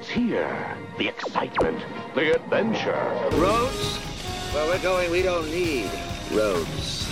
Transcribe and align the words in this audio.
It's 0.00 0.08
here. 0.08 0.78
The 0.96 1.08
excitement, 1.08 1.78
the 2.14 2.34
adventure. 2.36 3.28
Roads? 3.32 3.98
Where 4.50 4.66
we're 4.66 4.82
going, 4.82 5.10
we 5.10 5.20
don't 5.20 5.50
need 5.50 5.90
roads. 6.32 7.06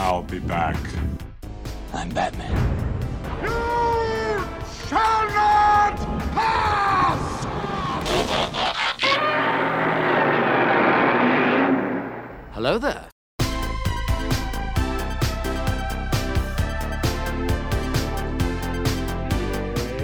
I'll 0.00 0.22
be 0.22 0.38
back. 0.38 0.78
I'm 1.92 2.08
Batman. 2.08 2.56
You 3.42 4.48
shall 4.88 5.26
not 5.28 5.98
pass! 6.32 7.44
Hello 12.54 12.78
there. 12.78 13.10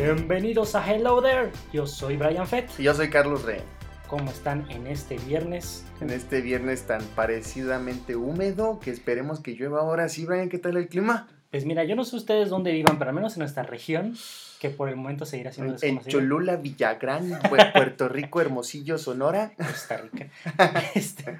Bienvenidos 0.06 0.74
a 0.74 0.84
Hello 0.92 1.22
There. 1.22 1.52
Yo 1.72 1.86
soy 1.86 2.16
Brian 2.16 2.44
Fett. 2.48 2.68
Y 2.76 2.82
yo 2.82 2.92
soy 2.92 3.08
Carlos 3.08 3.44
Rey. 3.44 3.60
¿Cómo 4.08 4.32
están 4.32 4.68
en 4.68 4.88
este 4.88 5.16
viernes? 5.18 5.84
En 6.00 6.10
este 6.10 6.40
viernes 6.40 6.88
tan 6.88 7.00
parecidamente 7.14 8.16
húmedo 8.16 8.80
que 8.80 8.90
esperemos 8.90 9.38
que 9.38 9.52
llueva 9.52 9.78
ahora. 9.78 10.08
Sí, 10.08 10.24
Brian, 10.26 10.48
¿qué 10.48 10.58
tal 10.58 10.76
el 10.76 10.88
clima? 10.88 11.28
Pues 11.52 11.64
mira, 11.66 11.84
yo 11.84 11.94
no 11.94 12.02
sé 12.04 12.16
ustedes 12.16 12.48
dónde 12.48 12.72
vivan, 12.72 12.98
pero 12.98 13.10
al 13.10 13.14
menos 13.14 13.34
en 13.34 13.40
nuestra 13.40 13.62
región, 13.62 14.16
que 14.58 14.70
por 14.70 14.88
el 14.88 14.96
momento 14.96 15.24
seguirá 15.24 15.52
siendo 15.52 15.76
En. 15.82 16.00
Cholula, 16.00 16.56
Villagrán, 16.56 17.30
Pu- 17.30 17.72
Puerto 17.72 18.08
Rico, 18.08 18.40
Hermosillo, 18.40 18.98
Sonora. 18.98 19.52
Costa 19.56 19.98
Rica. 19.98 20.26
Este, 20.96 21.38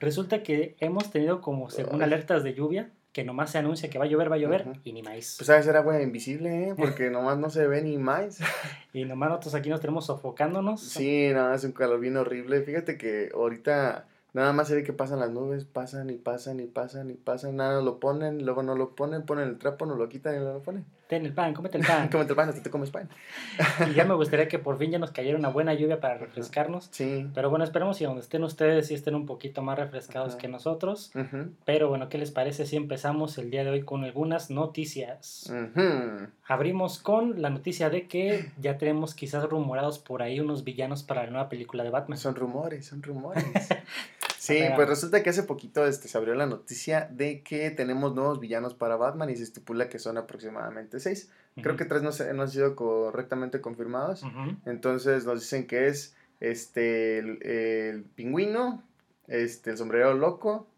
resulta 0.00 0.42
que 0.42 0.76
hemos 0.80 1.10
tenido 1.10 1.42
como 1.42 1.68
según 1.68 2.02
alertas 2.02 2.42
de 2.42 2.54
lluvia, 2.54 2.88
que 3.12 3.24
nomás 3.24 3.50
se 3.50 3.58
anuncia 3.58 3.90
que 3.90 3.98
va 3.98 4.04
a 4.04 4.08
llover, 4.08 4.30
va 4.30 4.36
a 4.36 4.38
llover, 4.38 4.66
y 4.84 4.92
ni 4.92 5.02
más. 5.02 5.36
Pues 5.38 5.46
sabes, 5.46 5.66
era 5.66 5.80
agua 5.80 6.00
invisible, 6.00 6.68
¿eh? 6.68 6.74
Porque 6.76 7.10
nomás 7.10 7.38
no 7.38 7.50
se 7.50 7.66
ve 7.66 7.82
ni 7.82 7.98
más. 7.98 8.38
Y 8.92 9.04
nomás 9.04 9.28
nosotros 9.28 9.54
aquí 9.54 9.68
nos 9.68 9.80
tenemos 9.80 10.06
sofocándonos. 10.06 10.80
Sí, 10.80 11.30
nada, 11.32 11.54
es 11.54 11.62
un 11.62 11.72
calor 11.72 12.00
bien 12.00 12.16
horrible. 12.16 12.62
Fíjate 12.62 12.96
que 12.96 13.28
ahorita 13.34 14.06
nada 14.32 14.52
más 14.52 14.68
se 14.68 14.74
ve 14.74 14.82
que 14.84 14.92
pasan 14.92 15.20
las 15.20 15.30
nubes, 15.30 15.64
pasan 15.64 16.10
y 16.10 16.14
pasan 16.14 16.60
y 16.60 16.66
pasan 16.66 17.10
y 17.10 17.14
pasan. 17.14 17.56
Nada, 17.56 17.80
lo 17.82 17.98
ponen, 18.00 18.44
luego 18.44 18.62
no 18.62 18.74
lo 18.74 18.94
ponen, 18.94 19.22
ponen 19.22 19.48
el 19.48 19.58
trapo, 19.58 19.86
no 19.86 19.94
lo 19.96 20.08
quitan 20.08 20.34
y 20.36 20.38
no 20.38 20.52
lo 20.54 20.62
ponen. 20.62 20.84
Ten 21.08 21.24
el 21.24 21.32
pan, 21.32 21.54
cómete 21.54 21.78
el 21.78 21.86
pan. 21.86 22.08
Cómete 22.12 22.32
el 22.32 22.36
pan, 22.36 22.50
hasta 22.50 22.62
te 22.62 22.68
comes 22.68 22.90
pan. 22.90 23.08
y 23.90 23.94
ya 23.94 24.04
me 24.04 24.12
gustaría 24.14 24.46
que 24.46 24.58
por 24.58 24.76
fin 24.76 24.90
ya 24.90 24.98
nos 24.98 25.10
cayera 25.10 25.38
una 25.38 25.48
buena 25.48 25.72
lluvia 25.72 26.00
para 26.00 26.18
refrescarnos. 26.18 26.88
Sí. 26.92 27.26
Pero 27.34 27.48
bueno, 27.48 27.64
esperemos 27.64 27.98
y 28.02 28.04
donde 28.04 28.20
estén 28.20 28.44
ustedes 28.44 28.88
sí 28.88 28.94
estén 28.94 29.14
un 29.14 29.24
poquito 29.24 29.62
más 29.62 29.78
refrescados 29.78 30.32
Ajá. 30.32 30.38
que 30.38 30.48
nosotros. 30.48 31.10
Ujú, 31.14 31.52
Pero 31.64 31.88
bueno, 31.88 32.10
¿qué 32.10 32.18
les 32.18 32.30
parece 32.30 32.66
si 32.66 32.76
empezamos 32.76 33.38
el 33.38 33.50
día 33.50 33.64
de 33.64 33.70
hoy 33.70 33.82
con 33.84 34.04
algunas 34.04 34.50
noticias? 34.50 35.50
ujú. 35.50 36.26
Abrimos 36.46 36.98
con 36.98 37.40
la 37.40 37.48
noticia 37.48 37.88
de 37.88 38.06
que 38.06 38.50
ya 38.60 38.76
tenemos 38.76 39.14
quizás 39.14 39.44
rumorados 39.48 39.98
por 39.98 40.20
ahí 40.22 40.40
unos 40.40 40.62
villanos 40.62 41.02
para 41.04 41.24
la 41.24 41.30
nueva 41.30 41.48
película 41.48 41.84
de 41.84 41.90
Batman. 41.90 42.18
Son 42.18 42.34
rumores, 42.34 42.84
son 42.84 43.02
rumores. 43.02 43.44
Sí, 44.38 44.58
pues 44.76 44.88
resulta 44.88 45.22
que 45.22 45.30
hace 45.30 45.42
poquito 45.42 45.86
este, 45.86 46.08
se 46.08 46.16
abrió 46.16 46.34
la 46.34 46.46
noticia 46.46 47.08
de 47.12 47.42
que 47.42 47.70
tenemos 47.70 48.14
nuevos 48.14 48.40
villanos 48.40 48.74
para 48.74 48.96
Batman 48.96 49.30
y 49.30 49.36
se 49.36 49.42
estipula 49.42 49.88
que 49.88 49.98
son 49.98 50.16
aproximadamente 50.16 51.00
seis. 51.00 51.30
Creo 51.60 51.76
que 51.76 51.84
tres 51.84 52.02
no, 52.02 52.12
se- 52.12 52.32
no 52.34 52.42
han 52.42 52.50
sido 52.50 52.76
correctamente 52.76 53.60
confirmados. 53.60 54.22
Entonces 54.64 55.24
nos 55.24 55.40
dicen 55.40 55.66
que 55.66 55.88
es 55.88 56.14
este 56.40 57.18
el, 57.18 57.42
el 57.44 58.02
pingüino, 58.04 58.82
este 59.26 59.70
el 59.70 59.76
sombrero 59.76 60.14
loco. 60.14 60.68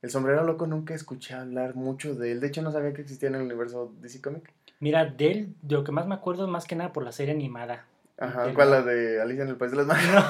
El 0.00 0.10
sombrero 0.10 0.44
loco 0.44 0.68
nunca 0.68 0.94
escuché 0.94 1.34
hablar 1.34 1.74
mucho 1.74 2.14
de 2.14 2.30
él. 2.30 2.40
De 2.40 2.46
hecho, 2.46 2.62
no 2.62 2.70
sabía 2.70 2.94
que 2.94 3.02
existía 3.02 3.28
en 3.28 3.34
el 3.34 3.42
universo 3.42 3.92
DC 4.00 4.22
Comic. 4.22 4.52
Mira, 4.78 5.04
de 5.06 5.30
él, 5.32 5.54
de 5.62 5.74
lo 5.74 5.82
que 5.82 5.90
más 5.90 6.06
me 6.06 6.14
acuerdo 6.14 6.44
es 6.44 6.50
más 6.50 6.66
que 6.66 6.76
nada 6.76 6.92
por 6.92 7.02
la 7.02 7.10
serie 7.10 7.34
animada. 7.34 7.84
Ajá, 8.16 8.54
¿cuál 8.54 8.70
la 8.70 8.82
de 8.82 9.20
Alicia 9.20 9.42
en 9.42 9.48
el 9.48 9.56
País 9.56 9.72
de 9.72 9.78
las 9.78 9.86
Maravillas? 9.88 10.24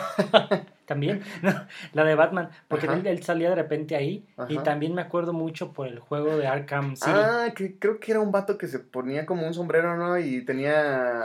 También, 0.88 1.20
no, 1.42 1.52
la 1.92 2.02
de 2.04 2.14
Batman, 2.14 2.48
porque 2.66 2.86
él, 2.86 3.06
él 3.06 3.22
salía 3.22 3.50
de 3.50 3.56
repente 3.56 3.94
ahí. 3.94 4.26
Y 4.48 4.56
también 4.58 4.94
me 4.94 5.02
acuerdo 5.02 5.34
mucho 5.34 5.72
por 5.74 5.86
el 5.86 5.98
juego 5.98 6.38
de 6.38 6.46
Arkham 6.46 6.96
City. 6.96 7.10
Ah, 7.14 7.52
que 7.54 7.78
creo 7.78 8.00
que 8.00 8.10
era 8.12 8.20
un 8.20 8.32
vato 8.32 8.56
que 8.56 8.66
se 8.66 8.78
ponía 8.78 9.26
como 9.26 9.46
un 9.46 9.52
sombrero, 9.52 9.96
¿no? 9.98 10.18
Y 10.18 10.40
tenía 10.46 11.24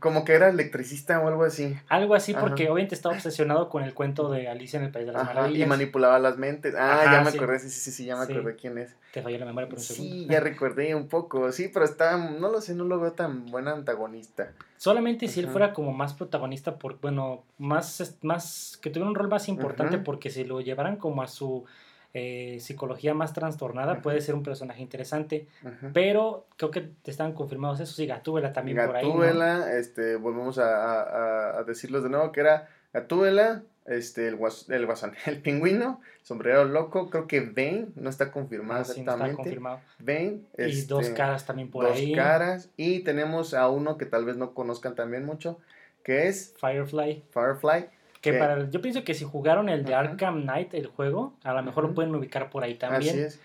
como 0.00 0.24
que 0.24 0.32
era 0.32 0.48
electricista 0.48 1.20
o 1.20 1.28
algo 1.28 1.44
así. 1.44 1.76
Algo 1.88 2.14
así, 2.14 2.32
porque 2.32 2.64
obviamente 2.70 2.94
estaba 2.94 3.14
obsesionado 3.14 3.68
con 3.68 3.82
el 3.84 3.92
cuento 3.92 4.30
de 4.30 4.48
Alicia 4.48 4.78
en 4.78 4.86
el 4.86 4.90
País 4.90 5.06
de 5.06 5.12
las 5.12 5.20
Ajá, 5.22 5.32
y 5.32 5.36
Maravillas. 5.36 5.68
manipulaba 5.68 6.18
las 6.18 6.38
mentes. 6.38 6.74
Ah, 6.76 7.04
ya 7.04 7.20
me 7.22 7.30
sí. 7.30 7.36
acordé, 7.36 7.58
sí, 7.58 7.68
sí, 7.68 7.80
sí, 7.80 7.90
sí, 7.92 8.04
ya 8.06 8.16
me 8.16 8.24
Sí. 8.24 8.32
acordé 8.32 8.56
quién 8.56 8.78
es. 8.78 8.96
Te 9.12 9.20
falló 9.22 9.38
la 9.38 9.44
memoria 9.44 9.68
por 9.68 9.78
un 9.78 9.84
Sí, 9.84 9.94
segundo. 9.94 10.32
ya 10.32 10.40
recordé 10.40 10.94
un 10.94 11.08
poco, 11.08 11.52
sí, 11.52 11.68
pero 11.72 11.84
está, 11.84 12.16
no 12.16 12.48
lo 12.48 12.62
sé, 12.62 12.74
no 12.74 12.84
lo 12.84 12.98
veo 12.98 13.12
tan 13.12 13.44
buen 13.46 13.68
antagonista. 13.68 14.50
Solamente 14.84 15.28
si 15.28 15.40
él 15.40 15.46
fuera 15.52 15.72
como 15.72 15.92
más 15.94 16.12
protagonista, 16.12 16.76
por, 16.78 17.00
bueno, 17.00 17.44
más, 17.58 18.18
más 18.22 18.78
que 18.82 18.90
tuviera 18.90 19.08
un 19.08 19.14
rol 19.14 19.28
más 19.28 19.48
importante, 19.48 19.96
porque 20.04 20.28
si 20.28 20.44
lo 20.44 20.60
llevaran 20.60 20.96
como 20.96 21.22
a 21.22 21.26
su 21.26 21.64
eh, 22.12 22.58
psicología 22.60 23.14
más 23.14 23.32
trastornada, 23.32 24.02
puede 24.02 24.20
ser 24.20 24.34
un 24.34 24.42
personaje 24.42 24.82
interesante. 24.82 25.46
Pero 25.94 26.46
creo 26.58 26.70
que 26.70 26.90
están 27.06 27.32
confirmados 27.32 27.80
eso. 27.80 27.94
Sí, 27.94 28.06
Gatúbela 28.06 28.52
también 28.52 28.76
por 28.86 28.96
ahí. 28.96 29.04
¿no? 29.06 29.14
Gatúbela, 29.14 29.72
este, 29.78 30.16
volvemos 30.16 30.58
a, 30.58 30.68
a- 31.02 31.58
a 31.60 31.64
decirlos 31.64 32.02
de 32.02 32.10
nuevo, 32.10 32.30
que 32.30 32.40
era 32.40 32.68
Gatúbela, 32.92 33.62
este, 33.86 34.28
el, 34.28 34.36
guas- 34.36 34.70
el 34.70 34.86
guasón, 34.86 35.14
el 35.26 35.40
pingüino, 35.42 36.00
sombrero 36.22 36.64
loco, 36.64 37.10
creo 37.10 37.26
que 37.26 37.40
Bane, 37.40 37.86
no 37.96 38.08
está 38.10 38.30
confirmado 38.32 38.80
Ah, 38.80 38.84
sí, 38.84 38.90
no 39.02 39.12
está 39.12 39.12
exactamente. 39.12 39.36
confirmado. 39.36 39.80
Bane, 39.98 40.40
y 40.58 40.82
dos 40.82 41.02
este, 41.04 41.14
caras 41.16 41.44
también 41.46 41.70
por 41.70 41.84
dos 41.86 41.96
ahí. 41.96 42.12
caras, 42.14 42.70
y 42.76 43.00
tenemos 43.00 43.54
a 43.54 43.68
uno 43.68 43.96
que 43.98 44.06
tal 44.06 44.24
vez 44.24 44.36
no 44.36 44.54
conozcan 44.54 44.94
también 44.94 45.24
mucho, 45.24 45.58
que 46.02 46.28
es 46.28 46.54
Firefly. 46.60 47.24
Firefly. 47.30 47.86
Que 48.20 48.32
que- 48.32 48.38
para, 48.38 48.70
yo 48.70 48.80
pienso 48.80 49.04
que 49.04 49.12
si 49.12 49.24
jugaron 49.24 49.68
el 49.68 49.84
de. 49.84 49.94
Arkham 49.94 50.42
Knight, 50.44 50.72
el 50.72 50.86
juego, 50.86 51.34
a 51.44 51.52
lo 51.52 51.62
mejor 51.62 51.84
lo 51.84 51.94
pueden 51.94 52.14
ubicar 52.14 52.48
por 52.48 52.64
ahí 52.64 52.76
también. 52.76 53.10
Así 53.16 53.20
es. 53.20 53.40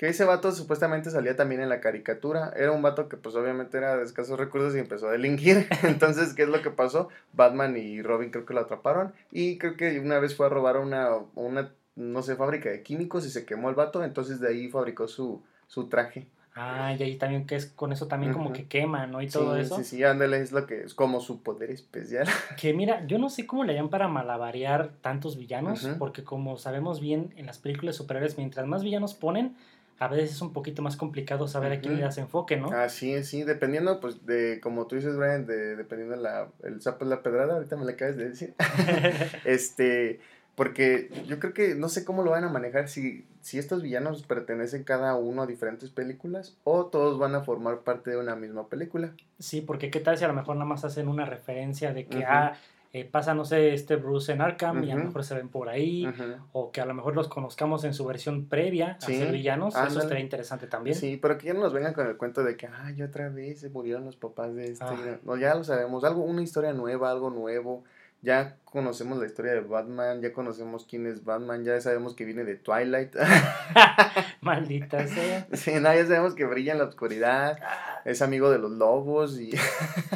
Que 0.00 0.08
ese 0.08 0.24
vato 0.24 0.50
supuestamente 0.50 1.10
salía 1.10 1.36
también 1.36 1.60
en 1.60 1.68
la 1.68 1.82
caricatura. 1.82 2.54
Era 2.56 2.72
un 2.72 2.80
vato 2.80 3.06
que 3.06 3.18
pues 3.18 3.34
obviamente 3.34 3.76
era 3.76 3.98
de 3.98 4.04
escasos 4.04 4.38
recursos 4.38 4.74
y 4.74 4.78
empezó 4.78 5.08
a 5.08 5.12
delinquir. 5.12 5.68
Entonces, 5.82 6.32
¿qué 6.32 6.44
es 6.44 6.48
lo 6.48 6.62
que 6.62 6.70
pasó? 6.70 7.10
Batman 7.34 7.76
y 7.76 8.00
Robin 8.00 8.30
creo 8.30 8.46
que 8.46 8.54
lo 8.54 8.60
atraparon. 8.60 9.12
Y 9.30 9.58
creo 9.58 9.76
que 9.76 10.00
una 10.00 10.18
vez 10.18 10.34
fue 10.34 10.46
a 10.46 10.48
robar 10.48 10.78
una, 10.78 11.10
una 11.34 11.74
no 11.96 12.22
sé, 12.22 12.34
fábrica 12.34 12.70
de 12.70 12.82
químicos 12.82 13.26
y 13.26 13.30
se 13.30 13.44
quemó 13.44 13.68
el 13.68 13.74
vato. 13.74 14.02
Entonces 14.02 14.40
de 14.40 14.48
ahí 14.48 14.70
fabricó 14.70 15.06
su, 15.06 15.42
su 15.66 15.90
traje. 15.90 16.26
Ah, 16.54 16.94
y 16.98 17.02
ahí 17.02 17.16
también 17.16 17.46
que 17.46 17.56
es 17.56 17.66
con 17.66 17.92
eso 17.92 18.06
también 18.08 18.32
como 18.32 18.54
que 18.54 18.66
quema, 18.66 19.06
¿no? 19.06 19.20
Y 19.20 19.28
todo 19.28 19.54
sí, 19.54 19.60
eso. 19.60 19.76
sí, 19.76 19.84
sí, 19.84 20.04
ándale, 20.04 20.40
es 20.40 20.50
lo 20.50 20.66
que 20.66 20.80
es 20.82 20.94
como 20.94 21.20
su 21.20 21.42
poder 21.42 21.70
especial. 21.70 22.26
Que 22.58 22.72
mira, 22.72 23.06
yo 23.06 23.18
no 23.18 23.28
sé 23.28 23.46
cómo 23.46 23.64
le 23.64 23.72
harían 23.72 23.90
para 23.90 24.08
malabarear 24.08 24.92
tantos 25.02 25.36
villanos, 25.36 25.88
porque 25.98 26.24
como 26.24 26.56
sabemos 26.56 27.00
bien 27.00 27.34
en 27.36 27.44
las 27.44 27.58
películas 27.58 27.96
superiores, 27.96 28.36
mientras 28.36 28.66
más 28.66 28.82
villanos 28.82 29.14
ponen, 29.14 29.56
a 30.00 30.08
veces 30.08 30.32
es 30.32 30.40
un 30.40 30.54
poquito 30.54 30.80
más 30.80 30.96
complicado 30.96 31.46
saber 31.46 31.72
a 31.72 31.80
quién 31.80 31.96
le 31.96 32.02
das 32.02 32.16
enfoque, 32.16 32.56
¿no? 32.56 32.72
Así 32.72 33.12
es, 33.12 33.28
sí, 33.28 33.44
dependiendo, 33.44 34.00
pues, 34.00 34.24
de, 34.24 34.58
como 34.62 34.86
tú 34.86 34.96
dices, 34.96 35.14
Brian, 35.14 35.44
de, 35.44 35.76
dependiendo 35.76 36.16
de 36.16 36.22
la, 36.22 36.48
el 36.64 36.80
sapo 36.80 37.04
es 37.04 37.10
la 37.10 37.22
pedrada, 37.22 37.56
ahorita 37.56 37.76
me 37.76 37.84
la 37.84 37.92
acabas 37.92 38.16
de 38.16 38.30
decir. 38.30 38.54
Este, 39.44 40.20
porque 40.54 41.10
yo 41.26 41.38
creo 41.38 41.52
que 41.52 41.74
no 41.74 41.90
sé 41.90 42.06
cómo 42.06 42.22
lo 42.22 42.30
van 42.30 42.44
a 42.44 42.48
manejar, 42.48 42.88
si, 42.88 43.26
si 43.42 43.58
estos 43.58 43.82
villanos 43.82 44.22
pertenecen 44.22 44.84
cada 44.84 45.14
uno 45.16 45.42
a 45.42 45.46
diferentes 45.46 45.90
películas 45.90 46.56
o 46.64 46.86
todos 46.86 47.18
van 47.18 47.34
a 47.34 47.42
formar 47.42 47.80
parte 47.80 48.10
de 48.10 48.16
una 48.16 48.36
misma 48.36 48.68
película. 48.68 49.12
sí, 49.38 49.60
porque 49.60 49.90
qué 49.90 50.00
tal 50.00 50.16
si 50.16 50.24
a 50.24 50.28
lo 50.28 50.34
mejor 50.34 50.56
nada 50.56 50.66
más 50.66 50.82
hacen 50.82 51.08
una 51.08 51.26
referencia 51.26 51.92
de 51.92 52.06
que, 52.06 52.20
Ujú. 52.20 52.26
ah, 52.26 52.54
eh, 52.92 53.04
pasa, 53.04 53.34
no 53.34 53.44
sé, 53.44 53.72
este 53.72 53.94
Bruce 53.94 54.32
en 54.32 54.40
Arkham 54.40 54.82
y 54.82 54.90
a 54.90 54.96
lo 54.96 55.04
mejor 55.04 55.22
se 55.22 55.36
ven 55.36 55.48
por 55.48 55.68
ahí, 55.68 56.08
o 56.52 56.72
que 56.72 56.80
a 56.80 56.84
lo 56.84 56.94
mejor 56.94 57.14
los 57.14 57.28
conozcamos 57.28 57.84
en 57.84 57.94
su 57.94 58.04
versión 58.04 58.46
previa 58.46 58.98
a 59.00 59.00
ser 59.00 59.30
villanos, 59.30 59.74
eso 59.74 59.82
ándale. 59.82 60.00
estaría 60.00 60.24
interesante 60.24 60.66
también. 60.66 60.96
Sí, 60.96 61.16
pero 61.16 61.38
que 61.38 61.46
ya 61.46 61.54
no 61.54 61.60
nos 61.60 61.72
vengan 61.72 61.94
con 61.94 62.08
el 62.08 62.16
cuento 62.16 62.42
de 62.42 62.56
que, 62.56 62.66
ay, 62.66 63.00
otra 63.02 63.28
vez 63.28 63.60
se 63.60 63.70
murieron 63.70 64.04
los 64.04 64.16
papás 64.16 64.54
de 64.54 64.72
este. 64.72 64.84
Ah. 64.84 65.18
No, 65.22 65.36
ya 65.36 65.54
lo 65.54 65.62
sabemos, 65.62 66.02
algo, 66.02 66.24
una 66.24 66.42
historia 66.42 66.72
nueva, 66.72 67.10
algo 67.10 67.30
nuevo. 67.30 67.84
Ya 68.22 68.56
conocemos 68.66 69.18
la 69.18 69.26
historia 69.26 69.52
de 69.52 69.60
Batman, 69.60 70.20
ya 70.20 70.32
conocemos 70.32 70.86
quién 70.88 71.06
es 71.06 71.24
Batman, 71.24 71.64
ya 71.64 71.80
sabemos 71.80 72.14
que 72.14 72.24
viene 72.26 72.44
de 72.44 72.54
Twilight. 72.56 73.16
Maldita 74.42 75.06
sea. 75.06 75.46
sí, 75.52 75.72
no, 75.80 75.92
ya 75.94 76.04
sabemos 76.06 76.34
que 76.34 76.44
brilla 76.44 76.72
en 76.72 76.78
la 76.78 76.84
oscuridad, 76.84 77.58
es 78.04 78.20
amigo 78.22 78.50
de 78.50 78.58
los 78.58 78.72
lobos 78.72 79.40
y... 79.40 79.52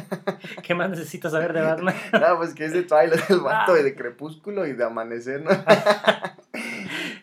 ¿Qué 0.63 0.75
más 0.75 0.89
necesitas 0.89 1.31
saber 1.31 1.53
de 1.53 1.61
Batman? 1.61 1.95
No, 2.13 2.37
pues 2.37 2.53
que 2.53 2.65
es 2.65 2.73
de 2.73 2.83
Twilight, 2.83 3.29
el 3.29 3.39
vato 3.39 3.73
Ah. 3.73 3.79
y 3.79 3.83
de 3.83 3.95
Crepúsculo 3.95 4.65
y 4.67 4.73
de 4.73 4.83
Amanecer, 4.83 5.41
¿no? 5.43 5.49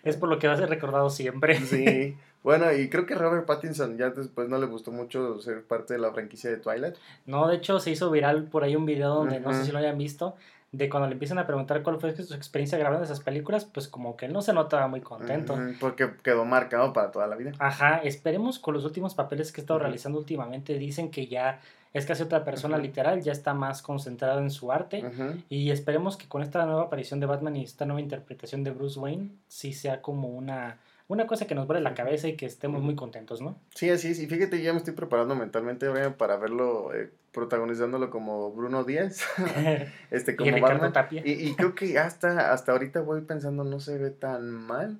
es 0.02 0.16
por 0.16 0.28
lo 0.28 0.38
que 0.38 0.48
va 0.48 0.54
a 0.54 0.58
ser 0.58 0.68
recordado 0.68 1.10
siempre. 1.10 1.58
Sí. 1.60 2.16
Bueno, 2.42 2.72
y 2.72 2.88
creo 2.90 3.06
que 3.06 3.14
Robert 3.14 3.46
Pattinson 3.46 3.96
ya 3.96 4.10
después 4.10 4.48
no 4.48 4.58
le 4.58 4.66
gustó 4.66 4.90
mucho 4.90 5.40
ser 5.40 5.62
parte 5.62 5.94
de 5.94 6.00
la 6.00 6.10
franquicia 6.12 6.50
de 6.50 6.56
Twilight. 6.56 6.96
No, 7.24 7.46
de 7.48 7.56
hecho 7.56 7.78
se 7.78 7.92
hizo 7.92 8.10
viral 8.10 8.44
por 8.44 8.64
ahí 8.64 8.74
un 8.74 8.84
video 8.84 9.14
donde 9.14 9.38
no 9.38 9.52
sé 9.54 9.64
si 9.64 9.70
lo 9.72 9.78
hayan 9.78 9.96
visto, 9.96 10.34
de 10.72 10.88
cuando 10.88 11.06
le 11.06 11.12
empiezan 11.12 11.38
a 11.38 11.46
preguntar 11.46 11.82
cuál 11.82 12.00
fue 12.00 12.16
su 12.16 12.34
experiencia 12.34 12.78
grabando 12.78 13.04
esas 13.04 13.20
películas, 13.20 13.66
pues 13.66 13.88
como 13.88 14.16
que 14.16 14.26
él 14.26 14.32
no 14.32 14.40
se 14.40 14.54
notaba 14.54 14.88
muy 14.88 15.02
contento. 15.02 15.58
Porque 15.78 16.10
quedó 16.22 16.46
marcado 16.46 16.94
para 16.94 17.10
toda 17.10 17.26
la 17.26 17.36
vida. 17.36 17.52
Ajá, 17.58 17.98
esperemos 17.98 18.58
con 18.58 18.72
los 18.74 18.84
últimos 18.84 19.14
papeles 19.14 19.52
que 19.52 19.60
he 19.60 19.62
estado 19.62 19.80
realizando 19.80 20.18
últimamente, 20.18 20.78
dicen 20.78 21.10
que 21.10 21.26
ya 21.26 21.60
es 21.92 22.06
casi 22.06 22.22
otra 22.22 22.42
persona 22.42 22.78
literal, 22.78 23.20
ya 23.20 23.32
está 23.32 23.52
más 23.52 23.82
concentrado 23.82 24.40
en 24.40 24.50
su 24.50 24.72
arte. 24.72 25.04
Y 25.50 25.70
esperemos 25.70 26.16
que 26.16 26.26
con 26.26 26.42
esta 26.42 26.64
nueva 26.64 26.84
aparición 26.84 27.20
de 27.20 27.26
Batman 27.26 27.56
y 27.56 27.64
esta 27.64 27.84
nueva 27.84 28.00
interpretación 28.00 28.64
de 28.64 28.70
Bruce 28.70 28.98
Wayne, 28.98 29.30
sí 29.48 29.74
sea 29.74 30.00
como 30.00 30.28
una, 30.28 30.78
una 31.08 31.26
cosa 31.26 31.46
que 31.46 31.54
nos 31.54 31.66
vuele 31.66 31.82
la 31.82 31.92
cabeza 31.92 32.28
y 32.28 32.36
que 32.36 32.46
estemos 32.46 32.80
muy 32.80 32.94
contentos, 32.94 33.42
¿no? 33.42 33.58
Sí, 33.74 33.90
así 33.90 34.08
es. 34.08 34.20
Y 34.20 34.26
fíjate, 34.26 34.62
ya 34.62 34.72
me 34.72 34.78
estoy 34.78 34.94
preparando 34.94 35.34
mentalmente 35.34 35.90
para 36.12 36.38
verlo, 36.38 36.94
eh, 36.94 37.10
protagonizándolo 37.32 38.10
como 38.10 38.52
Bruno 38.52 38.84
Díaz, 38.84 39.24
este 40.10 40.32
y 40.32 40.36
como 40.36 40.50
Ricardo 40.50 40.74
Batman. 40.74 40.92
Tapia. 40.92 41.22
Y, 41.24 41.48
y 41.48 41.54
creo 41.54 41.74
que 41.74 41.98
hasta, 41.98 42.52
hasta 42.52 42.72
ahorita 42.72 43.00
voy 43.00 43.22
pensando, 43.22 43.64
no 43.64 43.80
se 43.80 43.98
ve 43.98 44.10
tan 44.10 44.50
mal. 44.50 44.98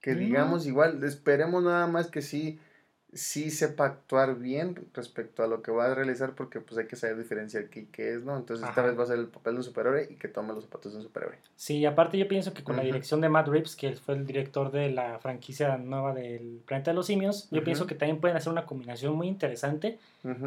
Que 0.00 0.14
digamos, 0.14 0.66
igual, 0.66 1.02
esperemos 1.02 1.64
nada 1.64 1.86
más 1.86 2.08
que 2.08 2.20
sí, 2.20 2.60
sí 3.14 3.50
sepa 3.50 3.86
actuar 3.86 4.38
bien 4.38 4.86
respecto 4.92 5.42
a 5.42 5.46
lo 5.46 5.62
que 5.62 5.70
va 5.70 5.86
a 5.86 5.94
realizar, 5.94 6.34
porque 6.34 6.60
pues 6.60 6.78
hay 6.78 6.86
que 6.86 6.96
saber 6.96 7.16
diferenciar 7.16 7.68
qué, 7.68 7.86
qué 7.90 8.14
es, 8.14 8.22
¿no? 8.22 8.36
Entonces 8.36 8.68
esta 8.68 8.82
vez 8.82 8.98
va 8.98 9.04
a 9.04 9.06
ser 9.06 9.18
el 9.18 9.26
papel 9.26 9.54
de 9.54 9.58
un 9.58 9.64
superhéroe 9.64 10.08
y 10.10 10.16
que 10.16 10.28
tome 10.28 10.52
los 10.52 10.64
zapatos 10.64 10.92
de 10.92 10.98
un 10.98 11.04
superhéroe. 11.04 11.36
Sí, 11.56 11.84
aparte 11.86 12.18
yo 12.18 12.28
pienso 12.28 12.52
que 12.52 12.62
con 12.62 12.76
la 12.76 12.82
dirección 12.82 13.20
de 13.20 13.28
Matt 13.28 13.48
Reeves, 13.48 13.76
que 13.76 13.92
fue 13.92 14.14
el 14.14 14.26
director 14.26 14.70
de 14.70 14.90
la 14.90 15.18
franquicia 15.20 15.76
nueva 15.76 16.12
del 16.12 16.60
Planeta 16.66 16.90
de 16.90 16.96
los 16.96 17.06
Simios, 17.06 17.48
yo 17.50 17.62
pienso 17.62 17.86
que 17.86 17.94
también 17.94 18.20
pueden 18.20 18.36
hacer 18.36 18.52
una 18.52 18.66
combinación 18.66 19.14
muy 19.14 19.28
interesante. 19.28 19.98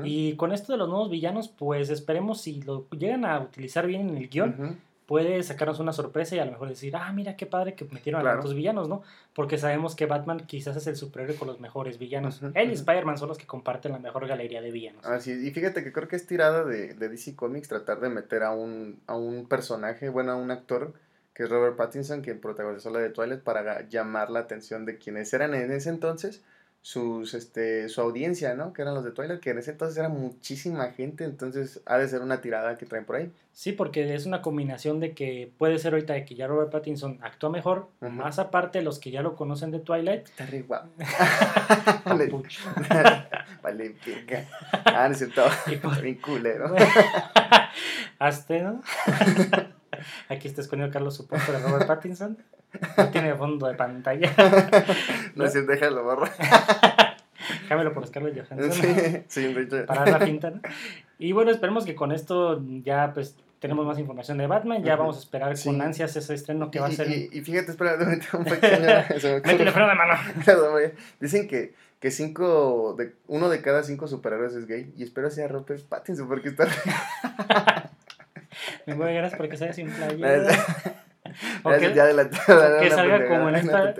Y 0.04 0.36
con 0.36 0.52
esto 0.52 0.72
de 0.72 0.80
los 0.80 0.90
nuevos 0.90 1.10
villanos, 1.10 1.50
pues 1.50 1.90
esperemos 1.90 2.42
si 2.42 2.62
lo 2.64 2.88
llegan 2.90 3.26
a 3.26 3.40
utilizar 3.40 3.86
bien 3.86 4.10
en 4.10 4.18
el 4.18 4.28
guion. 4.28 4.80
Puede 5.08 5.42
sacarnos 5.42 5.80
una 5.80 5.94
sorpresa 5.94 6.36
y 6.36 6.40
a 6.40 6.46
lo 6.46 6.52
mejor 6.52 6.68
decir, 6.70 6.96
ah, 6.96 7.12
mira 7.14 7.36
qué 7.36 7.46
padre 7.48 7.74
que 7.74 7.86
metieron 7.86 8.22
Claro. 8.22 8.36
a 8.38 8.40
tantos 8.40 8.54
villanos, 8.54 8.88
¿no? 8.90 9.02
Porque 9.34 9.58
sabemos 9.58 9.96
que 9.96 10.06
Batman 10.06 10.42
quizás 10.46 10.76
es 10.78 10.86
el 10.86 10.96
superhéroe 10.98 11.36
con 11.38 11.48
los 11.48 11.60
mejores 11.60 11.98
villanos. 11.98 12.42
Él 12.44 12.52
y 12.56 12.74
ujú. 12.74 12.74
Spider-Man 12.74 13.18
son 13.18 13.30
los 13.30 13.38
que 13.38 13.48
comparten 13.48 13.94
la 13.94 14.00
mejor 14.00 14.28
galería 14.28 14.62
de 14.62 14.70
villanos. 14.70 15.04
Así 15.06 15.32
y 15.32 15.50
fíjate 15.52 15.84
que 15.84 15.92
creo 15.92 16.08
que 16.08 16.18
es 16.18 16.28
tirada 16.28 16.66
de, 16.66 16.94
de 16.94 17.10
DC 17.10 17.36
Comics 17.36 17.70
tratar 17.70 18.02
de 18.02 18.10
meter 18.10 18.44
a 18.44 18.52
un, 18.52 19.00
a 19.08 19.16
un 19.16 19.48
personaje, 19.48 20.10
bueno, 20.10 20.34
a 20.34 20.36
un 20.36 20.52
actor, 20.52 20.94
que 21.34 21.44
es 21.44 21.50
Robert 21.50 21.78
Pattinson, 21.78 22.22
quien 22.22 22.42
protagonizó 22.42 22.90
la 22.90 23.00
de 23.00 23.10
Twilight, 23.10 23.42
para 23.42 23.88
llamar 23.88 24.30
la 24.30 24.40
atención 24.40 24.86
de 24.86 24.98
quienes 24.98 25.34
eran 25.34 25.54
en 25.54 25.72
ese 25.72 25.90
entonces 25.90 26.44
sus, 26.88 27.34
este, 27.34 27.90
su 27.90 28.00
audiencia, 28.00 28.54
¿no? 28.56 28.72
Que 28.72 28.82
eran 28.82 28.94
los 28.94 29.04
de 29.04 29.12
Twilight, 29.12 29.42
que 29.42 29.50
en 29.50 29.58
ese 29.58 29.72
entonces 29.72 29.98
era 29.98 30.08
muchísima 30.08 30.90
gente, 30.92 31.26
entonces 31.26 31.82
ha 31.86 31.98
de 31.98 32.08
ser 32.08 32.22
una 32.22 32.40
tirada 32.40 32.78
que 32.78 32.86
traen 32.86 33.04
por 33.04 33.18
ahí. 33.18 33.30
Sí, 33.52 33.74
porque 33.74 34.16
es 34.16 34.26
una 34.26 34.42
combinación 34.42 35.02
de 35.02 35.12
que 35.12 35.52
puede 35.58 35.80
ser 35.80 35.92
ahorita 35.92 36.14
de 36.14 36.24
que 36.24 36.36
ya 36.36 36.48
Robert 36.48 36.72
Pattinson 36.72 37.20
actúa 37.22 37.50
mejor, 37.50 37.90
más 38.00 38.40
aparte 38.40 38.82
los 38.82 39.00
que 39.00 39.12
ya 39.12 39.22
lo 39.22 39.36
conocen 39.36 39.70
de 39.72 39.80
Twilight. 39.80 40.28
Está 40.30 40.46
re 40.46 40.62
guapo. 40.62 40.88
vale, 42.06 42.32
vale. 43.62 43.96
Ah, 44.86 45.08
no 45.10 45.12
es 45.12 45.18
cierto. 45.18 45.44
Por- 45.82 46.02
Bien 46.02 46.16
culero. 46.22 46.74
Hazte, 48.20 48.62
¿no? 48.62 48.82
Aquí 50.30 50.48
está 50.48 50.62
escondido 50.62 50.90
Carlos 50.90 51.18
su 51.18 51.28
póster 51.28 51.58
de 51.58 51.64
Robert 51.68 51.86
Pattinson. 51.86 52.38
No 52.98 53.10
tiene 53.10 53.34
fondo 53.34 53.66
de 53.68 53.76
pantalla. 53.76 54.30
No 55.36 55.46
es 55.46 55.54
cierto, 55.54 55.72
déjalo, 55.72 56.04
borra. 56.04 56.30
Cámelo 57.68 57.94
por 57.94 58.06
Scarlett 58.08 58.48
Johansson. 58.48 58.72
Sí, 58.72 59.24
sí. 59.28 59.56
Para 59.88 60.06
la 60.12 60.20
pinta, 60.20 60.50
¿no? 60.52 60.62
Y 61.20 61.32
bueno, 61.32 61.50
esperemos 61.50 61.84
que 61.86 61.96
con 61.96 62.12
esto 62.12 62.62
ya 62.84 63.12
pues 63.14 63.36
tenemos 63.60 63.88
más 63.88 63.98
información 63.98 64.38
de 64.38 64.46
Batman. 64.46 64.84
Ya 64.84 64.96
vamos 64.96 65.18
a 65.18 65.20
esperar 65.22 65.58
Sí. 65.58 65.68
con 65.70 65.82
ansias 65.82 66.16
ese 66.16 66.36
estreno 66.36 66.70
que 66.70 66.80
va 66.80 66.86
a 66.88 66.92
ser. 66.92 67.10
Y, 67.10 67.30
y 67.32 67.42
fíjate, 67.42 67.72
espera, 67.72 67.96
un 68.34 68.44
pequeño. 68.46 68.86
Métele 69.44 69.72
freno 69.72 69.88
de 69.90 69.96
mano. 69.96 70.14
Dicen 71.20 71.48
que, 71.48 71.74
que 72.00 72.12
cinco 72.12 72.94
de, 72.96 73.14
uno 73.26 73.50
de 73.50 73.64
cada 73.64 73.82
cinco 73.82 74.08
superhéroes 74.08 74.54
es 74.54 74.68
gay. 74.68 74.94
Y 74.96 75.02
espero 75.04 75.32
sea 75.32 75.48
Robert 75.48 75.82
Pattinson 75.90 76.28
porque 76.28 76.50
está. 76.50 76.68
Me 78.86 78.94
voy 78.94 79.10
a 79.10 79.12
gracias 79.14 79.38
porque 79.40 79.58
sale 79.58 79.74
sin. 79.74 79.90
O 81.64 81.70
que- 81.72 81.94
ya 81.94 82.04
adelantada. 82.04 82.80
que 82.80 82.90
salga 82.92 83.28
como 83.28 83.50
en 83.50 83.56
esta-. 83.56 83.94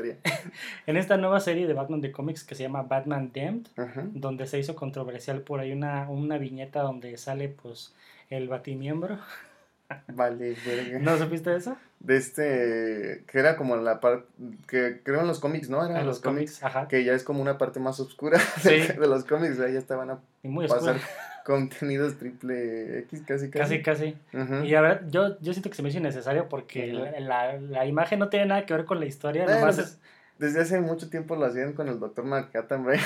En 0.86 0.98
esta 0.98 1.18
nueva 1.18 1.40
serie 1.40 1.68
de 1.68 1.74
Batman 1.74 2.02
de 2.02 2.12
cómics 2.12 2.44
que 2.44 2.56
se 2.56 2.64
llama 2.64 2.84
Batman 2.84 3.32
Damned, 3.34 3.68
donde 4.14 4.48
se 4.48 4.60
hizo 4.60 4.76
controversial 4.76 5.42
por 5.42 5.60
ahí 5.60 5.72
una, 5.72 6.10
una 6.10 6.38
viñeta 6.38 6.82
donde 6.82 7.18
sale 7.18 7.50
pues 7.50 7.94
el 8.30 8.48
batimiembro. 8.48 9.20
Vale, 10.08 10.56
verga. 10.66 11.00
¿No 11.00 11.18
supiste 11.18 11.56
eso? 11.56 11.78
De 12.02 12.18
este. 12.18 13.24
Que 13.26 13.40
era 13.40 13.56
como 13.56 13.78
la 13.78 14.00
parte. 14.02 14.28
Que 14.68 15.00
creo 15.02 15.22
en 15.22 15.28
los 15.28 15.40
cómics, 15.40 15.70
¿no? 15.70 15.84
Eran 15.86 15.98
En 16.02 16.06
los 16.06 16.20
cómics. 16.20 16.62
Ajá. 16.62 16.88
Que 16.90 17.06
ya 17.06 17.14
es 17.14 17.24
como 17.24 17.42
una 17.42 17.58
parte 17.58 17.80
más 17.80 18.00
oscura 18.02 18.38
Sí. 18.62 18.80
de 18.82 19.08
los 19.08 19.24
cómics. 19.24 19.58
Ya 19.58 19.66
estaban 19.68 20.10
a 20.12 20.20
Y 20.44 20.50
muy 20.50 20.68
pasar 20.68 20.98
contenidos 21.46 22.18
triple 22.18 23.00
X, 23.00 23.22
casi 23.26 23.50
Casi, 23.50 23.82
casi. 23.82 24.14
casi. 24.34 24.68
Y 24.68 24.76
a 24.76 24.82
ver, 24.82 25.10
yo, 25.10 25.40
yo 25.40 25.54
siento 25.54 25.70
que 25.70 25.78
se 25.78 25.82
me 25.84 25.88
hizo 25.90 26.00
innecesario 26.00 26.50
porque 26.50 26.88
la, 26.92 27.20
la- 27.22 27.58
la 27.58 27.86
imagen 27.86 28.20
no 28.20 28.28
tiene 28.28 28.48
nada 28.48 28.66
que 28.66 28.74
ver 28.74 28.84
con 28.84 29.00
la 29.00 29.06
historia. 29.06 29.46
Bueno, 29.46 29.62
nomás 29.62 29.76
pues, 29.78 29.88
es 29.88 30.00
Desde 30.40 30.62
hace 30.62 30.82
mucho 30.82 31.10
tiempo 31.10 31.36
lo 31.36 31.46
hacían 31.46 31.74
con 31.74 31.88
el 31.88 32.00
Dr. 32.00 32.26
Manhattan, 32.26 32.84
güey. 32.84 33.00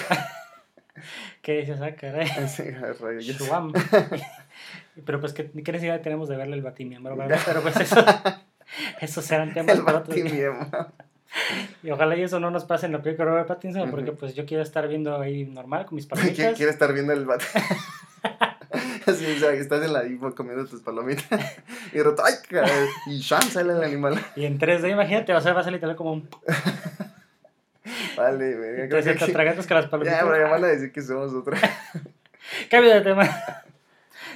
que 1.42 1.58
dices, 1.58 1.80
ah, 1.82 1.96
caray. 1.96 2.28
Sí. 2.48 2.64
Pero 5.06 5.20
pues, 5.20 5.34
¿qué, 5.34 5.50
qué 5.50 5.72
necesidad 5.72 6.02
tenemos 6.02 6.30
de 6.30 6.38
verle 6.38 6.56
el 6.56 6.62
batimiembro, 6.62 7.16
verdad? 7.16 7.40
Pero 7.46 7.62
pues 7.62 7.78
eso, 7.78 8.04
eso 9.02 9.22
serán 9.22 9.54
temas 9.54 9.76
El 9.76 9.84
batimiembro. 9.84 10.92
Y 11.82 11.92
ojalá 11.92 12.18
y 12.18 12.24
eso 12.24 12.42
no 12.42 12.52
nos 12.52 12.66
pase 12.66 12.88
en 12.88 12.92
la 12.92 13.02
película 13.02 13.26
de 13.26 13.32
Robert 13.32 13.48
Pattinson, 13.48 13.90
porque 13.90 14.12
pues 14.12 14.36
yo 14.36 14.46
quiero 14.46 14.62
estar 14.62 14.88
viendo 14.90 15.18
ahí 15.18 15.46
normal 15.46 15.86
con 15.86 15.96
mis 15.96 16.06
¿Quién 16.06 16.20
palomitas. 16.20 16.58
quiere 16.58 16.72
estar 16.72 16.94
viendo 16.94 17.14
el 17.14 17.26
bat? 17.26 17.42
Así, 19.06 19.26
o 19.26 19.40
sea, 19.40 19.52
que 19.52 19.60
estás 19.60 19.84
en 19.84 19.94
la 19.94 20.06
info 20.06 20.34
comiendo 20.36 20.66
tus 20.66 20.82
palomitas. 20.82 21.26
Y 21.94 21.98
de 21.98 22.04
rato, 22.04 22.24
¡ay! 22.26 22.34
Y 23.08 23.24
Sean 23.24 23.42
sale 23.44 23.74
el 23.74 23.84
animal. 23.84 24.20
Y 24.36 24.46
en 24.46 24.60
3D, 24.60 24.92
imagínate, 24.92 25.34
o 25.34 25.42
sea, 25.42 25.54
va 25.54 25.62
a 25.62 25.64
salir 25.64 25.78
literal 25.78 25.96
como 25.96 26.14
un... 26.14 26.30
Vale, 28.18 28.56
verga. 28.56 28.74
Creo 28.74 28.84
Entonces 28.84 29.14
que 29.14 29.18
te 29.20 29.24
aquí- 29.26 29.32
atragantas 29.32 29.68
con 29.68 29.78
las 29.78 29.86
palomitas. 29.88 30.20
Ya, 30.20 30.26
pero 30.26 30.38
ya 30.46 30.52
van 30.52 30.64
a 30.64 30.68
decir 30.68 30.92
que 30.92 31.02
somos 31.02 31.34
otra. 31.34 31.58
Cambio 32.70 32.94
de 32.94 33.02
tema. 33.02 33.24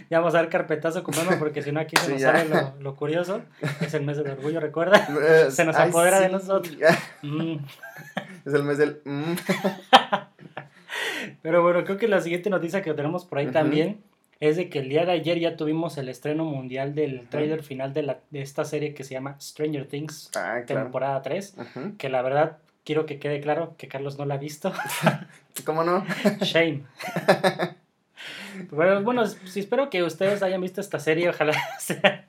Ya 0.10 0.20
vamos 0.20 0.36
a 0.36 0.38
dar 0.38 0.50
carpetazo 0.50 1.04
con 1.04 1.16
Batman 1.16 1.40
porque 1.40 1.64
si 1.64 1.72
no 1.72 1.80
aquí 1.80 1.96
se 1.98 2.06
Sí, 2.06 2.12
nos 2.14 2.22
ya. 2.22 2.32
sale 2.32 2.50
lo, 2.50 2.74
lo 2.80 2.96
curioso. 2.96 3.42
Es 3.82 3.94
el 3.96 4.04
mes 4.04 4.18
del 4.18 4.30
orgullo, 4.30 4.60
recuerda. 4.60 5.08
Se 5.50 5.64
nos 5.66 5.76
Ay, 5.78 5.90
apodera 5.90 6.20
de 6.20 6.30
nosotros. 6.30 6.76
Mm. 7.24 7.56
Es 8.46 8.54
el 8.54 8.64
mes 8.64 8.78
del. 8.78 9.02
mm. 9.04 9.34
Pero 11.42 11.62
bueno, 11.64 11.84
creo 11.86 11.98
que 11.98 12.08
la 12.08 12.22
siguiente 12.22 12.50
noticia 12.50 12.82
que 12.82 12.94
tenemos 12.94 13.26
por 13.26 13.40
ahí 13.40 13.48
también 13.48 14.02
es 14.40 14.58
de 14.58 14.70
que 14.70 14.80
el 14.80 14.90
día 14.90 15.06
de 15.06 15.14
ayer 15.14 15.40
ya 15.40 15.56
tuvimos 15.56 15.98
el 15.98 16.10
estreno 16.10 16.44
mundial 16.46 16.94
del 16.94 17.28
trailer 17.30 17.64
final 17.64 17.94
de, 17.94 18.04
la, 18.04 18.20
de 18.32 18.42
esta 18.42 18.66
serie 18.66 18.94
que 18.94 19.04
se 19.04 19.14
llama 19.14 19.38
Stranger 19.40 19.88
Things, 19.88 20.30
Ah, 20.36 20.60
claro. 20.68 20.84
temporada 20.84 21.22
3, 21.22 21.56
Ujú. 21.58 21.98
que 21.98 22.10
la 22.10 22.22
verdad 22.22 22.58
quiero 22.86 23.06
que 23.06 23.20
quede 23.20 23.42
claro 23.42 23.76
que 23.78 23.88
Carlos 23.90 24.18
no 24.18 24.26
la 24.26 24.36
ha 24.36 24.38
visto. 24.38 24.72
¿Cómo 25.66 25.84
no? 25.84 26.06
Shame. 26.42 26.84
Bueno, 28.72 29.02
bueno, 29.04 29.26
sí, 29.28 29.60
espero 29.60 29.90
que 29.90 30.02
ustedes 30.04 30.42
hayan 30.42 30.62
visto 30.62 30.80
esta 30.80 30.98
serie, 31.00 31.30
ojalá 31.30 31.54
sea- 31.80 32.26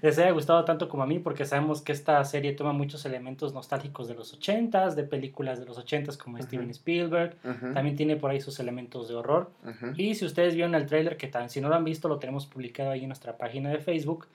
les 0.00 0.18
haya 0.18 0.30
gustado 0.30 0.64
tanto 0.64 0.88
como 0.88 1.02
a 1.02 1.06
mí, 1.06 1.18
porque 1.18 1.44
sabemos 1.44 1.82
que 1.82 1.92
esta 1.92 2.24
serie 2.24 2.52
toma 2.54 2.72
muchos 2.72 3.04
elementos 3.04 3.52
nostálgicos 3.52 4.08
de 4.08 4.14
los 4.14 4.40
80s, 4.40 4.94
de 4.94 5.02
películas 5.04 5.60
de 5.60 5.66
los 5.66 5.78
80s 5.78 6.16
como. 6.16 6.38
Steven 6.40 6.70
Spielberg, 6.70 7.36
también 7.74 7.96
tiene 7.96 8.16
por 8.16 8.30
ahí 8.30 8.40
sus 8.40 8.58
elementos 8.58 9.08
de 9.08 9.16
horror. 9.16 9.50
Y 9.98 10.14
si 10.14 10.24
ustedes 10.24 10.54
vieron 10.54 10.74
el 10.74 10.86
tráiler, 10.86 11.18
que 11.18 11.26
tan, 11.28 11.50
si 11.50 11.60
no 11.60 11.68
lo 11.68 11.74
han 11.74 11.84
visto, 11.84 12.08
lo 12.08 12.18
tenemos 12.18 12.46
publicado 12.46 12.90
ahí 12.90 13.02
en 13.02 13.08
nuestra 13.08 13.36
página 13.36 13.68
de 13.68 13.78
Facebook. 13.80 14.26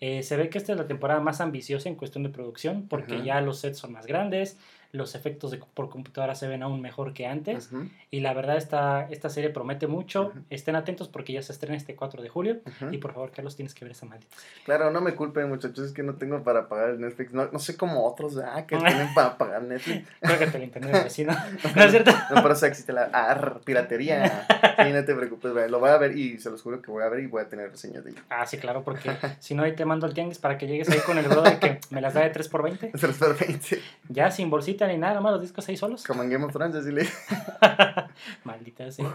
eh, 0.00 0.22
se 0.22 0.38
ve 0.38 0.48
que 0.48 0.56
esta 0.56 0.72
es 0.72 0.78
la 0.78 0.86
temporada 0.86 1.20
más 1.20 1.42
ambiciosa 1.42 1.90
en 1.90 1.94
cuestión 1.96 2.24
de 2.24 2.30
producción, 2.30 2.86
porque 2.88 3.22
ya 3.22 3.42
los 3.42 3.58
sets 3.58 3.76
son 3.76 3.92
más 3.92 4.06
grandes, 4.06 4.56
los 4.92 5.14
efectos 5.14 5.50
de, 5.50 5.58
por 5.58 5.88
computadora 5.88 6.34
se 6.34 6.48
ven 6.48 6.62
aún 6.62 6.80
mejor 6.80 7.12
que 7.12 7.26
antes. 7.26 7.70
Y 8.10 8.20
la 8.20 8.34
verdad, 8.34 8.56
esta, 8.56 9.06
esta 9.10 9.28
serie 9.28 9.50
promete 9.50 9.86
mucho. 9.86 10.32
Estén 10.50 10.76
atentos 10.76 11.08
porque 11.08 11.32
ya 11.32 11.42
se 11.42 11.52
estrena 11.52 11.76
este 11.76 11.94
4 11.94 12.22
de 12.22 12.28
julio. 12.28 12.60
Y 12.90 12.98
por 12.98 13.12
favor, 13.12 13.30
Carlos, 13.30 13.56
tienes 13.56 13.74
que 13.74 13.84
ver 13.84 13.92
esa 13.92 14.06
maldita. 14.06 14.34
Claro, 14.64 14.90
no 14.90 15.00
me 15.00 15.14
culpen, 15.14 15.48
muchachos, 15.48 15.86
es 15.86 15.92
que 15.92 16.02
no 16.02 16.14
tengo 16.14 16.42
para 16.42 16.68
pagar 16.68 16.90
el 16.90 17.00
Netflix. 17.00 17.32
No, 17.32 17.48
no 17.50 17.58
sé 17.58 17.76
como 17.76 18.06
otros, 18.06 18.36
ah, 18.38 18.66
que 18.66 18.76
tienen 18.78 19.14
para 19.14 19.38
pagar 19.38 19.62
Netflix. 19.62 20.08
Creo 20.20 20.38
que 20.38 20.46
te 20.46 20.58
lo 20.58 20.64
internet 20.64 21.04
vecino. 21.04 21.32
¿No 21.76 21.82
es 21.82 21.90
cierto? 21.90 22.12
No, 22.34 22.42
por 22.42 22.52
eso 22.52 22.66
existe 22.66 22.92
la 22.92 23.04
ar, 23.04 23.60
piratería. 23.64 24.46
Sí, 24.82 24.92
no 24.92 25.04
te 25.04 25.14
preocupes, 25.14 25.70
lo 25.70 25.78
voy 25.78 25.90
a 25.90 25.98
ver 25.98 26.16
y 26.16 26.38
se 26.38 26.50
los 26.50 26.62
juro 26.62 26.80
que 26.80 26.90
voy 26.90 27.02
a 27.02 27.08
ver 27.08 27.20
y 27.20 27.26
voy 27.26 27.42
a 27.42 27.48
tener 27.48 27.70
reseñas 27.70 28.04
de 28.04 28.10
ello. 28.10 28.22
Ah, 28.28 28.46
sí, 28.46 28.58
claro, 28.58 28.82
porque 28.82 29.10
si 29.38 29.54
no, 29.54 29.62
ahí 29.62 29.74
te 29.74 29.84
mando 29.84 30.06
el 30.06 30.14
tianguis 30.14 30.38
para 30.38 30.58
que 30.58 30.66
llegues 30.66 30.88
ahí 30.90 31.00
con 31.00 31.18
el 31.18 31.26
brother 31.26 31.58
que 31.58 31.80
me 31.90 32.00
las 32.00 32.14
da 32.14 32.22
de 32.22 32.30
3 32.30 32.48
por 32.48 32.62
20 32.62 32.92
Se 32.96 33.06
los 33.06 33.16
por 33.16 33.38
20. 33.38 33.80
Ya 34.08 34.30
sin 34.30 34.50
bolsita 34.50 34.79
ni 34.88 34.98
nada, 34.98 35.14
nomás 35.14 35.32
los 35.32 35.42
discos 35.42 35.68
ahí 35.68 35.76
solos. 35.76 36.04
Como 36.04 36.22
en 36.22 36.30
Game 36.30 36.44
of 36.44 36.52
Thrones, 36.52 36.74
así 36.76 36.90
le. 36.92 37.06
Maldita 38.44 38.90
sea. 38.90 39.06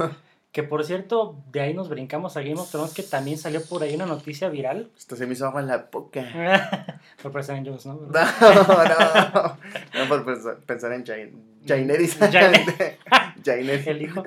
Que 0.51 0.63
por 0.63 0.85
cierto, 0.85 1.35
de 1.51 1.59
ahí 1.59 1.73
nos 1.73 1.89
brincamos 1.89 2.37
a 2.37 2.41
Game 2.41 2.53
of 2.53 2.71
Thrones, 2.71 2.93
que 2.93 3.03
también 3.03 3.37
salió 3.37 3.61
por 3.65 3.83
ahí 3.83 3.93
una 3.93 4.05
noticia 4.05 4.47
viral. 4.47 4.89
Esto 4.97 5.17
se 5.17 5.25
me 5.27 5.33
hizo 5.33 5.45
agua 5.45 5.59
en 5.59 5.67
la 5.67 5.89
boca. 5.91 6.23
por 7.21 7.33
President 7.33 7.67
Jones, 7.67 7.85
¿no? 7.85 7.95
No, 7.95 8.03
no. 8.09 9.57
No 9.99 10.07
por 10.07 10.23
pensar, 10.25 10.57
pensar 10.65 10.93
en 10.93 11.03
Jain- 11.03 11.43
Jaineris. 11.67 12.17
Jaine- 12.21 12.97
Jaineris. 13.45 13.87
El 13.87 14.01
hijo. 14.01 14.23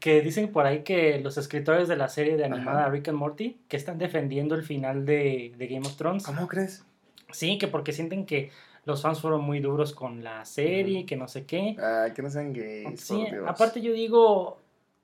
que 0.00 0.22
dicen 0.22 0.50
por 0.50 0.64
ahí 0.64 0.82
que 0.82 1.20
los 1.20 1.36
escritores 1.36 1.88
de 1.88 1.96
la 1.96 2.08
serie 2.08 2.38
de 2.38 2.46
animada 2.46 2.80
Ajá. 2.82 2.88
Rick 2.90 3.08
and 3.08 3.18
Morty, 3.18 3.58
que 3.68 3.76
están 3.76 3.98
defendiendo 3.98 4.54
el 4.54 4.62
final 4.62 5.04
de, 5.04 5.52
de 5.58 5.66
Game 5.66 5.86
of 5.86 5.94
Thrones. 5.96 6.24
¿Cómo 6.24 6.48
crees? 6.48 6.84
Sí, 7.32 7.58
que 7.58 7.68
porque 7.68 7.92
sienten 7.92 8.24
que 8.24 8.50
los 8.84 9.02
fans 9.02 9.20
fueron 9.20 9.42
muy 9.42 9.60
duros 9.60 9.92
con 9.94 10.24
la 10.24 10.44
serie, 10.44 10.98
Ujú. 11.00 11.06
que 11.06 11.16
no 11.16 11.28
sé 11.28 11.44
qué. 11.46 11.76
Ay, 11.80 12.12
que 12.12 12.22
no 12.22 12.30
sean 12.30 12.52
gays, 12.52 13.00
Sí, 13.00 13.14
por 13.14 13.30
Dios. 13.30 13.44
aparte 13.48 13.80
yo 13.80 13.92
digo, 13.92 14.58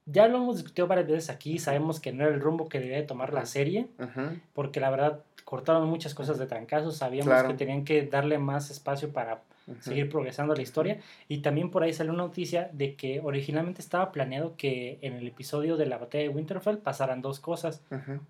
ya 0.07 0.27
lo 0.27 0.39
hemos 0.39 0.57
discutido 0.57 0.87
varias 0.87 1.07
veces 1.07 1.31
aquí, 1.31 1.59
sabemos 1.59 2.01
que 2.01 2.13
no 2.13 2.25
era 2.25 2.35
el 2.35 2.41
rumbo 2.41 2.69
que 2.69 2.81
debía 2.81 2.97
de 2.97 3.03
tomar 3.05 3.33
la 3.33 3.47
serie, 3.47 3.87
Ujú. 3.99 4.39
porque 4.55 4.81
la 4.81 4.91
verdad 4.91 5.21
cortaron 5.45 5.89
muchas 5.89 6.15
cosas 6.15 6.39
de 6.39 6.47
trancazo, 6.47 6.91
sabíamos 6.91 7.29
Claro. 7.33 7.49
que 7.49 7.55
tenían 7.55 7.85
que 7.85 8.03
darle 8.03 8.39
más 8.39 8.71
espacio 8.71 9.11
para 9.13 9.43
Ujú. 9.67 9.77
seguir 9.83 10.09
progresando 10.09 10.55
la 10.55 10.63
historia, 10.63 10.99
y 11.29 11.39
también 11.39 11.71
por 11.71 11.83
ahí 11.83 11.93
salió 11.93 12.13
una 12.15 12.23
noticia 12.25 12.71
de 12.73 12.95
que 12.97 13.21
originalmente 13.21 13.81
estaba 13.83 14.13
planeado 14.13 14.55
que 14.57 14.99
en 15.03 15.13
el 15.15 15.27
episodio 15.27 15.77
de 15.77 15.87
la 15.87 15.99
batalla 15.99 16.25
de 16.25 16.31
Winterfell 16.31 16.79
pasaran 16.79 17.21
dos 17.23 17.39
cosas. 17.39 17.83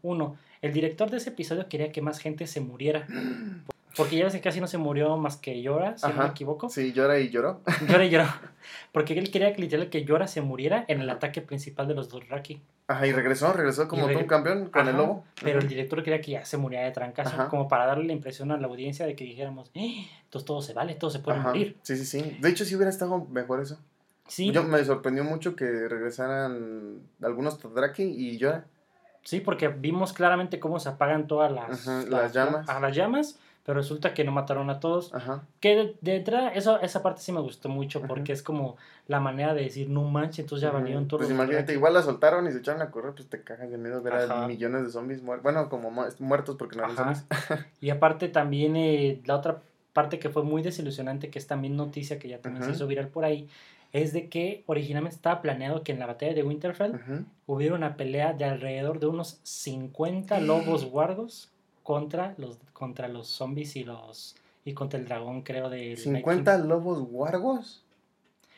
Uno, 0.03 0.37
el 0.63 0.73
director 0.73 1.11
de 1.11 1.17
ese 1.19 1.31
episodio 1.31 1.69
quería 1.69 1.91
que 1.93 2.03
más 2.03 2.19
gente 2.19 2.47
se 2.49 2.61
muriera. 2.61 3.07
Porque 3.99 4.17
ya 4.17 4.25
ves 4.25 4.33
que 4.33 4.41
casi 4.41 4.61
no 4.61 4.67
se 4.67 4.79
murió 4.79 5.17
más 5.19 5.37
que 5.37 5.61
Llora, 5.61 5.99
si 5.99 6.07
no 6.07 6.15
me 6.23 6.29
equivoco. 6.29 6.71
Sí, 6.71 6.93
llora 6.95 7.19
y 7.19 7.29
lloró. 7.29 7.61
Llora 7.87 8.05
y 8.07 8.11
lloró. 8.11 8.25
Porque 8.93 9.19
él 9.19 9.31
quería 9.31 9.53
que 9.53 9.61
literal 9.61 9.91
que 9.91 10.05
Llora 10.05 10.27
se 10.27 10.41
muriera 10.41 10.85
en 10.89 11.01
el 11.03 11.11
ataque 11.11 11.43
principal 11.43 11.87
de 11.89 11.95
los 11.95 12.09
Dothraki. 12.09 12.63
Ajá, 12.87 13.07
y 13.07 13.13
regresó, 13.13 13.53
regresó 13.53 13.87
como 13.87 14.09
reg- 14.09 14.17
un 14.17 14.27
campeón 14.27 14.71
con 14.71 14.89
el 14.89 14.97
lobo. 14.97 15.25
Pero 15.43 15.59
el 15.59 15.69
director 15.69 16.03
quería 16.03 16.23
que 16.23 16.31
ya 16.33 16.45
se 16.47 16.57
muriera 16.57 16.87
de 16.87 16.93
trancazo, 16.93 17.49
como 17.51 17.69
para 17.69 17.85
darle 17.85 18.05
la 18.05 18.15
impresión 18.15 18.51
a 18.51 18.57
la 18.57 18.67
audiencia 18.67 19.05
de 19.05 19.15
que 19.15 19.25
dijéramos, 19.25 19.71
"Eh, 19.75 20.07
entonces 20.25 20.47
todo 20.47 20.63
se 20.63 20.73
vale, 20.73 20.95
todo 20.95 21.11
se 21.11 21.19
puede 21.19 21.39
morir. 21.39 21.77
Sí, 21.83 21.97
sí, 21.99 22.07
sí. 22.07 22.39
De 22.41 22.49
hecho, 22.49 22.65
sí 22.65 22.75
hubiera 22.77 22.89
estado 22.91 23.27
mejor 23.27 23.61
eso. 23.61 23.79
Sí, 24.27 24.53
Yo 24.53 24.63
me 24.63 24.83
sorprendió 24.85 25.25
mucho 25.25 25.55
que 25.57 25.67
regresaran 25.89 27.01
algunos 27.23 27.59
Todraki 27.59 28.03
y 28.05 28.39
llora. 28.39 28.65
sí, 29.23 29.41
porque 29.41 29.69
vimos 29.69 30.13
claramente 30.13 30.59
cómo 30.61 30.79
se 30.81 30.89
apagan 30.89 31.27
todas 31.27 31.53
las, 31.53 31.87
Ajá, 31.89 32.05
las 32.09 32.33
llamas. 32.33 32.69
A 32.69 32.81
las 32.81 32.95
llamas, 32.97 33.39
pero 33.69 33.81
resulta 33.81 34.15
que 34.15 34.25
no 34.25 34.33
mataron 34.33 34.71
a 34.71 34.81
todos. 34.81 35.13
Ajá. 35.13 35.43
Que 35.61 35.77
de, 35.77 35.97
de 36.01 36.17
entrada, 36.17 36.49
eso, 36.55 36.81
esa 36.81 37.03
parte 37.03 37.21
sí 37.21 37.33
me 37.33 37.41
gustó 37.43 37.69
mucho, 37.69 38.01
porque 38.01 38.33
es 38.33 38.43
como 38.43 38.79
la 39.09 39.21
manera 39.21 39.53
de 39.53 39.65
decir, 39.65 39.91
no 39.91 40.05
manches, 40.05 40.39
entonces 40.39 40.63
ya 40.63 40.71
Ujú. 40.71 40.79
valieron 40.79 41.07
todos 41.07 41.19
Pues 41.21 41.29
los 41.29 41.35
imagínate, 41.37 41.61
Dothraki". 41.65 41.77
igual 41.77 41.93
la 41.93 42.03
soltaron 42.03 42.47
y 42.49 42.53
se 42.53 42.61
echaron 42.61 42.81
a 42.81 42.91
correr, 42.91 43.13
pues 43.13 43.29
te 43.29 43.43
cagas 43.43 43.71
de 43.71 43.77
miedo 43.77 44.01
ver 44.01 44.15
Ajá. 44.15 44.45
a 44.45 44.49
millones 44.49 44.85
de 44.85 44.91
zombies 44.91 45.21
muertos. 45.23 45.43
Bueno, 45.43 45.69
como 45.69 45.91
mu- 45.91 46.07
muertos 46.21 46.57
porque 46.57 46.77
no 46.77 46.85
eran 46.85 46.93
Ajá. 46.99 47.15
zombies. 47.15 47.27
Y 47.83 47.91
aparte 47.91 48.29
también 48.29 48.75
eh, 48.75 49.21
la 49.27 49.37
otra 49.37 49.61
parte 49.93 50.19
que 50.19 50.31
fue 50.31 50.45
muy 50.45 50.63
desilusionante, 50.63 51.29
que 51.29 51.39
es 51.39 51.47
también 51.47 51.77
noticia 51.77 52.19
que 52.19 52.29
ya 52.29 52.39
también 52.39 52.65
se 52.65 52.71
hizo 52.71 52.87
viral 52.87 53.09
por 53.09 53.27
ahí, 53.27 53.51
es 53.93 54.15
de 54.15 54.31
que 54.31 54.63
originalmente 54.65 55.17
estaba 55.17 55.43
planeado 55.43 55.83
que 55.83 55.93
en 55.93 55.99
la 55.99 56.07
batalla 56.07 56.33
de 56.33 56.43
Winterfell 56.43 56.93
hubiera 57.45 57.75
una 57.75 57.99
pelea 57.99 58.33
de 58.33 58.47
alrededor 58.47 58.99
de 58.99 59.09
unos 59.09 59.41
50 59.43 60.41
lobos 60.41 60.87
guardos 60.87 61.51
contra 61.93 62.35
los, 62.37 62.59
contra 62.75 63.09
los 63.09 63.29
zombies 63.29 63.75
y 63.77 63.83
los 63.83 64.37
y 64.63 64.75
contra 64.75 64.99
el 64.99 65.07
dragón, 65.07 65.41
creo, 65.41 65.71
de 65.71 65.97
50 65.97 66.59
lobos 66.59 67.03
wargos. 67.11 67.83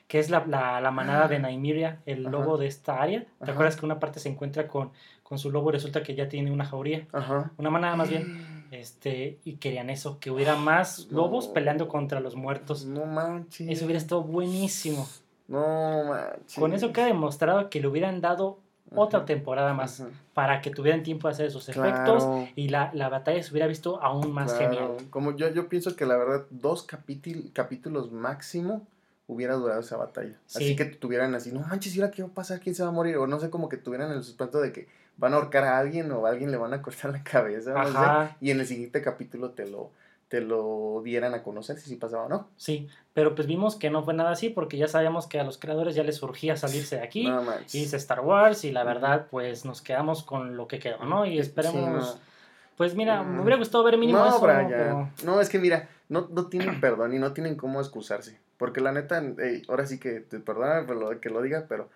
que 0.09 0.19
es 0.19 0.29
la, 0.31 0.45
la, 0.49 0.81
la 0.81 0.91
manada 0.91 1.29
de 1.29 1.39
Nymeria, 1.39 2.01
el 2.07 2.27
Ajá. 2.27 2.31
lobo 2.33 2.59
de 2.59 2.67
esta 2.67 3.01
área. 3.01 3.21
¿Te 3.21 3.45
Ajá. 3.45 3.53
acuerdas 3.53 3.77
que 3.77 3.87
una 3.87 4.01
parte 4.01 4.19
se 4.19 4.29
encuentra 4.29 4.67
con, 4.67 4.91
con 5.23 5.39
su 5.39 5.53
lobo 5.53 5.69
y 5.71 5.75
resulta 5.75 6.03
que 6.03 6.17
ya 6.17 6.29
tiene 6.29 6.51
una 6.51 6.65
jauría? 6.65 7.07
Ajá. 7.13 7.53
Una 7.57 7.71
manada 7.71 7.95
más 7.97 8.09
bien. 8.11 8.25
Este, 8.73 9.39
y 9.45 9.55
querían 9.57 9.91
eso, 9.91 10.19
que 10.21 10.31
hubiera 10.31 10.55
más 10.57 11.09
lobos 11.11 11.49
No. 11.49 11.55
peleando 11.55 11.89
contra 11.89 12.19
los 12.21 12.35
muertos. 12.37 12.85
No 12.85 13.05
manches. 13.05 13.69
Eso 13.69 13.85
hubiera 13.85 13.99
estado 13.99 14.23
buenísimo. 14.23 15.09
No 15.49 16.05
manches. 16.05 16.55
Con 16.59 16.73
eso 16.73 16.93
queda 16.93 17.07
demostrado 17.07 17.69
que 17.69 17.81
le 17.81 17.89
hubieran 17.89 18.21
dado 18.21 18.59
otra 18.95 19.25
temporada 19.25 19.73
más 19.75 20.03
para 20.35 20.61
que 20.61 20.71
tuvieran 20.71 21.03
tiempo 21.03 21.29
de 21.29 21.35
hacer 21.35 21.47
esos 21.47 21.69
efectos 21.69 22.25
Claro, 22.25 22.49
y 22.57 22.69
la, 22.69 22.91
la 22.95 23.09
batalla 23.09 23.43
se 23.43 23.51
hubiera 23.53 23.67
visto 23.67 24.03
aún 24.03 24.33
más 24.33 24.55
claro. 24.55 24.71
genial. 24.71 25.11
Como 25.11 25.37
yo, 25.37 25.49
yo 25.51 25.69
pienso 25.69 25.95
que 25.97 26.07
la 26.07 26.17
verdad, 26.17 26.47
dos 26.51 26.87
capítul- 26.87 27.53
capítulos 27.53 28.11
máximo 28.13 28.87
hubiera 29.27 29.55
durado 29.55 29.81
esa 29.81 29.97
batalla. 29.97 30.35
Sí. 30.47 30.65
Así 30.65 30.77
que 30.77 30.85
tuvieran 30.87 31.35
así, 31.35 31.53
no 31.53 31.61
manches, 31.61 31.95
¿y 31.95 32.01
ahora 32.01 32.11
qué 32.13 32.23
va 32.23 32.29
a 32.29 32.35
pasar? 32.35 32.59
¿Quién 32.61 32.75
se 32.75 32.83
va 32.83 32.89
a 32.89 32.93
morir? 32.93 33.17
O 33.19 33.27
no 33.27 33.39
sé, 33.39 33.49
como 33.51 33.69
que 33.69 33.77
tuvieran 33.77 34.11
el 34.11 34.23
suspenso 34.25 34.61
de 34.61 34.73
que 34.73 34.89
van 35.19 35.35
a 35.35 35.37
ahorcar 35.37 35.65
a 35.65 35.79
alguien 35.79 36.11
o 36.11 36.27
a 36.27 36.31
alguien 36.31 36.51
le 36.51 36.57
van 36.57 36.73
a 36.75 36.83
cortar 36.83 37.13
la 37.13 37.23
cabeza. 37.25 37.73
no 37.75 37.85
sé, 37.85 37.91
Ajá, 37.99 38.37
y 38.41 38.51
en 38.51 38.59
el 38.61 38.67
siguiente 38.67 39.03
capítulo 39.03 39.51
te 39.51 39.69
lo, 39.69 39.91
te 40.31 40.41
lo 40.41 41.03
dieran 41.05 41.35
a 41.35 41.43
conocer 41.43 41.77
si 41.77 41.91
sí 41.91 41.97
pasaba 41.97 42.27
o 42.27 42.29
no. 42.29 42.49
sí, 42.57 42.89
pero 43.13 43.35
pues 43.35 43.49
vimos 43.49 43.75
que 43.75 43.91
no 43.91 44.05
fue 44.05 44.15
nada 44.15 44.31
así 44.31 44.49
porque 44.49 44.79
ya 44.79 44.87
sabíamos 44.87 45.27
que 45.27 45.41
a 45.41 45.45
los 45.45 45.59
creadores 45.59 45.97
ya 45.97 46.05
les 46.05 46.17
surgía 46.17 46.57
salirse 46.57 46.97
de 46.97 47.03
aquí. 47.03 47.27
No. 47.27 47.43
Y 47.73 47.81
dice 47.81 47.97
Star 47.97 48.21
Wars 48.21 48.65
y 48.65 48.71
la 48.71 48.85
verdad 48.85 49.27
pues 49.29 49.65
nos 49.65 49.83
quedamos 49.83 50.23
con 50.23 50.57
lo 50.57 50.69
que 50.69 50.79
quedó, 50.79 51.05
¿no? 51.05 51.27
Y 51.27 51.39
esperemos... 51.39 52.07
Sí, 52.13 52.15
no. 52.15 52.31
Pues 52.77 52.95
mira, 52.95 53.23
me 53.23 53.43
hubiera 53.43 53.59
gustado 53.59 53.85
ver 53.85 53.99
mínimo 53.99 54.21
no, 54.21 54.29
eso, 54.29 54.41
Brian. 54.41 54.69
pero- 54.69 55.11
No, 55.25 55.39
es 55.41 55.51
que 55.51 55.59
mira, 55.59 55.91
no, 56.09 56.29
no 56.31 56.47
tienen 56.47 56.81
perdón 56.81 57.13
y 57.13 57.19
no 57.19 57.35
tienen 57.35 57.57
cómo 57.57 57.79
excusarse. 57.81 58.39
Porque 58.57 58.81
la 58.81 58.93
neta, 58.93 59.23
eh, 59.23 59.63
ahora 59.69 59.85
sí 59.85 59.99
que 59.99 60.21
te 60.21 60.39
perdóname 60.39 60.87
por 60.87 60.97
lo 60.97 61.21
que 61.21 61.29
lo 61.29 61.43
diga, 61.43 61.67
pero 61.69 61.91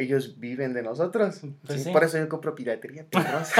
ellos 0.00 0.38
viven 0.38 0.72
de 0.74 0.82
nosotros. 0.82 1.40
Pues 1.66 1.78
Sí, 1.78 1.84
sí. 1.86 1.92
Por 1.92 2.04
eso 2.04 2.18
yo 2.18 2.28
compro 2.28 2.54
piratería, 2.54 3.04
perros, 3.10 3.50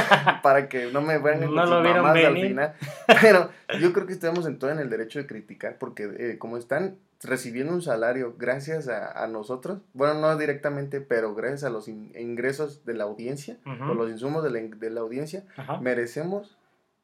para 0.42 0.68
que 0.68 0.90
no 0.92 1.00
me 1.02 1.18
vengan 1.18 1.54
No 1.54 1.66
lo 1.66 1.82
vieron 1.82 2.02
mamás 2.02 2.24
al 2.24 2.34
final. 2.48 2.74
Pero 3.20 3.50
yo 3.80 3.92
creo 3.92 4.06
que 4.06 4.12
estamos 4.12 4.46
en 4.46 4.58
todo 4.58 4.70
en 4.70 4.78
el 4.78 4.88
derecho 4.90 5.18
de 5.18 5.26
criticar, 5.26 5.76
porque 5.78 6.04
eh, 6.18 6.38
como 6.38 6.56
están 6.56 6.96
recibiendo 7.22 7.72
un 7.72 7.82
salario 7.82 8.36
gracias 8.38 8.88
a, 8.88 9.24
a 9.24 9.26
nosotros, 9.26 9.80
bueno, 9.92 10.14
no 10.20 10.36
directamente, 10.38 11.00
pero 11.00 11.34
gracias 11.34 11.64
a 11.64 11.70
los 11.70 11.88
in- 11.88 12.12
ingresos 12.16 12.84
de 12.84 12.94
la 12.94 13.04
audiencia, 13.04 13.56
o 13.66 13.94
los 13.94 14.08
insumos 14.08 14.44
de 14.44 14.50
la, 14.50 14.60
de 14.60 14.90
la 14.90 15.00
audiencia, 15.00 15.42
merecemos 15.80 16.56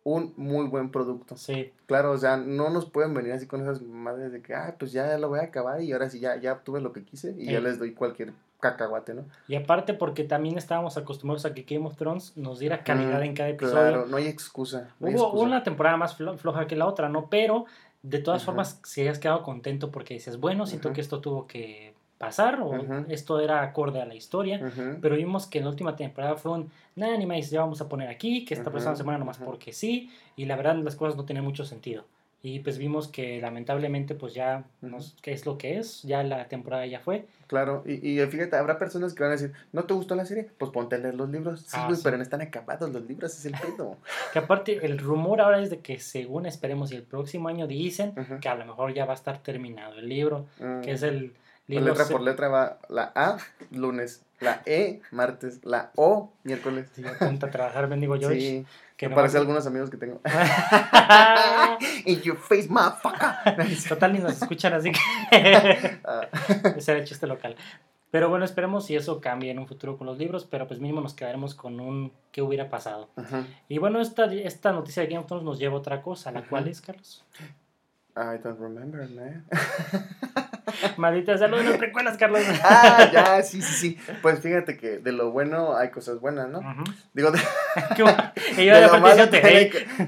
un 0.04 0.32
muy 0.36 0.66
buen 0.66 0.90
producto. 0.90 1.36
Sí, 1.36 1.72
Claro, 1.86 2.12
o 2.12 2.18
sea, 2.18 2.36
no 2.36 2.70
nos 2.70 2.86
pueden 2.86 3.12
venir 3.14 3.32
así 3.32 3.46
con 3.46 3.60
esas 3.62 3.82
madres 3.82 4.32
de 4.32 4.40
que, 4.42 4.54
ah, 4.54 4.74
pues 4.78 4.92
ya 4.92 5.18
lo 5.18 5.28
voy 5.28 5.40
a 5.40 5.44
acabar 5.44 5.80
y 5.82 5.92
ahora 5.92 6.08
sí 6.10 6.20
ya, 6.20 6.36
ya 6.36 6.52
obtuve 6.52 6.80
lo 6.80 6.92
que 6.92 7.02
quise 7.04 7.34
y 7.38 7.46
ya 7.46 7.58
Ey. 7.58 7.62
les 7.64 7.78
doy 7.78 7.92
cualquier 7.94 8.32
cacahuate, 8.60 9.12
¿no? 9.14 9.24
y 9.48 9.56
aparte 9.56 9.92
porque 9.92 10.24
también 10.24 10.56
estábamos 10.56 10.96
acostumbrados 10.96 11.44
a 11.44 11.52
que 11.52 11.62
Game 11.62 11.86
of 11.86 11.96
Thrones 11.96 12.34
nos 12.36 12.58
diera 12.58 12.82
calidad 12.84 13.20
Mm, 13.20 13.24
en 13.24 13.34
cada 13.34 13.48
episodio. 13.50 13.76
Claro, 13.82 14.06
no 14.06 14.16
hay 14.16 14.26
excusa. 14.26 14.88
no 15.00 15.08
hay 15.08 15.14
Hubo 15.14 15.24
excusa. 15.24 15.44
una 15.46 15.62
temporada 15.62 15.96
más 15.98 16.18
flo- 16.18 16.36
floja 16.38 16.66
que 16.66 16.76
la 16.76 16.86
otra, 16.86 17.08
¿no? 17.10 17.28
Pero 17.28 17.66
de 18.02 18.18
todas 18.18 18.44
formas, 18.44 18.80
si 18.84 19.00
hayas 19.02 19.18
quedado 19.18 19.42
contento 19.42 19.90
porque 19.90 20.12
dices, 20.14 20.38
bueno, 20.38 20.66
siento 20.66 20.92
que 20.92 21.00
esto 21.00 21.20
tuvo 21.22 21.46
que 21.46 21.93
pasar 22.18 22.60
o 22.62 23.04
esto 23.08 23.40
era 23.40 23.62
acorde 23.62 24.00
a 24.00 24.06
la 24.06 24.14
historia. 24.14 24.60
Pero 25.00 25.16
vimos 25.16 25.46
que 25.46 25.58
en 25.58 25.64
la 25.64 25.70
última 25.70 25.96
temporada 25.96 26.36
fue 26.36 26.52
un, 26.52 26.70
nada, 26.96 27.16
ni 27.16 27.26
más, 27.26 27.50
ya 27.50 27.60
vamos 27.60 27.80
a 27.80 27.88
poner 27.88 28.08
aquí, 28.08 28.44
que 28.44 28.54
esta 28.54 28.64
Ujú, 28.64 28.72
próxima 28.72 28.96
semana 28.96 29.18
nomás 29.18 29.36
ujú. 29.38 29.46
porque 29.46 29.72
sí, 29.72 30.10
y 30.36 30.44
la 30.46 30.56
verdad 30.56 30.76
las 30.76 30.96
cosas 30.96 31.16
no 31.16 31.24
tenían 31.24 31.44
mucho 31.44 31.64
sentido. 31.64 32.04
Y 32.46 32.60
pues 32.60 32.76
vimos 32.76 33.08
que 33.08 33.40
lamentablemente 33.40 34.14
pues 34.14 34.34
ya, 34.34 34.64
nos, 34.82 35.16
que 35.22 35.32
es 35.32 35.46
lo 35.46 35.56
que 35.56 35.78
es, 35.78 36.02
ya 36.02 36.22
la 36.22 36.46
temporada 36.46 36.84
ya 36.84 37.00
fue. 37.00 37.24
Claro, 37.46 37.82
y, 37.86 38.20
y 38.20 38.26
fíjate, 38.26 38.54
habrá 38.56 38.78
personas 38.78 39.14
que 39.14 39.22
van 39.22 39.30
a 39.32 39.36
decir, 39.36 39.52
¿no 39.72 39.84
te 39.84 39.94
gustó 39.94 40.14
la 40.14 40.26
serie? 40.26 40.50
Pues 40.58 40.70
ponte 40.70 40.96
a 40.96 40.98
leer 40.98 41.14
los 41.14 41.30
libros. 41.30 41.60
Sí, 41.62 41.68
Ah, 41.72 41.88
sí. 41.94 42.02
pero 42.04 42.18
no 42.18 42.22
están 42.22 42.42
acabados 42.42 42.90
los 42.92 43.02
libros, 43.06 43.32
es 43.38 43.46
el 43.46 43.52
pedo. 43.58 43.96
Que 44.34 44.40
aparte 44.40 44.84
el 44.84 44.98
rumor 44.98 45.40
ahora 45.40 45.62
es 45.62 45.70
de 45.70 45.78
que 45.78 45.98
según 45.98 46.44
esperemos 46.44 46.92
y 46.92 46.96
el 46.96 47.02
próximo 47.04 47.48
año 47.48 47.66
dicen 47.66 48.12
que 48.42 48.48
a 48.50 48.54
lo 48.56 48.66
mejor 48.66 48.92
ya 48.92 49.06
va 49.06 49.12
a 49.12 49.16
estar 49.16 49.38
terminado 49.38 49.98
el 49.98 50.08
libro, 50.10 50.46
Mm. 50.60 50.82
que 50.82 50.92
es 50.92 51.02
el 51.02 51.32
Libro... 51.66 51.86
letra 51.86 52.04
por 52.06 52.20
letra 52.20 52.48
va 52.48 52.78
la 52.88 53.10
A, 53.14 53.38
lunes, 53.70 54.22
la 54.40 54.60
E, 54.66 55.00
martes, 55.10 55.60
la 55.64 55.90
O, 55.96 56.32
miércoles. 56.42 56.88
Sí, 56.94 57.02
apunta 57.06 57.46
a 57.46 57.50
trabajar, 57.50 57.88
bendigo 57.88 58.16
George. 58.18 58.38
Sí, 58.38 58.66
que 58.98 59.08
me 59.08 59.14
parece 59.14 59.38
a 59.38 59.40
algunos 59.40 59.66
amigos 59.66 59.88
que 59.90 59.96
tengo. 59.96 60.20
In 62.04 62.20
your 62.22 62.36
face, 62.36 62.68
motherfucker. 62.68 63.66
Total, 63.88 64.12
ni 64.12 64.18
nos 64.18 64.40
escuchan, 64.42 64.72
así 64.74 64.92
que. 64.92 65.00
Ah, 66.04 66.28
Ese 66.76 66.92
era 66.92 67.00
el 67.00 67.06
chiste 67.06 67.26
local. 67.26 67.56
Pero 68.10 68.28
bueno, 68.28 68.44
esperemos 68.44 68.86
si 68.86 68.94
eso 68.94 69.20
cambia 69.20 69.50
en 69.50 69.58
un 69.58 69.66
futuro 69.66 69.96
con 69.98 70.06
los 70.06 70.18
libros, 70.18 70.46
pero 70.48 70.68
pues 70.68 70.78
mínimo 70.78 71.00
nos 71.00 71.14
quedaremos 71.14 71.54
con 71.54 71.80
un 71.80 72.12
qué 72.30 72.42
hubiera 72.42 72.68
pasado. 72.68 73.08
ujú. 73.16 73.44
Y 73.68 73.78
bueno, 73.78 74.00
esta, 74.00 74.26
esta 74.32 74.70
noticia 74.72 75.02
de 75.02 75.08
Game 75.08 75.20
of 75.20 75.26
Thrones 75.26 75.44
nos 75.44 75.58
lleva 75.58 75.74
a 75.74 75.78
otra 75.78 76.00
cosa, 76.02 76.30
la 76.30 76.40
Ujú. 76.40 76.50
cual 76.50 76.68
es, 76.68 76.80
Carlos. 76.80 77.24
I 78.16 78.38
don't 78.40 78.60
remember, 78.60 79.08
man. 79.08 79.44
Maldita 80.96 81.36
sea 81.38 81.48
lo 81.48 81.58
de 81.58 81.64
las 81.64 81.76
precuelas, 81.76 82.16
Carlos. 82.16 82.42
Ah, 82.62 83.10
ya, 83.12 83.42
sí, 83.42 83.60
sí, 83.62 83.74
sí. 83.74 83.98
Pues 84.22 84.40
fíjate 84.40 84.76
que 84.76 84.98
de 84.98 85.12
lo 85.12 85.30
bueno 85.30 85.76
hay 85.76 85.90
cosas 85.90 86.20
buenas, 86.20 86.48
¿no? 86.48 86.60
Digo, 87.12 87.30
de, 87.30 87.38
de 88.56 88.64
de 88.64 88.80
lo 88.80 89.00
malo 89.00 89.24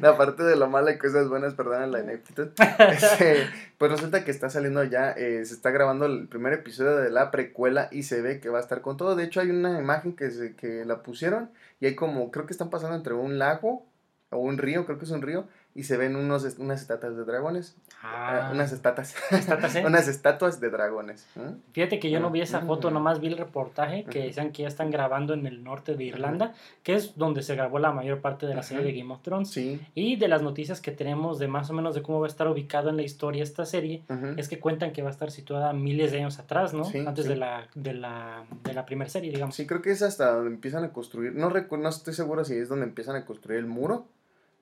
la 0.00 0.16
parte 0.16 0.42
de 0.42 0.56
lo 0.56 0.68
malo 0.68 0.88
hay 0.88 0.98
cosas 0.98 1.28
buenas, 1.28 1.54
perdón 1.54 1.92
la 1.92 2.00
ineptitud. 2.00 2.48
Este, 2.90 3.46
pues 3.78 3.90
resulta 3.90 4.24
que 4.24 4.30
está 4.30 4.48
saliendo 4.48 4.82
ya, 4.84 5.10
eh, 5.10 5.44
se 5.44 5.54
está 5.54 5.70
grabando 5.70 6.06
el 6.06 6.28
primer 6.28 6.52
episodio 6.54 6.96
de 6.96 7.10
la 7.10 7.30
precuela 7.30 7.88
y 7.92 8.04
se 8.04 8.22
ve 8.22 8.40
que 8.40 8.48
va 8.48 8.58
a 8.58 8.62
estar 8.62 8.80
con 8.80 8.96
todo. 8.96 9.16
De 9.16 9.24
hecho, 9.24 9.40
hay 9.40 9.50
una 9.50 9.78
imagen 9.78 10.16
que, 10.16 10.30
se, 10.30 10.54
que 10.56 10.84
la 10.84 11.02
pusieron 11.02 11.50
y 11.80 11.86
hay 11.86 11.94
como, 11.94 12.30
creo 12.30 12.46
que 12.46 12.52
están 12.52 12.70
pasando 12.70 12.96
entre 12.96 13.14
un 13.14 13.38
lago 13.38 13.86
o 14.30 14.38
un 14.38 14.58
río, 14.58 14.86
creo 14.86 14.98
que 14.98 15.04
es 15.04 15.10
un 15.10 15.22
río, 15.22 15.46
y 15.76 15.84
se 15.84 15.96
ven 15.96 16.16
unos, 16.16 16.44
unas 16.58 16.80
estatuas 16.80 17.16
de 17.16 17.24
dragones. 17.24 17.76
Ah, 18.02 18.46
Ah, 18.48 18.50
unas 18.52 18.72
estatuas. 18.72 19.14
estatuas, 19.30 19.76
¿eh? 19.76 19.84
unas 19.86 20.08
estatuas 20.08 20.58
de 20.60 20.70
dragones. 20.70 21.26
¿eh? 21.36 21.54
Fíjate 21.72 21.98
que 22.00 22.10
yo 22.10 22.18
no 22.18 22.30
vi 22.30 22.40
esa 22.40 22.60
foto, 22.62 22.90
Mm. 22.90 22.94
nomás 22.94 23.20
vi 23.20 23.28
el 23.28 23.36
reportaje 23.38 24.04
que 24.04 24.20
decían 24.24 24.52
que 24.52 24.62
ya 24.62 24.68
están 24.68 24.90
grabando 24.90 25.34
en 25.34 25.46
el 25.46 25.62
norte 25.62 25.94
de 25.96 26.04
Irlanda, 26.04 26.54
que 26.82 26.94
es 26.94 27.16
donde 27.16 27.42
se 27.42 27.54
grabó 27.54 27.78
la 27.78 27.92
mayor 27.92 28.20
parte 28.20 28.46
de 28.46 28.54
la 28.54 28.62
serie 28.62 28.84
de 28.84 28.92
Game 28.98 29.12
of 29.12 29.22
Thrones. 29.22 29.50
Sí. 29.50 29.80
Y 29.94 30.16
de 30.16 30.28
las 30.28 30.42
noticias 30.42 30.80
que 30.80 30.92
tenemos 30.92 31.38
de 31.38 31.48
más 31.48 31.68
o 31.70 31.72
menos 31.74 31.94
de 31.94 32.02
cómo 32.02 32.20
va 32.20 32.26
a 32.26 32.28
estar 32.28 32.48
ubicado 32.48 32.88
en 32.90 32.96
la 32.96 33.02
historia 33.02 33.42
esta 33.42 33.64
serie, 33.66 34.02
es 34.36 34.48
que 34.48 34.58
cuentan 34.58 34.92
que 34.92 35.02
va 35.02 35.08
a 35.08 35.12
estar 35.12 35.30
situada 35.30 35.72
miles 35.72 36.10
de 36.12 36.18
años 36.18 36.38
atrás, 36.38 36.72
¿no? 36.74 36.84
Sí, 36.84 36.98
Antes 37.06 37.24
sí. 37.24 37.30
de 37.30 37.36
la 37.36 37.66
de 37.74 37.92
la 37.94 38.44
de 38.64 38.72
la 38.74 38.86
primera 38.86 39.10
serie, 39.10 39.30
digamos. 39.30 39.54
Sí, 39.54 39.66
creo 39.66 39.82
que 39.82 39.90
es 39.90 40.02
hasta 40.02 40.32
donde 40.32 40.50
empiezan 40.50 40.84
a 40.84 40.92
construir. 40.92 41.34
No, 41.34 41.50
no 41.50 41.88
estoy 41.88 42.14
seguro 42.14 42.44
si 42.44 42.54
es 42.54 42.68
donde 42.68 42.86
empiezan 42.86 43.16
a 43.16 43.24
construir 43.24 43.58
el 43.58 43.66
muro 43.66 44.06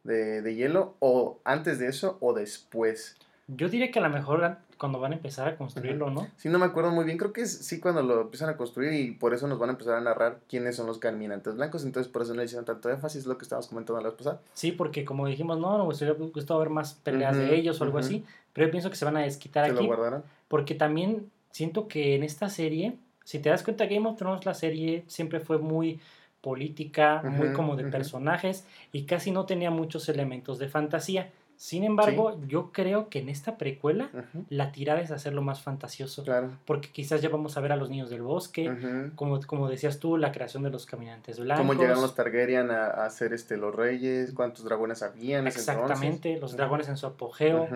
de, 0.05 0.41
de 0.43 0.55
hielo 0.55 0.95
o 1.01 1.39
antes 1.45 1.79
de 1.79 1.89
eso 1.89 2.17
o 2.21 2.33
después. 2.35 3.17
Yo 3.49 3.69
diría 3.69 3.91
que 3.91 3.99
a 3.99 4.03
lo 4.03 4.09
mejor 4.11 4.43
an- 4.45 4.59
cuando 4.79 4.99
van 5.01 5.13
a 5.13 5.17
empezar 5.17 5.47
a 5.49 5.57
construirlo, 5.57 6.11
¿no? 6.11 6.27
Sí, 6.37 6.49
no 6.49 6.59
me 6.59 6.65
acuerdo 6.67 6.91
muy 6.91 7.05
bien. 7.05 7.17
Creo 7.19 7.33
que 7.33 7.43
es 7.43 7.53
sí 7.59 7.79
cuando 7.81 8.03
lo 8.03 8.23
empiezan 8.23 8.49
a 8.49 8.57
construir 8.57 8.93
y 8.95 9.13
por 9.13 9.35
eso 9.35 9.47
nos 9.47 9.59
van 9.59 9.69
a 9.71 9.73
empezar 9.73 9.95
a 9.97 10.01
narrar 10.01 10.41
quiénes 10.49 10.77
son 10.77 10.87
los 10.87 10.99
caminantes 10.99 11.55
blancos. 11.55 11.85
Entonces, 11.85 12.11
por 12.11 12.23
eso 12.23 12.33
no 12.35 12.39
le 12.41 12.47
hicieron 12.47 12.65
tanto 12.65 12.91
énfasis, 12.91 13.27
lo 13.27 13.37
que 13.39 13.43
estábamos 13.45 13.69
comentando 13.69 14.01
la 14.01 14.09
vez 14.09 14.17
pasada. 14.19 14.41
Sí, 14.55 14.73
porque 14.73 15.05
como 15.05 15.27
dijimos, 15.27 15.59
no, 15.59 15.79
nos 15.79 16.01
hubiera 16.03 16.15
gustado 16.19 16.61
ver 16.61 16.71
más 16.71 16.95
peleas 16.95 17.37
de 17.37 17.55
ellos 17.55 17.81
o 17.81 17.85
algo 17.85 17.99
así, 17.99 18.25
pero 18.53 18.67
yo 18.67 18.71
pienso 18.71 18.91
que 18.91 18.97
se 18.97 19.05
van 19.05 19.17
a 19.17 19.21
desquitar 19.21 19.67
Se 19.67 19.73
lo 19.73 19.79
aquí 19.79 19.87
guardaron. 19.87 20.23
porque 20.49 20.75
también 20.75 21.31
siento 21.51 21.87
que 21.87 22.15
en 22.17 22.25
esta 22.25 22.49
serie, 22.49 22.97
si 23.25 23.39
te 23.39 23.49
das 23.51 23.63
cuenta, 23.63 23.87
Game 23.87 24.09
of 24.09 24.17
Thrones, 24.17 24.45
la 24.45 24.55
serie 24.55 25.05
siempre 25.07 25.39
fue 25.41 25.59
muy 25.59 26.01
política, 26.45 27.23
muy 27.25 27.53
como 27.55 27.75
de 27.75 27.85
personajes 27.85 28.67
y 28.93 29.05
casi 29.05 29.31
no 29.33 29.47
tenía 29.47 29.71
muchos 29.71 30.09
elementos 30.11 30.59
de 30.59 30.69
fantasía. 30.69 31.31
Sin 31.57 31.85
embargo, 31.85 32.37
yo 32.49 32.73
creo 32.73 33.09
que 33.09 33.21
en 33.21 33.29
esta 33.29 33.57
precuela 33.57 34.11
la 34.51 34.73
tirada 34.73 35.01
es 35.01 35.13
hacerlo 35.13 35.41
más 35.41 35.63
fantasioso, 35.63 36.25
Claro. 36.25 36.51
porque 36.67 36.89
quizás 36.91 37.23
ya 37.23 37.29
vamos 37.29 37.57
a 37.57 37.61
ver 37.61 37.71
a 37.73 37.77
los 37.77 37.89
niños 37.91 38.11
del 38.11 38.23
bosque, 38.23 38.71
como, 39.15 39.41
como 39.47 39.69
decías 39.71 40.01
tú, 40.01 40.17
la 40.17 40.33
creación 40.33 40.65
de 40.65 40.71
los 40.71 40.85
caminantes 40.85 41.39
blancos. 41.39 41.65
Cómo 41.67 41.81
llegaron 41.81 42.03
los 42.03 42.15
Targaryen 42.17 42.71
a, 42.73 42.87
a 42.89 43.09
ser 43.09 43.33
este, 43.33 43.57
los 43.57 43.73
reyes, 43.75 44.33
cuántos 44.35 44.65
dragones 44.65 45.03
había 45.05 45.39
en 45.39 45.47
ese 45.47 45.61
entonces. 45.61 45.83
Exactamente, 45.93 46.41
los 46.41 46.57
dragones 46.57 46.89
en 46.89 46.97
su 46.97 47.07
apogeo, 47.07 47.69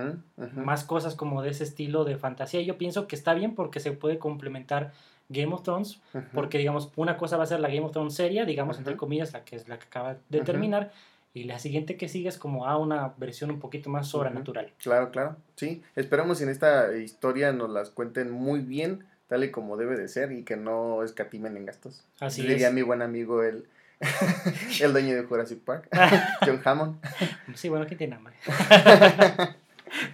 más 0.57 0.83
cosas 0.85 1.15
como 1.15 1.41
de 1.43 1.51
ese 1.51 1.63
estilo 1.65 2.05
de 2.05 2.17
fantasía. 2.17 2.61
Yo 2.63 2.77
pienso 2.79 3.07
que 3.07 3.15
está 3.15 3.33
bien 3.33 3.55
porque 3.55 3.79
se 3.79 3.93
puede 3.93 4.19
complementar 4.19 4.93
Game 5.29 5.53
of 5.53 5.63
Thrones, 5.63 6.01
porque 6.33 6.59
digamos, 6.59 6.91
una 6.97 7.17
cosa 7.17 7.37
va 7.37 7.45
a 7.45 7.47
ser 7.47 7.61
la 7.61 7.69
Game 7.69 7.83
of 7.83 7.93
Thrones 7.93 8.15
seria, 8.15 8.45
digamos, 8.45 8.79
entre 8.79 8.97
comillas, 8.97 9.33
la 9.33 9.45
que 9.45 9.57
es 9.57 9.69
la 9.69 9.79
que 9.79 9.85
acaba 9.85 10.17
de 10.29 10.41
terminar, 10.41 10.91
y 11.35 11.45
la 11.45 11.59
siguiente 11.59 11.97
que 11.97 12.09
sigue 12.09 12.29
es 12.29 12.39
como 12.39 12.67
a 12.67 12.79
una 12.79 13.13
versión 13.19 13.51
un 13.51 13.61
poquito 13.61 13.91
más 13.91 14.09
sobrenatural. 14.09 14.73
Claro, 14.79 15.11
claro. 15.11 15.37
Sí, 15.57 15.83
esperamos 15.97 16.41
en 16.41 16.49
esta 16.49 16.97
historia 16.97 17.53
nos 17.53 17.71
las 17.71 17.91
cuenten 17.91 18.31
muy 18.31 18.61
bien, 18.61 19.05
tal 19.29 19.45
y 19.45 19.51
como 19.51 19.77
debe 19.77 19.97
de 19.97 20.09
ser, 20.09 20.33
y 20.33 20.43
que 20.43 20.57
no 20.57 21.03
escatimen 21.03 21.57
en 21.57 21.67
gastos. 21.67 22.05
Así 22.21 22.43
Diría 22.43 22.69
es. 22.69 22.75
mi 22.75 22.83
buen 22.83 23.03
amigo 23.03 23.43
el, 23.43 23.67
el 24.81 24.93
dueño 24.93 25.15
de 25.15 25.25
Jurassic 25.25 25.61
Park, 25.61 25.89
John 26.47 26.61
Hammond. 26.65 26.97
Sí, 27.55 27.69
bueno, 27.69 27.87
¿quién 27.87 27.99
tiene 27.99 28.17
hambre? 28.17 28.35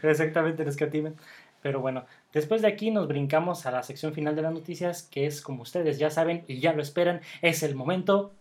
Exactamente, 0.03 0.65
los 0.65 0.77
que 0.77 0.87
timen. 0.89 1.15
Pero 1.63 1.81
bueno, 1.81 2.05
después 2.35 2.61
de 2.63 2.69
aquí 2.69 2.91
nos 2.91 3.09
brincamos 3.09 3.65
a 3.65 3.71
la 3.71 3.83
sección 3.83 4.13
final 4.13 4.37
de 4.37 4.43
las 4.43 4.53
noticias, 4.53 5.05
que 5.11 5.27
es 5.27 5.41
como 5.41 5.63
ustedes 5.63 5.99
ya 5.99 6.11
saben 6.11 6.45
y 6.49 6.61
ya 6.61 6.73
lo 6.75 6.83
esperan, 6.83 7.21
es 7.41 7.63
el 7.63 7.75
momento 7.75 8.33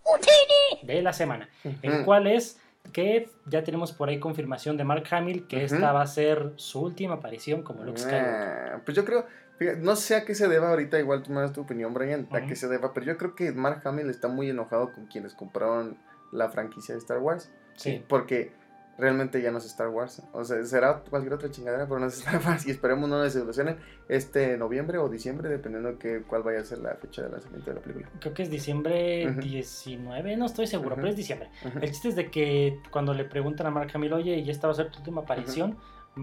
de 0.82 1.02
la 1.02 1.14
semana. 1.14 1.50
el 1.82 1.94
Ujú. 1.96 2.06
cual 2.06 2.28
es 2.28 2.60
que 2.92 3.30
ya 3.46 3.64
tenemos 3.64 3.94
por 3.94 4.10
ahí 4.10 4.20
confirmación 4.20 4.76
de 4.76 4.84
Mark 4.84 5.06
Hamill 5.12 5.48
que 5.48 5.64
esta 5.64 5.94
va 5.94 6.02
a 6.02 6.08
ser 6.08 6.52
su 6.58 6.82
última 6.82 7.16
aparición 7.16 7.64
como 7.64 7.84
Luke 7.84 8.00
Skywalker. 8.00 8.74
Ah, 8.74 8.82
pues 8.84 8.96
yo 8.98 9.06
creo, 9.06 9.26
fíjate, 9.58 9.80
no 9.80 9.96
sé 9.96 10.16
a 10.18 10.26
qué 10.26 10.36
se 10.36 10.50
deba 10.50 10.70
ahorita, 10.70 11.00
igual 11.00 11.24
tú 11.24 11.32
me 11.32 11.40
das 11.40 11.54
tu 11.54 11.62
opinión, 11.62 11.94
Brian, 11.94 12.28
a 12.32 12.42
qué 12.46 12.56
se 12.58 12.68
deba, 12.68 12.94
pero 12.94 13.06
yo 13.06 13.18
creo 13.18 13.36
que 13.36 13.54
Mark 13.54 13.82
Hamill 13.86 14.10
está 14.10 14.28
muy 14.28 14.50
enojado 14.50 14.92
con 14.94 15.06
quienes 15.06 15.34
compraron 15.34 15.98
la 16.34 16.50
franquicia 16.50 16.94
de 16.94 17.00
Star 17.00 17.20
Wars. 17.20 17.50
Sí. 17.76 18.04
Porque 18.08 18.52
realmente 18.98 19.42
ya 19.42 19.52
no 19.52 19.58
es 19.58 19.66
Star 19.66 19.89
Wars. 19.89 20.22
O 20.34 20.44
sea, 20.44 20.63
será 20.63 21.00
cualquier 21.10 21.34
otra 21.34 21.50
chingadera, 21.50 21.86
pero 21.88 22.00
no 22.00 22.06
es 22.08 22.17
Star 22.20 22.41
Wars. 22.46 22.65
Y 22.67 22.72
esperemos 22.72 23.10
no 23.10 23.22
les 23.24 23.34
desilusionen 23.34 23.78
este 24.08 24.58
noviembre 24.58 24.98
o 25.00 25.10
diciembre, 25.10 25.50
dependiendo 25.50 25.98
que 25.98 26.22
cuál 26.24 26.44
vaya 26.44 26.60
a 26.60 26.63
ser 26.63 26.80
la 26.80 26.96
fecha 26.96 27.24
de 27.24 27.30
lanzamiento 27.30 27.70
de 27.72 27.76
la 27.76 27.82
película. 27.82 28.10
Creo 28.20 28.34
que 28.34 28.44
es 28.44 28.50
diciembre 28.50 29.30
Ujú. 29.32 29.41
19, 29.41 30.38
no 30.38 30.46
estoy 30.46 30.67
seguro, 30.67 30.96
pero 30.96 31.08
es 31.08 31.15
diciembre. 31.15 31.50
El 31.82 31.89
chiste 31.91 32.10
es 32.10 32.15
de 32.15 32.30
que 32.30 32.80
cuando 32.91 33.13
le 33.13 33.26
preguntan 33.26 33.67
a 33.67 33.72
Mark 33.72 33.89
Hamill, 33.94 34.13
oye, 34.13 34.38
¿y 34.38 34.50
esta 34.50 34.67
va 34.67 34.74
a 34.74 34.76
ser 34.76 34.91
tu 34.91 35.00
última 35.00 35.22
aparición? 35.22 35.78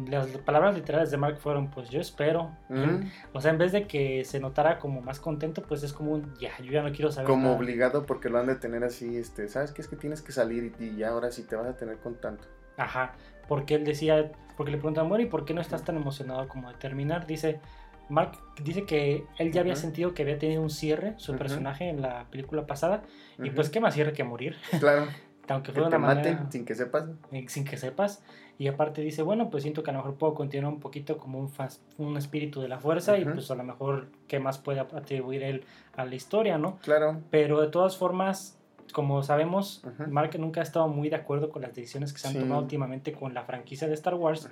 Las 0.09 0.29
palabras 0.29 0.77
literales 0.77 1.11
de 1.11 1.17
Mark 1.17 1.39
fueron, 1.39 1.69
pues 1.69 1.91
yo 1.91 2.01
espero. 2.01 2.57
O 3.33 3.41
sea, 3.41 3.51
en 3.51 3.59
vez 3.59 3.73
de 3.73 3.89
que 3.89 4.25
se 4.25 4.39
notara 4.39 4.79
como 4.79 5.01
más 5.01 5.19
contento, 5.19 5.63
pues 5.63 5.83
es 5.83 5.93
como 5.93 6.13
un, 6.13 6.33
ya, 6.39 6.57
yo 6.63 6.71
ya 6.71 6.83
no 6.85 6.93
quiero 6.93 7.11
saber 7.11 7.27
Como 7.29 7.47
nada". 7.47 7.57
obligado 7.57 8.07
porque 8.07 8.29
lo 8.29 8.39
han 8.39 8.47
de 8.47 8.55
tener 8.55 8.85
así, 8.85 9.17
este, 9.17 9.49
¿sabes 9.49 9.73
qué? 9.73 9.83
Es 9.83 9.89
que 9.89 9.97
tienes 9.97 10.23
que 10.23 10.31
salir 10.31 10.73
y, 10.79 10.85
y 10.85 10.97
ya 10.99 11.09
ahora 11.09 11.33
sí 11.33 11.43
te 11.43 11.57
vas 11.57 11.67
a 11.67 11.77
tener 11.77 11.97
con 11.99 12.15
tanto. 12.21 12.45
Ajá, 12.81 13.13
porque 13.47 13.75
él 13.75 13.85
decía, 13.85 14.33
porque 14.57 14.73
le 14.73 14.79
preguntan, 14.79 15.09
bueno, 15.09 15.23
¿y 15.23 15.27
por 15.27 15.45
qué 15.45 15.53
no 15.53 15.61
estás 15.61 15.85
tan 15.85 15.97
emocionado 15.97 16.49
como 16.49 16.69
de 16.71 16.77
terminar? 16.79 17.27
Dice, 17.27 17.61
Mark 18.09 18.33
dice 18.63 18.85
que 18.85 19.25
él 19.39 19.53
ya 19.53 19.61
había 19.61 19.75
Ujú. 19.75 19.83
sentido 19.83 20.15
que 20.15 20.23
había 20.23 20.39
tenido 20.39 20.63
un 20.63 20.71
cierre, 20.71 21.15
su 21.19 21.33
Ujú. 21.33 21.39
personaje 21.39 21.89
en 21.91 22.01
la 22.01 22.25
película 22.31 22.67
pasada, 22.67 23.03
y 23.39 23.49
Ujú. 23.49 23.55
pues 23.57 23.69
qué 23.71 23.81
más 23.81 23.93
cierre 23.95 24.13
que 24.15 24.25
morir, 24.25 24.57
Claro, 24.79 25.07
aunque 25.49 25.73
que 25.73 25.73
fue 25.73 25.85
de 25.85 25.91
te 25.91 25.97
una 25.97 26.07
maten 26.07 26.25
manera 26.35 26.51
sin 26.51 26.65
que 26.65 26.75
sepas. 26.75 27.05
sin 27.49 27.65
que 27.65 27.77
sepas. 27.77 28.23
Y 28.57 28.69
aparte 28.69 29.03
dice, 29.03 29.23
bueno, 29.23 29.51
pues 29.51 29.63
siento 29.63 29.83
que 29.83 29.91
a 29.91 29.93
lo 29.93 29.99
mejor 30.01 30.17
puedo 30.17 30.35
continuar 30.35 30.73
un 30.73 30.81
poquito 30.81 31.19
como 31.19 31.39
un, 31.39 31.51
un 31.99 32.17
espíritu 32.17 32.61
de 32.63 32.69
la 32.69 32.79
fuerza 32.79 33.19
y 33.19 33.25
pues 33.25 33.51
a 33.51 33.55
lo 33.57 33.65
mejor 33.65 34.09
qué 34.29 34.39
más 34.39 34.59
puede 34.59 34.81
atribuir 34.81 35.43
él 35.43 35.65
a 35.97 36.05
la 36.05 36.15
historia, 36.15 36.57
¿no? 36.59 36.79
Claro. 36.79 37.21
Pero 37.31 37.61
de 37.61 37.69
todas 37.69 37.97
formas, 37.97 38.60
como 38.93 39.23
sabemos. 39.23 39.85
Mark 40.09 40.31
nunca 40.39 40.61
ha 40.61 40.63
estado 40.63 40.89
muy 40.89 41.09
de 41.09 41.17
acuerdo 41.17 41.51
con 41.51 41.63
las 41.63 41.75
decisiones 41.75 42.13
que 42.13 42.19
se 42.19 42.29
han 42.29 42.35
Sí. 42.35 42.41
tomado 42.41 42.61
últimamente 42.63 43.13
con 43.13 43.35
la 43.35 43.43
franquicia 43.45 43.87
de 43.89 43.95
Star 43.95 44.15
Wars. 44.15 44.49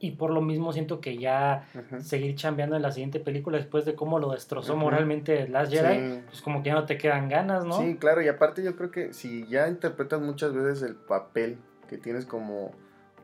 Y 0.00 0.10
por 0.12 0.30
lo 0.30 0.42
mismo 0.42 0.72
siento 0.74 1.00
que 1.00 1.16
ya 1.16 1.66
seguir 2.00 2.34
chambeando 2.34 2.76
en 2.76 2.82
la 2.82 2.92
siguiente 2.92 3.20
película 3.20 3.56
después 3.56 3.86
de 3.86 3.94
cómo 3.94 4.18
lo 4.18 4.32
destrozó 4.32 4.76
moralmente 4.76 5.48
Last 5.48 5.72
Jedi, 5.72 5.94
Sí. 6.16 6.22
pues 6.26 6.42
como 6.42 6.62
que 6.62 6.68
ya 6.68 6.74
no 6.74 6.84
te 6.84 6.98
quedan 6.98 7.28
ganas, 7.30 7.64
¿no? 7.64 7.78
Sí, 7.78 7.96
claro, 7.96 8.20
y 8.20 8.28
aparte 8.28 8.62
yo 8.62 8.76
creo 8.76 8.90
que 8.90 9.14
si 9.14 9.46
ya 9.46 9.66
interpretas 9.68 10.20
muchas 10.20 10.52
veces 10.52 10.82
el 10.82 10.94
papel 10.96 11.56
que 11.88 11.96
tienes 11.96 12.26
como, 12.26 12.72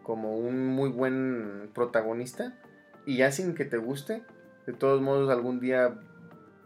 como 0.03 0.37
un 0.37 0.69
muy 0.69 0.89
buen 0.89 1.71
protagonista, 1.75 2.55
y 3.05 3.19
ya 3.19 3.31
sin 3.31 3.55
que 3.55 3.67
te 3.67 3.77
guste, 3.77 4.23
de 4.67 4.73
todos 4.73 5.03
modos 5.03 5.29
algún 5.31 5.61
día 5.61 5.99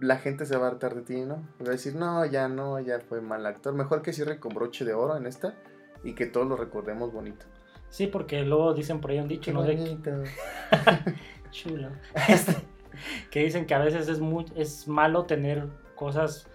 la 0.01 0.17
gente 0.19 0.45
se 0.47 0.57
va 0.57 0.67
a 0.67 0.71
hartar 0.71 0.95
de 0.95 1.03
ti, 1.03 1.21
¿no? 1.23 1.47
Y 1.61 1.63
va 1.65 1.71
a 1.71 1.73
decir, 1.73 1.95
no, 1.95 2.25
ya 2.27 2.49
no, 2.49 2.81
ya 2.81 3.01
fue 3.01 3.21
mal 3.21 3.45
actor. 3.47 3.75
Mejor 3.75 4.03
que 4.03 4.13
cierre 4.13 4.39
con 4.41 4.55
broche 4.55 4.85
de 4.85 4.93
oro 4.95 5.17
en 5.17 5.27
esta 5.27 5.55
y 6.03 6.15
que 6.15 6.27
todos 6.27 6.47
lo 6.47 6.57
recordemos 6.57 7.13
bonito. 7.13 7.47
Sí, 7.89 8.07
porque 8.09 8.43
luego 8.43 8.75
dicen 8.75 9.01
por 9.01 9.13
ahí 9.13 9.21
un 9.21 9.29
dicho, 9.29 9.51
Qué 9.51 9.53
¿no? 9.53 9.63
De 9.63 9.77
que- 9.77 9.83
bonito. 9.83 10.11
chulo. 11.51 11.89
Este, 12.29 12.55
que 13.31 13.41
dicen 13.45 13.67
que 13.67 13.75
a 13.75 13.79
veces 13.79 14.09
es 14.09 14.21
muy, 14.21 14.47
es 14.57 14.87
malo 14.89 15.25
tener 15.25 15.67
cosas 15.95 16.47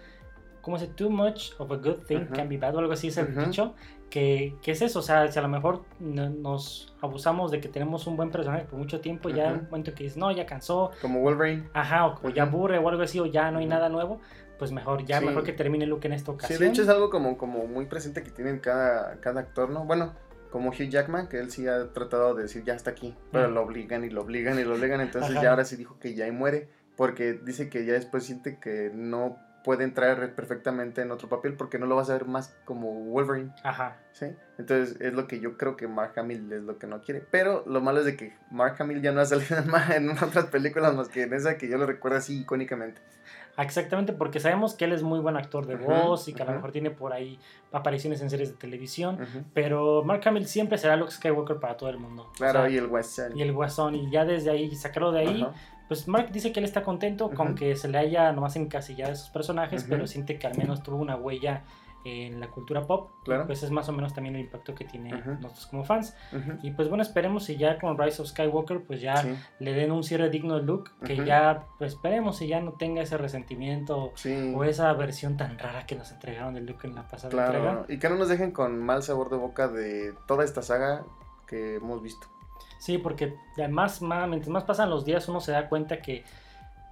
como 0.60 0.78
se 0.78 0.86
too 0.88 1.10
much 1.10 1.52
of 1.58 1.70
a 1.72 1.76
good 1.76 2.02
thing 2.06 2.22
Ujú. 2.24 2.34
can 2.34 2.48
be 2.48 2.58
bad 2.58 2.74
o 2.76 2.78
algo 2.80 2.92
así 2.92 3.08
es 3.08 3.16
el 3.18 3.28
Ujú. 3.36 3.46
dicho 3.46 3.74
que, 4.10 4.56
que 4.62 4.72
es 4.72 4.82
eso, 4.82 4.98
o 4.98 5.02
sea, 5.02 5.30
si 5.30 5.38
a 5.38 5.42
lo 5.42 5.48
mejor 5.48 5.84
no- 6.00 6.28
nos 6.30 6.94
abusamos 7.00 7.50
de 7.52 7.60
que 7.60 7.68
tenemos 7.68 8.06
un 8.08 8.16
buen 8.16 8.30
personaje 8.30 8.64
por 8.64 8.78
mucho 8.78 9.00
tiempo, 9.00 9.28
ya 9.28 9.46
Ujú. 9.52 9.60
un 9.60 9.64
momento 9.70 9.94
que 9.94 10.02
dices, 10.04 10.16
no, 10.18 10.32
ya 10.32 10.46
cansó, 10.46 10.90
Como 11.00 11.20
Wolverine. 11.20 11.68
ajá, 11.74 12.06
o, 12.06 12.18
o 12.26 12.30
ya 12.30 12.42
aburre 12.42 12.78
o 12.78 12.88
algo 12.88 13.02
así, 13.02 13.20
o 13.20 13.26
ya 13.26 13.50
no 13.52 13.60
hay 13.60 13.66
nada 13.66 13.88
nuevo, 13.88 14.20
pues 14.58 14.72
mejor, 14.72 15.04
ya 15.04 15.20
Sí. 15.20 15.26
mejor 15.26 15.44
que 15.44 15.52
termine 15.52 15.86
Luke 15.86 16.06
en 16.08 16.12
esta 16.14 16.32
Sí, 16.32 16.34
ocasión. 16.34 16.58
de 16.60 16.68
hecho 16.68 16.82
es 16.82 16.88
algo 16.88 17.08
como, 17.08 17.38
como 17.38 17.66
muy 17.66 17.86
presente 17.86 18.22
que 18.24 18.30
tienen 18.30 18.58
cada, 18.58 19.20
cada 19.20 19.40
actor, 19.42 19.70
¿no? 19.70 19.84
Bueno, 19.84 20.12
como 20.50 20.70
Hugh 20.70 20.88
Jackman, 20.90 21.28
que 21.28 21.38
él 21.38 21.52
sí 21.52 21.68
ha 21.68 21.92
tratado 21.92 22.34
de 22.34 22.42
decir 22.42 22.64
ya 22.64 22.74
está 22.74 22.90
aquí, 22.90 23.14
pero 23.30 23.48
Mm. 23.48 23.54
lo 23.54 23.62
obligan 23.62 24.04
y 24.04 24.10
lo 24.10 24.22
obligan 24.22 24.58
y 24.58 24.64
lo 24.64 24.74
obligan, 24.74 25.00
entonces 25.00 25.30
Ajá. 25.30 25.42
ya 25.42 25.50
ahora 25.50 25.64
sí 25.64 25.76
dijo 25.76 25.98
que 26.00 26.14
ya 26.16 26.24
ahí 26.24 26.32
muere, 26.32 26.68
porque 26.96 27.34
dice 27.34 27.68
que 27.70 27.86
ya 27.86 27.92
después 27.92 28.24
siente 28.24 28.58
que 28.58 28.90
no 28.92 29.38
puede 29.64 29.84
entrar 29.84 30.34
perfectamente 30.34 31.02
en 31.02 31.10
otro 31.10 31.28
papel 31.28 31.54
porque 31.54 31.78
no 31.78 31.86
lo 31.86 31.96
vas 31.96 32.10
a 32.10 32.14
ver 32.14 32.26
más 32.26 32.56
como 32.64 32.92
Wolverine. 32.92 33.52
Ajá. 33.62 33.98
¿sí? 34.12 34.26
Entonces 34.58 35.00
es 35.00 35.12
lo 35.12 35.26
que 35.26 35.40
yo 35.40 35.56
creo 35.56 35.76
que 35.76 35.88
Mark 35.88 36.12
Hamill 36.16 36.52
es 36.52 36.62
lo 36.62 36.78
que 36.78 36.86
no 36.86 37.00
quiere. 37.00 37.24
Pero 37.30 37.64
lo 37.66 37.80
malo 37.80 38.00
es 38.00 38.06
de 38.06 38.16
que 38.16 38.34
Mark 38.50 38.76
Hamill 38.78 39.02
ya 39.02 39.12
no 39.12 39.20
ha 39.20 39.26
salido 39.26 39.56
en, 39.94 40.10
otras 40.10 40.46
películas 40.46 40.94
más 40.94 41.08
que 41.08 41.22
en 41.22 41.34
esa 41.34 41.56
que 41.58 41.68
yo 41.68 41.78
lo 41.78 41.86
recuerdo 41.86 42.18
así 42.18 42.40
icónicamente. 42.40 43.00
Exactamente, 43.58 44.12
porque 44.14 44.40
sabemos 44.40 44.74
que 44.74 44.86
él 44.86 44.92
es 44.92 45.02
muy 45.02 45.20
buen 45.20 45.36
actor 45.36 45.66
de 45.66 45.76
voz 45.76 46.28
y 46.28 46.32
que 46.32 46.42
a 46.42 46.46
lo 46.46 46.52
mejor 46.52 46.72
tiene 46.72 46.90
por 46.90 47.12
ahí 47.12 47.38
apariciones 47.72 48.22
en 48.22 48.30
series 48.30 48.50
de 48.50 48.56
televisión. 48.56 49.18
Pero 49.52 50.02
Mark 50.02 50.22
Hamill 50.24 50.46
siempre 50.46 50.78
será 50.78 50.96
Luke 50.96 51.12
Skywalker 51.12 51.58
para 51.58 51.76
todo 51.76 51.90
el 51.90 51.98
mundo. 51.98 52.28
O 52.30 52.32
Claro, 52.32 52.60
sea, 52.60 52.70
y 52.70 52.78
el 52.78 52.86
Western. 52.86 53.36
y 53.36 53.42
el 53.42 53.52
Guasón. 53.52 53.94
Y 53.94 54.10
ya 54.10 54.24
desde 54.24 54.50
ahí, 54.50 54.74
sacarlo 54.74 55.12
de 55.12 55.20
ahí. 55.20 55.46
Pues 55.90 56.06
Mark 56.06 56.30
dice 56.30 56.52
que 56.52 56.60
él 56.60 56.64
está 56.64 56.84
contento 56.84 57.30
con 57.32 57.56
que 57.56 57.74
se 57.74 57.88
le 57.88 57.98
haya 57.98 58.30
nomás 58.30 58.54
encasillado 58.54 59.10
esos 59.12 59.28
personajes, 59.30 59.84
pero 59.88 60.06
siente 60.06 60.38
que 60.38 60.46
al 60.46 60.56
menos 60.56 60.84
tuvo 60.84 60.98
una 60.98 61.16
huella 61.16 61.64
en 62.04 62.38
la 62.38 62.46
cultura 62.48 62.86
pop. 62.86 63.10
Claro. 63.24 63.44
pues 63.46 63.64
es 63.64 63.72
más 63.72 63.88
o 63.88 63.92
menos 63.92 64.14
también 64.14 64.36
el 64.36 64.42
impacto 64.42 64.72
que 64.72 64.84
tiene 64.84 65.10
nosotros 65.40 65.66
como 65.66 65.82
fans. 65.82 66.14
Y 66.62 66.70
pues 66.70 66.88
bueno, 66.88 67.02
esperemos 67.02 67.42
si 67.44 67.56
ya 67.56 67.76
con 67.80 67.98
Rise 67.98 68.22
of 68.22 68.28
Skywalker, 68.28 68.84
pues 68.84 69.00
ya 69.00 69.16
Sí, 69.16 69.34
le 69.58 69.72
den 69.72 69.90
un 69.90 70.04
cierre 70.04 70.30
digno 70.30 70.54
de 70.54 70.62
Luke, 70.62 70.92
que 71.04 71.16
ya, 71.26 71.66
pues 71.76 71.94
esperemos 71.94 72.38
si 72.38 72.46
ya 72.46 72.60
no 72.60 72.74
tenga 72.74 73.02
ese 73.02 73.18
resentimiento 73.18 74.12
sí. 74.14 74.52
o 74.56 74.62
esa 74.62 74.92
versión 74.92 75.36
tan 75.36 75.58
rara 75.58 75.86
que 75.86 75.96
nos 75.96 76.12
entregaron 76.12 76.54
de 76.54 76.60
Luke 76.60 76.86
en 76.86 76.94
la 76.94 77.02
pasada 77.08 77.30
Claro, 77.30 77.58
entrega. 77.58 77.84
y 77.88 77.98
que 77.98 78.08
no 78.08 78.14
nos 78.14 78.28
dejen 78.28 78.52
con 78.52 78.78
mal 78.78 79.02
sabor 79.02 79.28
de 79.28 79.36
boca 79.38 79.66
de 79.66 80.14
toda 80.28 80.44
esta 80.44 80.62
saga 80.62 81.02
que 81.48 81.74
hemos 81.74 82.00
visto. 82.00 82.28
Sí, 82.80 82.96
porque 82.96 83.34
además, 83.56 84.00
más, 84.00 84.26
mientras 84.26 84.48
más 84.48 84.64
pasan 84.64 84.88
los 84.88 85.04
días, 85.04 85.28
uno 85.28 85.40
se 85.40 85.52
da 85.52 85.68
cuenta 85.68 85.98
que, 85.98 86.24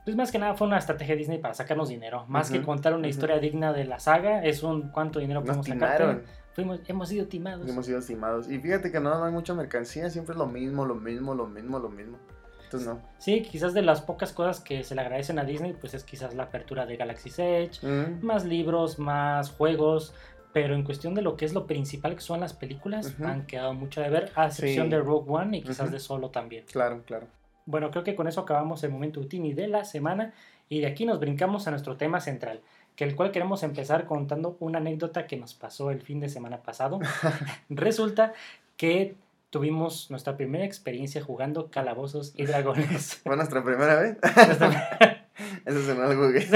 pues 0.04 0.14
más 0.14 0.30
que 0.30 0.38
nada 0.38 0.54
fue 0.54 0.66
una 0.66 0.76
estrategia 0.76 1.14
de 1.14 1.18
Disney 1.18 1.38
para 1.38 1.54
sacarnos 1.54 1.88
dinero. 1.88 2.26
Más 2.28 2.50
que 2.50 2.62
contar 2.62 2.94
una 2.94 3.08
historia 3.08 3.38
digna 3.38 3.72
de 3.72 3.86
la 3.86 3.98
saga, 3.98 4.44
es 4.44 4.62
un 4.62 4.90
cuánto 4.90 5.18
dinero 5.18 5.42
podemos 5.42 5.66
timaron, 5.66 6.22
Fuimos, 6.52 6.80
hemos 6.88 7.08
sido 7.08 7.26
timados. 7.26 7.68
hemos 7.68 7.86
sido 7.86 8.00
estimados. 8.00 8.50
Y 8.50 8.58
fíjate 8.58 8.92
que 8.92 9.00
no 9.00 9.24
hay 9.24 9.32
mucha 9.32 9.54
mercancía, 9.54 10.10
siempre 10.10 10.34
es 10.34 10.38
lo 10.38 10.46
mismo, 10.46 10.84
lo 10.84 10.94
mismo, 10.94 11.34
lo 11.34 11.46
mismo, 11.46 11.78
lo 11.78 11.88
mismo. 11.88 12.18
Entonces 12.64 12.86
no. 12.86 13.00
Sí, 13.16 13.42
quizás 13.42 13.72
de 13.72 13.80
las 13.80 14.02
pocas 14.02 14.32
cosas 14.32 14.60
que 14.60 14.84
se 14.84 14.94
le 14.94 15.00
agradecen 15.00 15.38
a 15.38 15.44
Disney, 15.44 15.72
pues 15.72 15.94
es 15.94 16.04
quizás 16.04 16.34
la 16.34 16.42
apertura 16.44 16.84
de 16.84 16.98
Galaxy's 16.98 17.38
Edge, 17.38 17.86
más 18.20 18.44
libros, 18.44 18.98
más 18.98 19.50
juegos. 19.52 20.12
Pero 20.52 20.74
en 20.74 20.82
cuestión 20.82 21.14
de 21.14 21.22
lo 21.22 21.36
que 21.36 21.44
es 21.44 21.52
lo 21.52 21.66
principal 21.66 22.14
que 22.14 22.20
son 22.22 22.40
las 22.40 22.52
películas, 22.54 23.14
Ujú. 23.14 23.26
han 23.26 23.46
quedado 23.46 23.74
mucho 23.74 24.00
de 24.00 24.08
ver, 24.10 24.32
a 24.34 24.46
excepción 24.46 24.86
Sí. 24.86 24.90
de 24.90 24.98
Rogue 25.00 25.30
One 25.30 25.58
y 25.58 25.62
quizás 25.62 25.86
Ujú. 25.86 25.90
de 25.92 26.00
Solo 26.00 26.30
también. 26.30 26.64
claro, 26.70 27.02
claro. 27.04 27.26
Bueno, 27.66 27.90
creo 27.90 28.02
que 28.02 28.16
con 28.16 28.26
eso 28.28 28.40
acabamos 28.40 28.82
el 28.82 28.90
momento 28.90 29.20
Utini 29.20 29.52
de 29.52 29.68
la 29.68 29.84
semana 29.84 30.32
y 30.70 30.80
de 30.80 30.86
aquí 30.86 31.04
nos 31.04 31.20
brincamos 31.20 31.66
a 31.68 31.70
nuestro 31.70 31.96
tema 31.98 32.18
central, 32.20 32.62
que 32.96 33.04
el 33.04 33.14
cual 33.14 33.30
queremos 33.30 33.62
empezar 33.62 34.06
contando 34.06 34.56
una 34.60 34.78
anécdota 34.78 35.26
que 35.26 35.36
nos 35.36 35.52
pasó 35.54 35.90
el 35.90 36.00
fin 36.00 36.18
de 36.18 36.30
semana 36.30 36.62
pasado. 36.62 36.98
Resulta 37.68 38.32
que 38.78 39.16
tuvimos 39.50 40.10
nuestra 40.10 40.36
primera 40.36 40.64
experiencia 40.64 41.22
jugando 41.22 41.70
calabozos 41.70 42.32
y 42.36 42.46
dragones. 42.46 43.16
¿Fue 43.22 43.36
nuestra 43.36 43.62
primera 43.62 43.96
vez? 44.00 44.16
Eso 45.66 45.82
sonó 45.82 46.02
algo 46.04 46.32
que... 46.32 46.46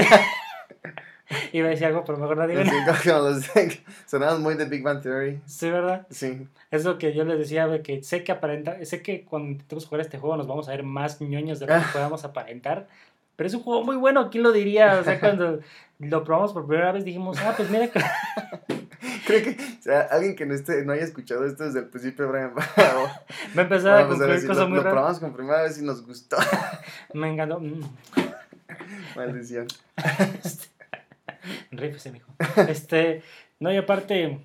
Iba 1.53 1.67
a 1.67 1.71
decir 1.71 1.85
algo, 1.85 2.03
pero 2.05 2.17
mejor 2.17 2.37
no 2.37 2.47
digo 2.47 2.63
nada. 2.63 2.97
Sonamos 4.05 4.39
muy 4.39 4.55
de 4.55 4.65
Big 4.65 4.83
Bang 4.83 5.01
Theory. 5.01 5.41
Sí, 5.45 5.69
¿verdad? 5.69 6.05
Sí. 6.09 6.47
Es 6.71 6.83
lo 6.85 6.97
que 6.97 7.13
yo 7.13 7.23
les 7.23 7.39
decía, 7.39 7.67
de 7.67 7.81
que 7.81 8.03
sé 8.03 8.23
que 8.23 8.31
aparenta, 8.31 8.83
sé 8.85 9.01
que 9.01 9.23
cuando 9.23 9.51
intentemos 9.51 9.85
jugar 9.85 10.01
este 10.01 10.17
juego 10.17 10.37
nos 10.37 10.47
vamos 10.47 10.67
a 10.67 10.71
ver 10.71 10.83
más 10.83 11.21
ñoños 11.21 11.59
de 11.59 11.67
lo 11.67 11.73
que 11.75 11.85
podamos 11.93 12.23
aparentar. 12.25 12.87
Pero 13.35 13.47
es 13.47 13.53
un 13.53 13.63
juego 13.63 13.83
muy 13.83 13.95
bueno, 13.95 14.29
¿quién 14.29 14.43
lo 14.43 14.51
diría? 14.51 14.99
O 14.99 15.03
sea, 15.03 15.19
cuando 15.19 15.59
lo 15.99 16.23
probamos 16.23 16.53
por 16.53 16.67
primera 16.67 16.91
vez 16.91 17.03
dijimos, 17.03 17.37
ah, 17.39 17.53
pues 17.55 17.69
mira, 17.69 17.89
Creo 19.25 19.41
que 19.43 19.51
o 19.51 19.81
sea, 19.81 20.01
alguien 20.11 20.35
que 20.35 20.45
no, 20.45 20.53
esté, 20.53 20.83
no 20.83 20.93
haya 20.93 21.03
escuchado 21.03 21.45
esto 21.45 21.63
desde 21.63 21.79
el 21.79 21.85
principio, 21.85 22.29
Brian, 22.29 22.51
me 23.53 23.61
empezaba 23.61 23.99
a 24.01 24.07
concluir 24.07 24.45
cosas 24.45 24.63
lo, 24.63 24.69
muy 24.69 24.77
lo 24.77 24.83
raras. 24.83 24.93
probamos 24.93 25.19
con 25.19 25.33
primera 25.33 25.63
vez 25.63 25.77
y 25.77 25.83
nos 25.83 26.05
gustó. 26.05 26.37
Me 27.13 27.31
encantó. 27.31 27.59
Mm, 27.59 27.81
Maldición. 29.15 29.67
Rífese, 31.71 32.11
mijo. 32.11 32.33
Este, 32.67 33.21
no, 33.59 33.71
y 33.71 33.77
aparte, 33.77 34.39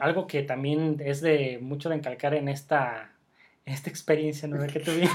algo 0.00 0.26
que 0.26 0.42
también 0.42 1.00
es 1.04 1.20
de 1.20 1.58
mucho 1.60 1.88
de 1.88 1.96
encalcar 1.96 2.34
en 2.34 2.48
esta, 2.48 3.10
esta 3.64 3.90
experiencia 3.90 4.48
¿no? 4.48 4.66
que 4.66 4.80
tuvimos, 4.80 5.12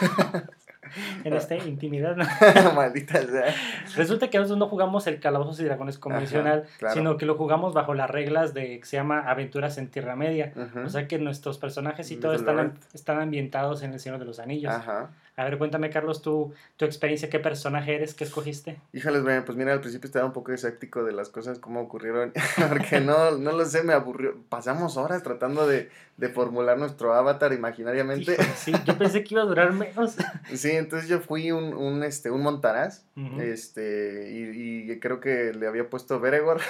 en 1.23 1.33
esta 1.33 1.55
intimidad, 1.55 2.15
¿no? 2.15 2.25
Maldita 2.73 3.21
sea. 3.21 3.53
Resulta 3.95 4.29
que 4.29 4.37
nosotros 4.37 4.59
no 4.59 4.67
jugamos 4.67 5.07
el 5.07 5.19
Calabozos 5.19 5.59
y 5.59 5.63
Dragones 5.63 5.97
convencional, 5.97 6.63
Ajá, 6.65 6.77
claro. 6.77 6.95
sino 6.95 7.17
que 7.17 7.25
lo 7.25 7.35
jugamos 7.35 7.73
bajo 7.73 7.93
las 7.93 8.09
reglas 8.09 8.53
de 8.53 8.79
que 8.79 8.85
se 8.85 8.97
llama 8.97 9.21
Aventuras 9.21 9.77
en 9.77 9.89
Tierra 9.89 10.15
Media. 10.15 10.53
O 10.85 10.89
sea 10.89 11.07
que 11.07 11.17
nuestros 11.17 11.57
personajes 11.57 12.09
y 12.11 12.17
todo 12.17 12.33
están, 12.33 12.77
están 12.93 13.19
ambientados 13.19 13.83
en 13.83 13.93
el 13.93 13.99
Señor 13.99 14.19
de 14.19 14.25
los 14.25 14.39
Anillos. 14.39 14.73
Ajá. 14.73 15.09
A 15.37 15.43
ver, 15.43 15.57
cuéntame, 15.57 15.89
Carlos, 15.89 16.21
tu, 16.21 16.53
tu 16.77 16.85
experiencia, 16.85 17.29
qué 17.29 17.39
personaje 17.39 17.95
eres, 17.95 18.13
qué 18.13 18.23
escogiste. 18.23 18.79
Híjoles, 18.93 19.23
Brian, 19.23 19.43
pues 19.43 19.57
mira, 19.57 19.73
al 19.73 19.81
principio 19.81 20.07
estaba 20.07 20.25
un 20.25 20.31
poco 20.31 20.53
escéptico 20.53 21.03
de 21.03 21.11
las 21.11 21.29
cosas, 21.29 21.59
cómo 21.59 21.81
ocurrieron, 21.81 22.31
porque 22.69 23.01
no, 23.01 23.31
no 23.31 23.51
lo 23.51 23.65
sé, 23.65 23.83
me 23.83 23.93
aburrió. 23.93 24.35
Pasamos 24.47 24.95
horas 24.95 25.23
tratando 25.23 25.67
de, 25.67 25.89
de 26.17 26.29
formular 26.29 26.77
nuestro 26.77 27.13
avatar 27.13 27.51
imaginariamente. 27.51 28.37
Sí, 28.55 28.71
yo 28.85 28.97
pensé 28.97 29.23
que 29.23 29.33
iba 29.33 29.43
a 29.43 29.45
durar 29.45 29.73
menos. 29.73 30.15
Sí, 30.53 30.71
entonces 30.71 31.09
yo 31.09 31.19
fui 31.19 31.51
un, 31.51 31.73
un, 31.73 32.03
este, 32.03 32.31
un 32.31 32.41
montaraz, 32.41 33.05
este, 33.39 34.31
y, 34.31 34.91
y 34.91 34.99
creo 34.99 35.19
que 35.19 35.53
le 35.53 35.67
había 35.67 35.89
puesto 35.89 36.19
Beregor. 36.19 36.61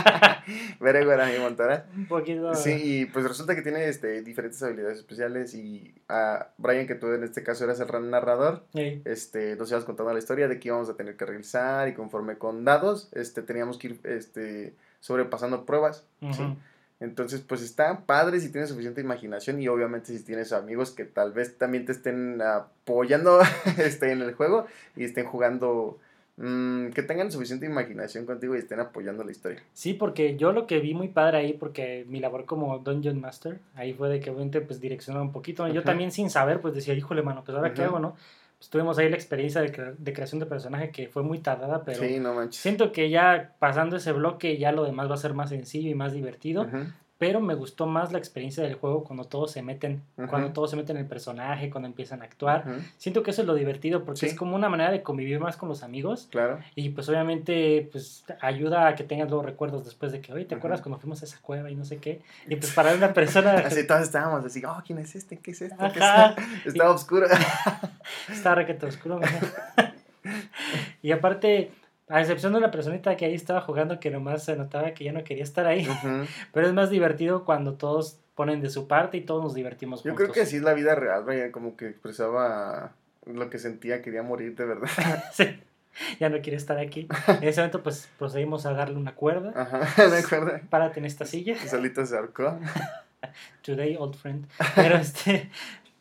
Beregor 0.80 1.20
a 1.20 1.26
mi 1.26 1.38
montaraz. 1.38 1.84
Un 1.96 2.06
poquito. 2.06 2.54
Sí, 2.54 2.72
y 2.82 3.06
pues 3.06 3.26
resulta 3.26 3.54
que 3.54 3.62
tiene 3.62 3.88
este, 3.88 4.22
diferentes 4.22 4.62
habilidades 4.62 4.98
especiales 4.98 5.54
y 5.54 5.94
a 6.08 6.48
Brian, 6.58 6.86
que 6.86 6.94
tú 6.94 7.06
en 7.12 7.24
este 7.24 7.42
caso 7.42 7.64
eras 7.64 7.80
el 7.80 8.10
narrador, 8.10 8.64
este, 8.74 9.56
nos 9.56 9.70
ibas 9.70 9.84
contando 9.84 10.12
la 10.12 10.18
historia 10.18 10.48
de 10.48 10.58
que 10.58 10.68
íbamos 10.68 10.90
a 10.90 10.96
tener 10.96 11.16
que 11.16 11.24
realizar 11.24 11.88
y 11.88 11.94
conforme 11.94 12.36
con 12.36 12.64
dados, 12.64 13.08
este, 13.12 13.42
teníamos 13.42 13.78
que 13.78 13.88
ir 13.88 14.00
este, 14.04 14.74
sobrepasando 15.00 15.64
pruebas. 15.64 16.04
¿sí? 16.32 16.42
Entonces, 17.04 17.40
pues 17.42 17.62
está 17.62 18.06
padre 18.06 18.40
si 18.40 18.50
tienes 18.50 18.70
suficiente 18.70 19.00
imaginación 19.00 19.60
y 19.60 19.68
obviamente 19.68 20.16
si 20.16 20.24
tienes 20.24 20.52
amigos 20.52 20.90
que 20.90 21.04
tal 21.04 21.32
vez 21.32 21.56
también 21.58 21.84
te 21.84 21.92
estén 21.92 22.40
apoyando 22.42 23.40
este, 23.78 24.10
en 24.10 24.22
el 24.22 24.34
juego 24.34 24.66
y 24.96 25.04
estén 25.04 25.26
jugando, 25.26 25.98
mm, 26.38 26.88
que 26.88 27.02
tengan 27.02 27.30
suficiente 27.30 27.66
imaginación 27.66 28.26
contigo 28.26 28.56
y 28.56 28.58
estén 28.58 28.80
apoyando 28.80 29.22
la 29.22 29.30
historia. 29.30 29.62
Sí, 29.72 29.94
porque 29.94 30.36
yo 30.36 30.52
lo 30.52 30.66
que 30.66 30.80
vi 30.80 30.94
muy 30.94 31.08
padre 31.08 31.38
ahí, 31.38 31.52
porque 31.52 32.04
mi 32.08 32.20
labor 32.20 32.46
como 32.46 32.78
Dungeon 32.78 33.20
Master, 33.20 33.60
ahí 33.74 33.92
fue 33.92 34.08
de 34.08 34.20
que 34.20 34.30
obviamente 34.30 34.60
pues 34.60 34.80
direccionar 34.80 35.22
un 35.22 35.32
poquito. 35.32 35.66
Yo 35.68 35.80
Ujú. 35.80 35.82
también 35.82 36.10
sin 36.10 36.30
saber, 36.30 36.60
pues 36.60 36.74
decía, 36.74 36.94
híjole, 36.94 37.22
mano, 37.22 37.42
pues 37.44 37.56
ahora 37.56 37.74
qué 37.74 37.82
Ujú. 37.82 37.90
hago, 37.90 37.98
¿no? 38.00 38.16
Pues 38.64 38.70
tuvimos 38.70 38.96
ahí 38.96 39.10
la 39.10 39.16
experiencia 39.16 39.60
de, 39.60 39.70
cre- 39.70 39.94
de 39.98 40.12
creación 40.14 40.40
de 40.40 40.46
personaje 40.46 40.90
que 40.90 41.08
fue 41.08 41.22
muy 41.22 41.38
tardada, 41.40 41.84
pero 41.84 42.02
sí, 42.02 42.18
no 42.18 42.32
manches. 42.32 42.62
siento 42.62 42.92
que 42.92 43.10
ya 43.10 43.52
pasando 43.58 43.96
ese 43.96 44.12
bloque 44.12 44.56
ya 44.56 44.72
lo 44.72 44.84
demás 44.84 45.10
va 45.10 45.14
a 45.16 45.18
ser 45.18 45.34
más 45.34 45.50
sencillo 45.50 45.90
y 45.90 45.94
más 45.94 46.14
divertido. 46.14 46.66
Pero 47.16 47.40
me 47.40 47.54
gustó 47.54 47.86
más 47.86 48.10
la 48.12 48.18
experiencia 48.18 48.64
del 48.64 48.74
juego 48.74 49.04
cuando 49.04 49.24
todos 49.24 49.52
se 49.52 49.62
meten, 49.62 50.02
cuando 50.28 50.52
todos 50.52 50.70
se 50.70 50.76
meten 50.76 50.96
en 50.96 51.02
el 51.04 51.08
personaje, 51.08 51.70
cuando 51.70 51.86
empiezan 51.88 52.20
a 52.22 52.24
actuar. 52.24 52.64
Siento 52.98 53.22
que 53.22 53.30
eso 53.30 53.42
es 53.42 53.46
lo 53.46 53.54
divertido 53.54 54.04
porque 54.04 54.18
Sí. 54.20 54.26
es 54.26 54.34
como 54.34 54.56
una 54.56 54.68
manera 54.68 54.90
de 54.90 55.02
convivir 55.02 55.38
más 55.38 55.56
con 55.56 55.68
los 55.68 55.84
amigos 55.84 56.26
Claro. 56.32 56.58
y 56.74 56.88
pues 56.90 57.08
obviamente 57.08 57.88
pues 57.92 58.24
ayuda 58.40 58.88
a 58.88 58.94
que 58.96 59.04
tengas 59.04 59.30
los 59.30 59.44
recuerdos 59.44 59.84
después 59.84 60.10
de 60.10 60.20
que, 60.20 60.32
oye, 60.32 60.44
¿te 60.44 60.56
acuerdas 60.56 60.80
cuando 60.82 60.98
fuimos 60.98 61.22
a 61.22 61.26
esa 61.26 61.38
cueva 61.40 61.70
y 61.70 61.76
no 61.76 61.84
sé 61.84 61.98
qué? 61.98 62.20
Y 62.48 62.56
pues 62.56 62.72
para 62.72 62.92
una 62.94 63.12
persona 63.12 63.52
Así 63.64 63.86
todos 63.86 64.02
estábamos 64.02 64.44
así, 64.44 64.62
oh, 64.64 64.82
¿quién 64.84 64.98
es 64.98 65.14
este? 65.14 65.38
¿Qué 65.38 65.52
es 65.52 65.62
esto? 65.62 65.76
¿Qué 65.78 66.00
es 66.00 66.04
esto?" 66.04 66.68
Estaba 66.68 66.90
oscuro. 66.90 67.26
está 68.28 68.56
requete 68.56 68.86
oscuro. 68.86 69.20
y 71.02 71.12
aparte, 71.12 71.70
a 72.08 72.20
excepción 72.20 72.52
de 72.52 72.58
una 72.58 72.70
personita 72.70 73.16
que 73.16 73.24
ahí 73.24 73.34
estaba 73.34 73.60
jugando 73.62 73.98
que 74.00 74.10
nomás 74.10 74.44
se 74.44 74.56
notaba 74.56 74.92
que 74.92 75.04
ya 75.04 75.12
no 75.12 75.24
quería 75.24 75.42
estar 75.44 75.66
ahí, 75.66 75.88
pero 76.52 76.66
es 76.66 76.72
más 76.74 76.90
divertido 76.90 77.44
cuando 77.44 77.74
todos 77.74 78.18
ponen 78.34 78.60
de 78.60 78.68
su 78.70 78.88
parte 78.88 79.16
y 79.16 79.20
todos 79.22 79.42
nos 79.42 79.54
divertimos 79.54 80.02
Yo 80.02 80.10
juntos. 80.10 80.24
creo 80.24 80.32
que 80.34 80.40
así 80.42 80.56
es 80.56 80.62
la 80.62 80.74
vida 80.74 80.94
real, 80.94 81.24
como 81.52 81.76
que 81.76 81.88
expresaba 81.88 82.92
lo 83.26 83.48
que 83.48 83.58
sentía, 83.58 84.02
quería 84.02 84.22
morir 84.22 84.54
de 84.56 84.64
verdad. 84.64 84.88
Sí, 85.32 85.60
ya 86.18 86.28
no 86.28 86.40
quiere 86.40 86.56
estar 86.56 86.78
aquí. 86.78 87.06
En 87.28 87.44
ese 87.44 87.60
momento 87.60 87.82
pues 87.82 88.08
procedimos 88.18 88.66
a 88.66 88.72
darle 88.72 88.96
una 88.96 89.14
cuerda. 89.14 89.52
Ajá, 89.54 90.08
¿de 90.08 90.18
acuerdo? 90.18 90.52
Párate 90.68 90.98
en 91.00 91.06
esta 91.06 91.24
silla. 91.24 91.56
Solito 91.66 92.04
se 92.04 92.16
ahorcó. 92.16 92.58
Today, 93.62 93.96
old 93.98 94.16
friend. 94.16 94.46
Pero 94.74 94.96
este, 94.96 95.48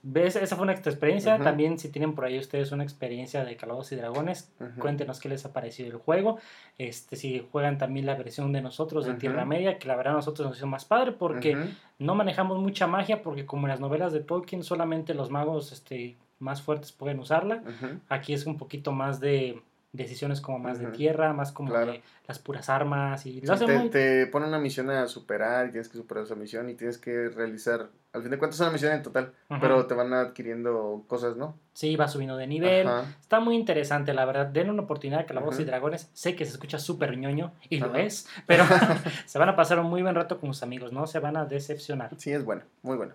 ¿ves? 0.04 0.36
Esa 0.36 0.56
fue 0.56 0.63
una 0.63 0.74
experiencia. 0.74 1.39
También, 1.39 1.80
si 1.80 1.89
tienen 1.89 2.13
por 2.13 2.26
ahí 2.26 2.38
ustedes 2.38 2.72
una 2.72 2.84
experiencia 2.84 3.44
de 3.44 3.56
Calabozos 3.56 3.94
y 3.94 3.96
Dragones, 3.96 4.52
cuéntenos 4.78 5.20
qué 5.20 5.30
les 5.30 5.46
ha 5.46 5.54
parecido 5.54 5.89
el 5.89 5.98
juego. 5.98 6.38
Este, 6.78 7.16
si 7.16 7.48
juegan 7.52 7.78
también 7.78 8.06
la 8.06 8.16
versión 8.16 8.52
de 8.52 8.62
nosotros 8.62 9.06
de. 9.06 9.13
Tierra 9.16 9.46
Media, 9.46 9.80
que 9.80 9.88
la 9.88 9.96
verdad 9.96 10.13
a 10.13 10.18
nosotros 10.18 10.48
nos 10.48 10.58
hizo 10.58 10.68
más 10.68 10.86
padre 10.86 11.13
porque 11.13 11.58
no 11.98 12.13
manejamos 12.13 12.60
mucha 12.60 12.86
magia, 12.86 13.24
porque 13.24 13.46
como 13.46 13.68
en 13.68 13.72
las 13.72 13.80
novelas 13.80 14.12
de 14.12 14.20
Tolkien, 14.20 14.63
solamente 14.63 15.13
los 15.13 15.30
magos 15.30 15.72
este, 15.72 16.18
más 16.39 16.62
fuertes 16.62 16.92
pueden 16.92 17.20
usarla. 17.20 17.63
Aquí 18.10 18.34
es 18.34 18.46
un 18.46 18.58
poquito 18.58 18.92
más 18.92 19.20
de 19.20 19.62
decisiones 19.93 20.41
como 20.41 20.58
más 20.60 20.79
de 20.79 20.88
tierra, 20.88 21.34
más 21.34 21.51
como 21.51 21.69
Claro. 21.69 21.91
de 21.93 22.01
las 22.27 22.39
puras 22.39 22.67
armas 22.67 23.25
y 23.27 23.41
lo 23.41 23.56
Sí, 23.56 23.65
te, 23.65 23.77
muy... 23.77 23.89
te 23.89 24.25
pone 24.27 24.47
una 24.47 24.58
misión 24.60 24.89
a 24.89 25.08
superar 25.08 25.67
y 25.67 25.71
tienes 25.71 25.88
que 25.88 25.97
superar 25.97 26.23
esa 26.23 26.34
misión 26.36 26.67
y 26.69 26.73
tienes 26.73 26.97
que 26.97 27.29
realizar, 27.29 27.89
al 28.12 28.21
fin 28.23 28.32
de 28.32 28.39
cuentas 28.39 28.56
es 28.56 28.62
una 28.62 28.71
misión 28.71 28.91
en 28.93 29.03
total, 29.03 29.34
Ujú. 29.51 29.60
pero 29.62 29.86
te 29.86 29.93
van 29.93 30.12
adquiriendo 30.13 31.03
cosas, 31.08 31.38
¿no? 31.38 31.56
Sí, 31.73 31.95
va 31.95 32.08
subiendo 32.08 32.36
de 32.38 32.47
nivel. 32.47 32.88
Ajá. 32.88 33.06
Está 33.21 33.39
muy 33.39 33.56
interesante, 33.56 34.13
la 34.15 34.25
verdad. 34.25 34.47
Denle 34.47 34.71
una 34.73 34.82
oportunidad 34.84 35.21
a 35.21 35.25
Calabozos 35.27 35.60
y 35.60 35.63
Ujú. 35.63 35.69
Dragones. 35.71 36.10
Sé 36.13 36.36
que 36.36 36.45
se 36.45 36.51
escucha 36.53 36.79
súper 36.79 37.15
ñoño, 37.17 37.51
y 37.69 37.79
lo 37.79 37.95
es, 37.95 38.27
pero 38.47 38.63
se 39.27 39.38
van 39.38 39.49
a 39.49 39.56
pasar 39.56 39.79
un 39.79 39.88
muy 39.91 40.01
buen 40.01 40.15
rato 40.15 40.39
con 40.39 40.53
sus 40.56 40.63
amigos, 40.63 40.91
no 40.91 41.06
se 41.06 41.19
van 41.19 41.38
a 41.38 41.45
decepcionar. 41.45 42.10
Sí, 42.17 42.32
es 42.32 42.43
bueno, 42.43 42.63
muy 42.82 42.97
bueno. 42.97 43.13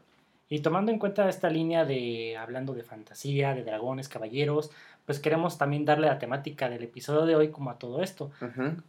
Y 0.50 0.60
tomando 0.60 0.90
en 0.90 0.98
cuenta 0.98 1.28
esta 1.28 1.50
línea 1.50 1.84
de 1.84 2.36
hablando 2.38 2.72
de 2.72 2.82
fantasía, 2.82 3.54
de 3.54 3.64
dragones, 3.64 4.08
caballeros, 4.08 4.70
pues 5.08 5.20
queremos 5.20 5.56
también 5.56 5.86
darle 5.86 6.06
la 6.06 6.18
temática 6.18 6.68
del 6.68 6.82
episodio 6.82 7.24
de 7.24 7.34
hoy 7.34 7.48
como 7.48 7.70
a 7.70 7.78
todo 7.78 8.02
esto. 8.02 8.30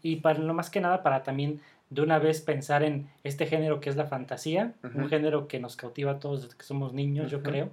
Y 0.02 0.18
para 0.18 0.38
lo 0.38 0.54
más 0.54 0.70
que 0.70 0.82
nada 0.82 1.02
para 1.02 1.24
también 1.24 1.62
de 1.90 2.02
una 2.02 2.20
vez 2.20 2.42
pensar 2.42 2.84
en 2.84 3.08
este 3.24 3.46
género 3.46 3.80
que 3.80 3.90
es 3.90 3.96
la 3.96 4.04
fantasía, 4.04 4.74
un 4.96 5.08
género 5.08 5.48
que 5.48 5.62
nos 5.62 5.78
cautiva 5.78 6.12
a 6.12 6.20
todos 6.20 6.44
desde 6.44 6.58
que 6.58 6.66
somos 6.66 6.92
niños, 6.92 7.32
yo 7.32 7.42
creo. 7.42 7.70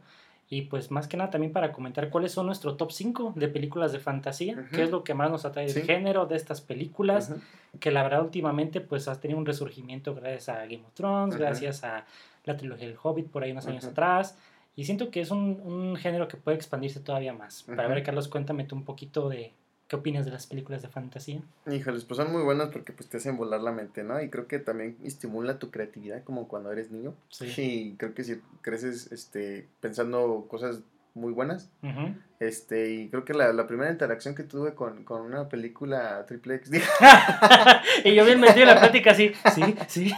Y 0.48 0.62
pues 0.62 0.92
más 0.92 1.08
que 1.08 1.16
nada 1.16 1.30
también 1.30 1.52
para 1.52 1.72
comentar 1.72 2.08
cuáles 2.08 2.30
son 2.30 2.46
nuestro 2.46 2.76
top 2.76 2.92
5 2.92 3.32
de 3.34 3.48
películas 3.48 3.90
de 3.90 3.98
fantasía, 3.98 4.64
qué 4.70 4.84
es 4.84 4.92
lo 4.92 5.02
que 5.02 5.14
más 5.14 5.28
nos 5.28 5.44
atrae 5.44 5.66
del 5.66 5.82
género 5.82 6.26
de 6.26 6.36
estas 6.36 6.60
películas, 6.60 7.34
que 7.80 7.90
la 7.90 8.04
verdad 8.04 8.22
últimamente 8.22 8.80
pues 8.80 9.08
has 9.08 9.20
tenido 9.20 9.40
un 9.40 9.46
resurgimiento 9.46 10.14
gracias 10.14 10.50
a 10.50 10.60
Game 10.66 10.84
of 10.86 10.94
Thrones, 10.94 11.36
gracias 11.36 11.82
a 11.82 12.04
la 12.44 12.56
trilogía 12.56 12.86
del 12.86 12.96
Hobbit 13.02 13.26
por 13.26 13.42
ahí 13.42 13.50
unos 13.50 13.66
años 13.66 13.86
atrás. 13.86 14.38
Y 14.76 14.84
siento 14.84 15.10
que 15.10 15.22
es 15.22 15.30
un, 15.30 15.60
un 15.64 15.96
género 15.96 16.28
que 16.28 16.36
puede 16.36 16.56
expandirse 16.56 17.00
todavía 17.00 17.32
más. 17.32 17.62
Para 17.62 17.84
Ujú. 17.84 17.94
ver, 17.94 18.02
Carlos, 18.04 18.28
cuéntame 18.28 18.64
tú 18.64 18.76
un 18.76 18.84
poquito 18.84 19.28
de 19.30 19.52
qué 19.88 19.96
opinas 19.96 20.26
de 20.26 20.32
las 20.32 20.46
películas 20.46 20.82
de 20.82 20.88
fantasía. 20.88 21.40
Híjoles, 21.70 22.04
pues 22.04 22.18
son 22.18 22.30
muy 22.30 22.42
buenas 22.42 22.68
porque 22.68 22.92
pues 22.92 23.08
te 23.08 23.16
hacen 23.16 23.36
volar 23.38 23.62
la 23.62 23.72
mente, 23.72 24.04
¿no? 24.04 24.20
Y 24.20 24.28
creo 24.28 24.46
que 24.46 24.58
también 24.58 24.96
estimula 25.02 25.58
tu 25.58 25.70
creatividad 25.70 26.22
como 26.24 26.46
cuando 26.46 26.70
eres 26.70 26.90
niño. 26.90 27.14
Sí. 27.30 27.46
Y 27.56 27.94
creo 27.96 28.14
que 28.14 28.22
si 28.24 28.40
creces 28.60 29.10
este, 29.12 29.66
pensando 29.80 30.46
cosas 30.48 30.80
muy 31.14 31.32
buenas, 31.32 31.70
Ujú. 31.82 32.14
este, 32.40 32.92
y 32.92 33.08
creo 33.08 33.24
que 33.24 33.32
la, 33.32 33.50
la 33.54 33.66
primera 33.66 33.90
interacción 33.90 34.34
que 34.34 34.42
tuve 34.42 34.74
con, 34.74 35.04
con 35.04 35.22
una 35.22 35.48
película 35.48 36.26
triple 36.26 36.56
X, 36.56 36.70
y 38.04 38.14
yo 38.14 38.26
bien 38.26 38.40
metido 38.40 38.62
en 38.62 38.74
la 38.74 38.78
plática 38.80 39.12
así, 39.12 39.32
sí, 39.54 39.74
sí. 39.88 40.12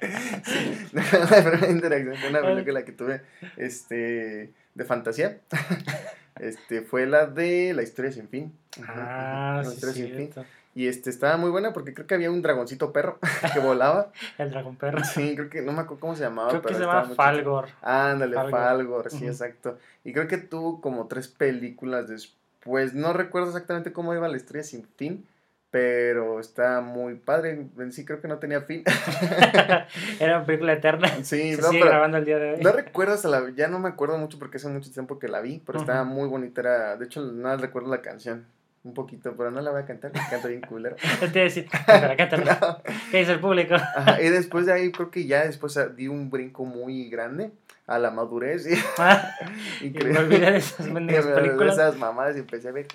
la 0.92 1.50
primera 1.50 1.70
interacción 1.70 2.16
con 2.20 2.30
una 2.30 2.42
película 2.42 2.84
que 2.84 2.92
tuve 2.92 3.22
este, 3.56 4.52
de 4.74 4.84
fantasía, 4.84 5.38
este, 6.40 6.82
fue 6.82 7.06
la 7.06 7.26
de 7.26 7.72
La 7.74 7.82
historia 7.82 8.12
sin 8.12 8.28
fin. 8.28 8.52
Ah, 8.86 9.62
La 9.62 9.70
sí, 9.70 9.74
historia 9.74 9.94
sin 9.94 10.16
fin. 10.16 10.30
Y 10.74 10.86
este, 10.86 11.10
estaba 11.10 11.36
muy 11.36 11.50
buena 11.50 11.72
porque 11.72 11.92
creo 11.92 12.06
que 12.06 12.14
había 12.14 12.30
un 12.30 12.40
dragoncito 12.40 12.92
perro 12.92 13.18
que 13.52 13.58
volaba. 13.58 14.12
El 14.36 14.50
dragón 14.50 14.76
perro. 14.76 15.02
Sí, 15.02 15.34
creo 15.34 15.50
que 15.50 15.62
no 15.62 15.72
me 15.72 15.80
acuerdo 15.80 16.00
cómo 16.00 16.14
se 16.14 16.22
llamaba. 16.22 16.50
Creo 16.50 16.62
que 16.62 16.68
se 16.68 16.74
estaba 16.74 16.94
llama 16.94 17.06
muy 17.08 17.16
Falgor. 17.16 17.64
chistoso. 17.66 17.86
Ándale, 17.86 18.34
Falgor. 18.36 18.50
Falgor, 18.60 19.10
sí, 19.10 19.26
exacto. 19.26 19.78
Y 20.04 20.12
creo 20.12 20.28
que 20.28 20.38
tuvo 20.38 20.80
como 20.80 21.08
tres 21.08 21.26
películas 21.26 22.08
después. 22.08 22.94
No 22.94 23.12
recuerdo 23.12 23.48
exactamente 23.48 23.92
cómo 23.92 24.14
iba 24.14 24.28
la 24.28 24.36
historia 24.36 24.62
sin 24.62 24.86
fin, 24.96 25.26
pero 25.70 26.40
está 26.40 26.80
muy 26.80 27.14
padre. 27.16 27.66
En 27.78 27.92
sí 27.92 28.04
creo 28.04 28.20
que 28.20 28.28
no 28.28 28.38
tenía 28.38 28.62
fin. 28.62 28.84
Era 30.20 30.36
una 30.38 30.46
película 30.46 30.72
eterna. 30.72 31.08
sí, 31.22 31.54
Se 31.54 31.62
no, 31.62 31.68
sigue 31.68 31.84
grabando 31.84 32.16
el 32.18 32.24
día 32.24 32.38
de 32.38 32.52
hoy. 32.54 32.60
no 32.62 32.72
recuerdo 32.72 33.14
hasta 33.14 33.28
la, 33.28 33.50
ya 33.54 33.68
no 33.68 33.78
me 33.78 33.88
acuerdo 33.88 34.16
mucho 34.18 34.38
porque 34.38 34.56
hace 34.56 34.68
mucho 34.68 34.90
tiempo 34.90 35.18
que 35.18 35.28
la 35.28 35.40
vi, 35.40 35.62
pero 35.64 35.80
estaba 35.80 36.04
muy 36.04 36.28
bonita. 36.28 36.60
Era, 36.60 36.96
de 36.96 37.04
hecho, 37.04 37.20
nada 37.32 37.56
recuerdo 37.56 37.90
la 37.90 38.02
canción. 38.02 38.46
Un 38.84 38.94
poquito, 38.94 39.34
pero 39.36 39.50
no 39.50 39.60
la 39.60 39.72
voy 39.72 39.82
a 39.82 39.86
cantar, 39.86 40.12
porque 40.12 40.28
canto 40.30 40.48
bien 40.48 40.60
culero. 40.62 40.96
Te 41.32 41.40
a 41.40 41.42
decir, 41.44 41.66
cántala, 41.68 42.16
cántala. 42.16 42.82
¿Qué 43.10 43.18
dice 43.18 43.32
el 43.32 43.40
público? 43.40 43.74
Ajá, 43.74 44.22
y 44.22 44.28
después 44.30 44.66
de 44.66 44.72
ahí 44.72 44.92
creo 44.92 45.10
que 45.10 45.26
ya 45.26 45.44
después 45.44 45.78
di 45.96 46.08
un 46.08 46.30
brinco 46.30 46.64
muy 46.64 47.10
grande 47.10 47.50
a 47.86 47.98
la 47.98 48.10
madurez 48.10 48.66
y, 48.66 48.78
Ah, 48.96 49.34
y 49.82 49.90
me 49.90 50.18
olvidé 50.18 50.52
de 50.52 50.56
esas 50.58 50.86
me 50.88 51.00
de 51.00 51.22
películas. 51.22 51.74
esas 51.74 51.96
mamadas 51.96 52.36
y 52.36 52.38
empecé 52.40 52.68
a 52.68 52.72
ver 52.72 52.86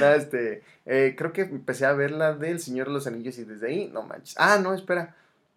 no, 0.00 0.06
este 0.12 0.62
eh, 0.86 1.14
creo 1.16 1.32
que 1.32 1.42
empecé 1.42 1.86
a 1.86 1.92
ver 1.92 2.10
la 2.12 2.34
del 2.34 2.60
Señor 2.60 2.88
de 2.88 2.92
los 2.94 3.06
Anillos 3.06 3.38
y 3.38 3.44
desde 3.44 3.68
ahí 3.68 3.90
no 3.92 4.02
manches. 4.02 4.34
Ah 4.38 4.58
no 4.62 4.74
espera. 4.74 5.14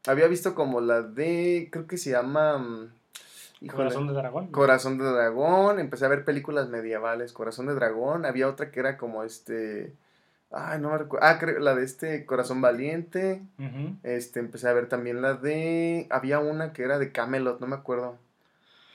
Había 0.08 0.28
visto 0.28 0.56
como 0.56 0.82
la 0.82 1.02
de 1.02 1.67
creo 1.71 1.86
que 1.88 1.97
se 1.97 2.12
llama 2.12 2.58
mm, 2.58 2.91
híjole, 3.62 3.84
Corazón 3.84 4.08
de 4.08 4.13
dragón. 4.13 4.47
Corazón 4.47 4.97
de 4.97 5.04
Dragón, 5.06 5.80
empecé 5.80 6.06
a 6.06 6.10
ver 6.10 6.23
películas 6.25 6.69
medievales, 6.69 7.34
Corazón 7.34 7.67
de 7.67 7.75
Dragón, 7.75 8.25
había 8.25 8.47
otra 8.47 8.71
que 8.71 8.80
era 8.80 8.97
como 8.97 9.23
este, 9.23 9.93
ay, 10.52 10.80
no 10.80 10.91
me 10.91 10.97
recuerdo, 10.99 11.28
ah, 11.28 11.38
creo, 11.38 11.60
la 11.60 11.75
de 11.75 11.84
este 11.84 12.25
Corazón 12.25 12.62
Valiente, 12.62 13.41
este, 14.04 14.39
empecé 14.39 14.69
a 14.69 14.73
ver 14.73 14.88
también 14.88 15.21
la 15.21 15.34
de, 15.34 16.08
había 16.10 16.39
una 16.39 16.71
que 16.71 16.84
era 16.84 16.97
de 16.97 17.12
Camelot, 17.12 17.60
no 17.60 17.67
me 17.67 17.75
acuerdo, 17.75 18.17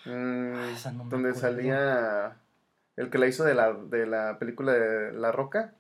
Mm, 0.07 0.55
Ah, 0.55 0.71
esa 0.75 0.93
no 0.93 1.05
me 1.05 1.11
donde 1.11 1.31
acuerdo. 1.31 1.49
salía 1.49 2.37
el 2.97 3.11
que 3.11 3.19
la 3.19 3.27
hizo 3.27 3.45
de 3.45 3.55
la, 3.55 3.73
de 3.73 4.07
la 4.07 4.39
película 4.39 4.73
de 4.73 5.13
La 5.13 5.33
Roca, 5.33 5.75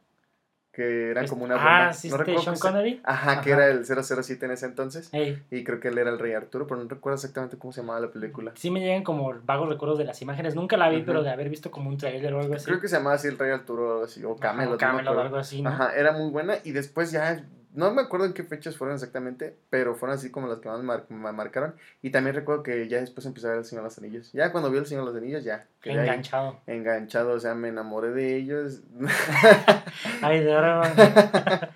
que 0.72 1.10
era 1.12 1.24
como 1.26 1.44
una 1.44 1.54
bomba, 1.54 1.88
Ah, 1.90 1.92
sí, 1.92 2.08
no 2.08 2.16
este 2.16 2.24
recuerdo 2.24 2.42
Sean 2.42 2.56
se- 2.56 2.62
Connery. 2.62 3.00
Ajá, 3.04 3.40
que 3.42 3.52
Ajá. 3.52 3.64
era 3.66 3.72
el 3.72 3.84
007 3.84 4.44
en 4.46 4.50
ese 4.52 4.66
entonces, 4.66 5.08
Ey, 5.12 5.40
y 5.52 5.62
creo 5.62 5.78
que 5.78 5.86
él 5.88 5.98
era 5.98 6.10
el 6.10 6.18
Rey 6.18 6.32
Arturo, 6.32 6.66
pero 6.66 6.82
no 6.82 6.88
recuerdo 6.88 7.14
exactamente 7.14 7.56
cómo 7.58 7.72
se 7.72 7.80
llamaba 7.82 8.00
la 8.00 8.10
película. 8.10 8.50
sí 8.56 8.72
me 8.72 8.80
llegan 8.80 9.04
como 9.04 9.32
vagos 9.44 9.68
recuerdos 9.68 9.98
de 9.98 10.04
las 10.04 10.20
imágenes. 10.20 10.56
Nunca 10.56 10.76
la 10.76 10.88
vi, 10.88 10.96
Ujú. 10.96 11.06
pero 11.06 11.22
de 11.22 11.30
haber 11.30 11.48
visto 11.48 11.70
como 11.70 11.90
un 11.90 11.96
trailer 11.96 12.34
o 12.34 12.40
algo 12.40 12.54
así. 12.54 12.64
Creo 12.66 12.80
que 12.80 12.88
se 12.88 12.96
llamaba 12.96 13.14
así 13.14 13.28
el 13.28 13.38
Rey 13.38 13.52
Arturo 13.52 13.88
o 13.88 13.92
algo 13.92 14.04
así, 14.06 14.24
o 14.24 14.32
Ajá, 14.32 14.40
Camelot. 14.40 14.66
no 14.66 14.72
me 14.72 14.78
Camelot 14.78 15.16
o 15.16 15.20
algo 15.20 15.36
así, 15.36 15.62
¿no? 15.62 15.70
Ajá, 15.70 15.94
era 15.94 16.10
muy 16.10 16.28
buena 16.32 16.56
y 16.64 16.72
después 16.72 17.12
ya, 17.12 17.44
no 17.74 17.92
me 17.92 18.02
acuerdo 18.02 18.26
en 18.26 18.32
qué 18.32 18.42
fechas 18.44 18.76
fueron 18.76 18.94
exactamente, 18.94 19.56
pero 19.68 19.94
fueron 19.94 20.16
así 20.16 20.30
como 20.30 20.46
las 20.46 20.58
que 20.60 20.68
más 20.68 20.82
mar- 20.82 21.04
me 21.08 21.32
marcaron. 21.32 21.74
Y 22.02 22.10
también 22.10 22.34
recuerdo 22.36 22.62
que 22.62 22.88
ya 22.88 23.00
después 23.00 23.26
empecé 23.26 23.46
a 23.48 23.50
ver 23.50 23.58
El 23.58 23.64
Señor 23.64 23.82
de 23.82 23.88
los 23.88 23.98
Anillos. 23.98 24.32
Ya 24.32 24.52
cuando 24.52 24.70
vi 24.70 24.78
El 24.78 24.86
Señor 24.86 25.04
de 25.06 25.12
los 25.12 25.20
Anillos, 25.20 25.44
ya. 25.44 25.66
ahí 25.84 25.90
Enganchado. 25.92 26.60
enganchado, 26.66 27.32
o 27.32 27.40
sea, 27.40 27.54
me 27.54 27.68
enamoré 27.68 28.12
de 28.12 28.36
ellos. 28.36 28.80
Ay, 30.22 30.40
de 30.42 30.54
ahora 30.54 30.82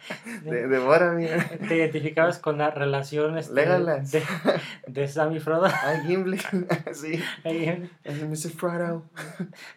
de, 0.44 0.66
de 0.68 0.78
Bora, 0.78 1.12
mira. 1.12 1.44
te 1.68 1.76
identificabas 1.76 2.38
con 2.38 2.58
la 2.58 2.70
relación 2.70 3.36
este, 3.38 3.54
Legolas. 3.54 4.10
de, 4.12 4.22
de 4.86 5.08
Sam 5.08 5.32
y 5.34 5.40
Frodo. 5.40 5.66
Ay, 5.84 6.00
Gimli. 6.06 6.38
sí. 6.92 7.22
Ahí, 7.44 7.90
Ay, 8.04 8.24
Mr. 8.28 8.50
Frodo. 8.50 9.04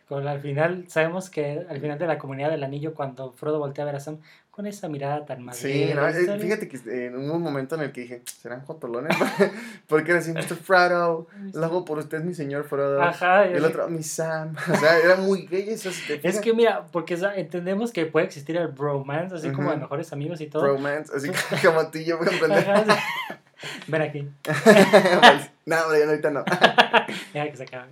con 0.07 0.27
al 0.27 0.39
final, 0.39 0.85
sabemos 0.87 1.29
que 1.29 1.65
al 1.69 1.79
final 1.79 1.97
de 1.99 2.07
la 2.07 2.17
comunidad 2.17 2.49
del 2.51 2.63
anillo, 2.63 2.93
cuando 2.93 3.31
Frodo 3.33 3.59
voltea 3.59 3.83
a 3.83 3.87
ver 3.87 3.95
a 3.95 3.99
Sam 3.99 4.19
con 4.51 4.67
esa 4.67 4.89
mirada 4.89 5.25
tan 5.25 5.43
madre. 5.43 5.57
Sí, 5.57 5.91
no, 5.95 6.07
eh, 6.07 6.39
fíjate 6.39 6.67
que 6.67 6.75
eh, 6.77 7.05
en 7.05 7.17
un 7.17 7.41
momento 7.41 7.75
en 7.75 7.81
el 7.81 7.91
que 7.93 8.01
dije, 8.01 8.21
¿serán 8.25 8.61
jotolones? 8.61 9.15
Porque 9.87 10.11
era 10.11 10.19
así, 10.19 10.33
Mr. 10.33 10.57
Frodo, 10.63 11.27
lo 11.53 11.65
hago 11.65 11.85
por 11.85 11.99
usted, 11.99 12.21
mi 12.21 12.33
señor 12.33 12.65
Frodo. 12.65 13.01
Ajá, 13.01 13.49
Y 13.49 13.53
el 13.53 13.63
otro, 13.63 13.87
mi 13.87 14.03
Sam. 14.03 14.53
O 14.71 14.75
sea, 14.75 14.99
era 14.99 15.15
muy 15.15 15.47
gay 15.47 15.69
eso. 15.69 15.89
si 15.91 16.19
Es 16.21 16.41
que 16.41 16.53
mira, 16.53 16.85
porque 16.91 17.17
entendemos 17.35 17.93
que 17.93 18.05
puede 18.05 18.25
existir 18.25 18.57
el 18.57 18.67
bromance, 18.67 19.35
así 19.35 19.51
como 19.51 19.71
de 19.71 19.77
mejores 19.77 20.11
amigos 20.11 20.41
y 20.41 20.47
todo. 20.47 20.67
Romance, 20.67 21.11
así 21.15 21.29
como 21.65 21.89
tú 21.89 21.99
y 21.99 22.05
yo, 22.05 22.17
por 22.17 22.27
ejemplo. 22.27 22.53
Ajá, 22.53 22.83
sí. 22.83 23.35
Ven 23.87 24.01
aquí, 24.01 24.27
no, 25.65 25.75
hombre, 25.83 26.03
ahorita 26.03 26.31
no. 26.31 26.43
ya 27.33 27.49
que 27.49 27.57
se 27.57 27.63
acabe. 27.63 27.89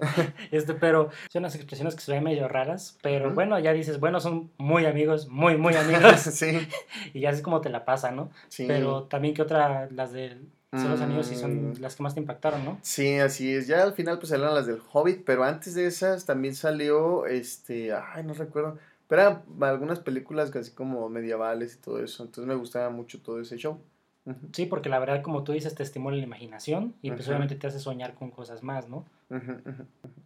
Este, 0.51 0.73
pero 0.73 1.09
son 1.29 1.41
unas 1.43 1.55
expresiones 1.55 1.95
que 1.95 2.01
se 2.01 2.11
ven 2.11 2.23
medio 2.23 2.47
raras, 2.47 2.97
pero 3.01 3.31
bueno, 3.31 3.57
ya 3.59 3.73
dices, 3.73 3.99
bueno, 3.99 4.19
son 4.19 4.51
muy 4.57 4.85
amigos, 4.85 5.27
muy, 5.29 5.57
muy 5.57 5.75
amigos, 5.75 6.19
sí, 6.21 6.67
y 7.13 7.21
ya 7.21 7.29
es 7.29 7.41
como 7.41 7.61
te 7.61 7.69
la 7.69 7.85
pasa, 7.85 8.11
¿no? 8.11 8.31
sí. 8.47 8.65
Pero 8.67 9.03
también 9.03 9.33
que 9.33 9.41
otra, 9.41 9.87
las 9.91 10.11
de 10.11 10.37
son 10.71 10.91
los 10.91 11.01
amigos 11.01 11.31
y 11.31 11.35
son 11.35 11.71
Mm. 11.71 11.73
las 11.79 11.95
que 11.95 12.03
más 12.03 12.13
te 12.13 12.19
impactaron, 12.19 12.63
¿no? 12.63 12.77
Sí, 12.83 13.17
así 13.17 13.55
es. 13.55 13.65
Ya 13.65 13.81
al 13.81 13.93
final 13.93 14.19
pues 14.19 14.29
salieron 14.29 14.53
las 14.53 14.67
del 14.67 14.79
Hobbit, 14.93 15.23
pero 15.25 15.43
antes 15.43 15.73
de 15.73 15.87
esas 15.87 16.25
también 16.25 16.53
salió, 16.53 17.25
este, 17.25 17.91
ay, 17.91 18.23
no 18.23 18.35
recuerdo, 18.35 18.77
pero 19.07 19.21
eran 19.23 19.41
algunas 19.61 19.99
películas 19.99 20.55
así 20.55 20.69
como 20.71 21.09
medievales 21.09 21.73
y 21.73 21.77
todo 21.79 22.03
eso. 22.03 22.21
Entonces 22.21 22.45
me 22.47 22.53
gustaba 22.53 22.91
mucho 22.91 23.19
todo 23.19 23.41
ese 23.41 23.57
show. 23.57 23.81
Sí, 24.53 24.65
porque 24.65 24.89
la 24.89 24.99
verdad, 24.99 25.21
como 25.21 25.43
tú 25.43 25.53
dices, 25.53 25.75
te 25.75 25.83
estimula 25.83 26.17
la 26.17 26.23
imaginación 26.23 26.95
y 27.01 27.11
pues 27.11 27.27
obviamente 27.27 27.55
te 27.55 27.67
hace 27.67 27.79
soñar 27.79 28.13
con 28.13 28.31
cosas 28.31 28.63
más, 28.63 28.89
¿no? 28.89 29.05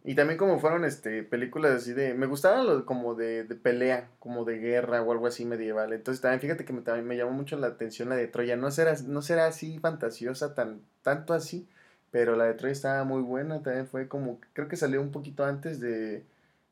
Y 0.04 0.14
también 0.14 0.38
como 0.38 0.58
fueron 0.58 0.84
este 0.84 1.22
películas 1.22 1.72
así 1.72 1.92
de, 1.92 2.14
me 2.14 2.26
gustaban 2.26 2.66
los 2.66 2.84
como 2.84 3.14
de, 3.14 3.44
de 3.44 3.54
pelea, 3.54 4.08
como 4.18 4.44
de 4.44 4.58
guerra 4.58 5.02
o 5.02 5.12
algo 5.12 5.26
así 5.26 5.44
medieval. 5.44 5.92
Entonces 5.92 6.20
también 6.20 6.40
fíjate 6.40 6.64
que 6.64 6.72
me, 6.72 6.82
también 6.82 7.06
me 7.06 7.16
llamó 7.16 7.32
mucho 7.32 7.56
la 7.56 7.68
atención 7.68 8.08
la 8.08 8.16
de 8.16 8.26
Troya. 8.26 8.56
No 8.56 8.70
será, 8.70 8.94
no 9.06 9.22
será 9.22 9.46
así 9.46 9.78
fantasiosa, 9.78 10.54
tan, 10.54 10.80
tanto 11.02 11.32
así, 11.32 11.66
pero 12.10 12.36
la 12.36 12.44
de 12.44 12.54
Troya 12.54 12.72
estaba 12.72 13.04
muy 13.04 13.22
buena. 13.22 13.62
También 13.62 13.86
fue 13.86 14.08
como, 14.08 14.40
creo 14.52 14.68
que 14.68 14.76
salió 14.76 15.00
un 15.00 15.10
poquito 15.10 15.44
antes 15.44 15.80
de, 15.80 16.24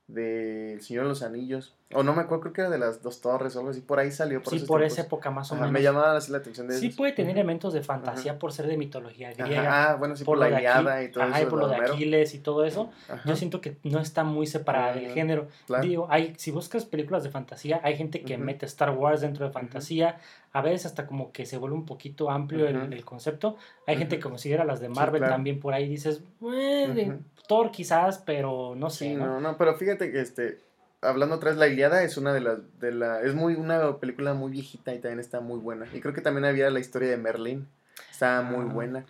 de 0.08 0.74
El 0.74 0.82
Señor 0.82 1.04
de 1.04 1.08
los 1.10 1.22
Anillos. 1.22 1.74
O 1.94 2.02
no 2.02 2.14
me 2.14 2.22
acuerdo, 2.22 2.40
creo 2.42 2.52
que 2.52 2.60
era 2.62 2.70
de 2.70 2.78
las 2.78 3.02
dos 3.02 3.20
torres 3.20 3.54
o 3.56 3.58
algo 3.60 3.70
así. 3.70 3.80
Por 3.80 3.98
ahí 3.98 4.10
salió. 4.10 4.42
Por 4.42 4.52
sí, 4.52 4.60
por 4.66 4.80
tiempos. 4.80 4.98
esa 4.98 5.06
época 5.06 5.30
más 5.30 5.50
o 5.50 5.54
Ajá, 5.54 5.62
menos. 5.64 5.72
me 5.72 5.82
llamaba 5.82 6.16
así 6.16 6.32
la 6.32 6.38
atención 6.38 6.68
de 6.68 6.78
Sí 6.78 6.86
esos. 6.86 6.96
puede 6.96 7.12
tener 7.12 7.32
elementos 7.32 7.72
de 7.74 7.82
fantasía 7.82 8.38
por 8.38 8.52
ser 8.52 8.66
de 8.66 8.76
mitología 8.76 9.32
griega. 9.32 9.90
Ah, 9.90 9.96
bueno, 9.96 10.16
sí, 10.16 10.24
por, 10.24 10.38
la 10.38 10.48
Iliada 10.50 11.02
y 11.02 11.10
todo 11.10 11.24
ajá, 11.24 11.38
eso. 11.38 11.46
y 11.46 11.50
por 11.50 11.58
lo 11.58 11.68
de 11.68 11.76
Homero. 11.76 11.94
Aquiles 11.94 12.34
y 12.34 12.38
todo 12.38 12.64
eso. 12.64 12.90
Yo 13.24 13.36
siento 13.36 13.60
que 13.60 13.76
no 13.82 14.00
está 14.00 14.24
muy 14.24 14.46
separada 14.46 14.94
del 14.94 15.06
Ah, 15.10 15.14
género. 15.14 15.48
claro. 15.66 15.82
Digo, 15.84 16.06
hay, 16.10 16.34
si 16.36 16.50
buscas 16.50 16.84
películas 16.84 17.22
de 17.24 17.30
fantasía, 17.30 17.80
hay 17.82 17.96
gente 17.96 18.22
que 18.22 18.38
mete 18.38 18.66
Star 18.66 18.90
Wars 18.90 19.20
dentro 19.20 19.46
de 19.46 19.52
fantasía. 19.52 20.18
A 20.54 20.60
veces 20.60 20.86
hasta 20.86 21.06
como 21.06 21.32
que 21.32 21.46
se 21.46 21.56
vuelve 21.56 21.76
un 21.76 21.86
poquito 21.86 22.30
amplio 22.30 22.66
el- 22.68 22.92
el, 22.92 23.04
concepto. 23.06 23.56
Hay 23.86 23.96
gente 23.96 24.16
que 24.16 24.22
considera 24.22 24.64
las 24.64 24.80
de 24.80 24.88
Sí, 24.88 24.92
Marvel 24.92 25.20
claro. 25.20 25.34
también 25.34 25.58
por 25.60 25.72
ahí. 25.72 25.88
Dices, 25.88 26.22
"Eh, 26.42 26.90
de 26.94 27.08
Ujú. 27.10 27.18
Thor 27.48 27.70
quizás, 27.70 28.18
pero 28.18 28.74
no 28.76 28.90
sé. 28.90 29.06
Sí, 29.06 29.14
¿no? 29.14 29.26
no, 29.26 29.40
no, 29.40 29.56
pero 29.56 29.74
fíjate 29.74 30.12
que 30.12 30.20
este, 30.20 30.58
hablando 31.02 31.36
otra 31.36 31.50
vez, 31.50 31.58
La 31.58 31.66
Iliada 31.68 32.02
es 32.02 32.16
una 32.16 32.32
de 32.32 32.40
las, 32.40 32.58
de 32.80 32.92
la, 32.92 33.20
es 33.22 33.34
muy, 33.34 33.54
una 33.54 33.96
película 33.98 34.34
muy 34.34 34.50
viejita 34.50 34.94
y 34.94 34.98
también 34.98 35.20
está 35.20 35.40
muy 35.40 35.58
buena. 35.58 35.86
Y 35.92 36.00
creo 36.00 36.14
que 36.14 36.20
también 36.20 36.44
había 36.44 36.70
la 36.70 36.80
historia 36.80 37.10
de 37.10 37.16
Merlín, 37.16 37.68
está 38.10 38.40
muy 38.42 38.66
Ah. 38.68 38.72
buena, 38.72 39.04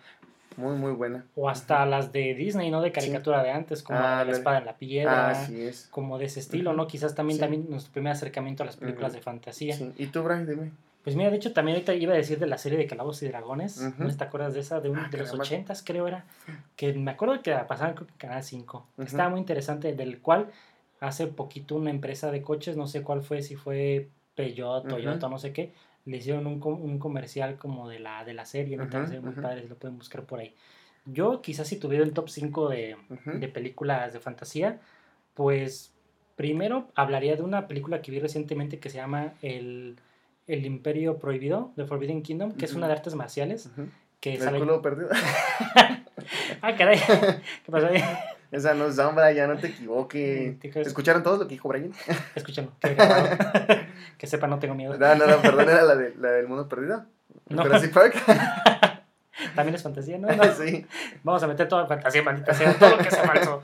muy, 0.57 0.75
muy 0.75 0.91
buena. 0.91 1.25
O 1.35 1.49
hasta 1.49 1.85
las 1.85 2.11
de 2.11 2.33
Disney, 2.35 2.69
¿no? 2.69 2.81
De 2.81 2.91
caricatura 2.91 3.41
de 3.43 3.51
antes, 3.51 3.81
como 3.83 3.99
Ah, 3.99 4.01
la 4.01 4.07
de 4.07 4.11
la 4.15 4.21
ándale. 4.21 4.37
espada 4.37 4.57
en 4.59 4.65
la 4.65 4.77
piedra. 4.77 5.29
Así 5.29 5.61
es. 5.61 5.87
como 5.91 6.17
de 6.19 6.25
ese 6.25 6.39
estilo. 6.39 6.73
¿no? 6.73 6.87
Quizás 6.87 7.15
también, 7.15 7.37
Sí. 7.37 7.41
también 7.41 7.65
nuestro 7.69 7.91
primer 7.93 8.11
acercamiento 8.13 8.63
a 8.63 8.65
las 8.67 8.77
películas 8.77 9.13
de 9.13 9.21
fantasía. 9.21 9.75
Sí. 9.75 9.91
¿Y 9.97 10.07
tú, 10.07 10.21
Brian, 10.23 10.45
dime? 10.45 10.71
Pues 11.03 11.15
mira, 11.17 11.29
de 11.31 11.35
hecho 11.35 11.51
también 11.51 11.75
ahorita 11.75 11.93
iba 11.95 12.13
a 12.13 12.15
decir 12.15 12.39
de 12.39 12.45
la 12.47 12.57
serie 12.57 12.77
de 12.77 12.87
Calabozos 12.87 13.23
y 13.23 13.27
Dragones. 13.27 13.77
¿no 13.97 14.15
te 14.15 14.23
acuerdas 14.23 14.53
de 14.53 14.61
esa? 14.61 14.79
De, 14.79 14.89
un- 14.89 14.99
Ah, 14.99 15.09
de 15.11 15.17
los 15.17 15.33
ochentas 15.33 15.83
creo 15.85 16.07
era, 16.07 16.23
que 16.77 16.93
me 16.93 17.11
acuerdo 17.11 17.41
que 17.41 17.51
la 17.51 17.67
pasaban 17.67 17.95
en 17.99 18.07
Canal 18.17 18.41
5. 18.43 18.87
Ujú. 18.97 19.05
Estaba 19.07 19.29
muy 19.29 19.39
interesante, 19.41 19.93
del 19.93 20.19
cual 20.21 20.47
hace 21.03 21.27
poquito 21.27 21.75
una 21.75 21.89
empresa 21.89 22.31
de 22.31 22.41
coches, 22.41 22.77
no 22.77 22.87
sé 22.87 23.03
cuál 23.03 23.21
fue, 23.21 23.41
si 23.41 23.55
fue 23.55 24.09
Peugeot. 24.35 24.87
Toyota, 24.87 25.27
no 25.27 25.37
sé 25.37 25.51
qué, 25.51 25.73
le 26.05 26.17
hicieron 26.17 26.47
un, 26.47 26.61
un 26.63 26.97
comercial 26.97 27.57
como 27.57 27.89
de 27.89 27.99
la, 27.99 28.23
de 28.23 28.33
la 28.33 28.45
serie, 28.45 28.77
¿no? 28.77 28.83
Entonces, 28.83 29.21
muy 29.21 29.33
ujú. 29.33 29.41
padre, 29.41 29.67
lo 29.67 29.75
pueden 29.75 29.97
buscar 29.97 30.23
por 30.23 30.39
ahí. 30.39 30.53
Yo 31.05 31.41
quizás 31.41 31.67
si 31.67 31.77
tuviera 31.77 32.05
el 32.05 32.13
top 32.13 32.29
5 32.29 32.69
de, 32.69 32.95
de 33.25 33.47
películas 33.49 34.13
de 34.13 34.19
fantasía, 34.21 34.79
pues 35.33 35.91
primero 36.37 36.87
hablaría 36.95 37.35
de 37.35 37.41
una 37.41 37.67
película 37.67 38.01
que 38.01 38.11
vi 38.11 38.19
recientemente 38.19 38.79
que 38.79 38.89
se 38.89 38.97
llama 38.97 39.33
El, 39.41 39.97
el 40.47 40.65
Imperio 40.65 41.19
Prohibido, 41.19 41.73
The 41.75 41.83
Forbidden 41.83 42.23
Kingdom, 42.23 42.53
que 42.53 42.65
es 42.65 42.73
una 42.75 42.87
de 42.87 42.93
artes 42.93 43.15
marciales. 43.15 43.69
Que 44.21 44.35
¿El 44.35 44.39
sale... 44.39 44.65
perdido? 44.81 45.09
Ah, 46.61 46.73
caray. 46.77 46.97
¿Qué 47.65 47.71
pasó 47.71 47.87
ahí? 47.87 48.01
Esa 48.53 48.75
no 48.75 48.85
es 48.85 48.95
sombra, 48.95 49.31
ya 49.31 49.47
no 49.47 49.57
te 49.57 49.67
equivoques. 49.67 50.63
¿Escucharon 50.75 51.23
todos 51.23 51.39
lo 51.39 51.47
que 51.47 51.55
dijo 51.55 51.67
Brian? 51.67 51.91
Grabado. 52.81 53.29
que 54.19 54.27
sepa, 54.27 54.45
no 54.45 54.59
tengo 54.59 54.75
miedo. 54.75 54.95
No, 54.95 55.15
no, 55.15 55.25
no, 55.25 55.41
perdón, 55.41 55.69
era 55.69 55.81
la, 55.81 55.95
de, 55.95 56.13
la 56.19 56.29
del 56.33 56.47
mundo 56.47 56.69
perdido. 56.69 57.03
No. 57.49 57.63
Jurassic 57.63 57.91
Park. 57.91 58.13
También 59.55 59.73
es 59.73 59.81
fantasía, 59.81 60.19
¿no? 60.19 60.27
No, 60.27 60.43
sí. 60.53 60.85
Vamos 61.23 61.41
a 61.41 61.47
meter 61.47 61.67
toda 61.67 61.87
fantasía, 61.87 62.21
maldita 62.21 62.53
sea, 62.53 62.75
todo 62.75 62.91
lo 62.91 62.97
que 62.99 63.09
sea 63.09 63.23
falso. 63.23 63.63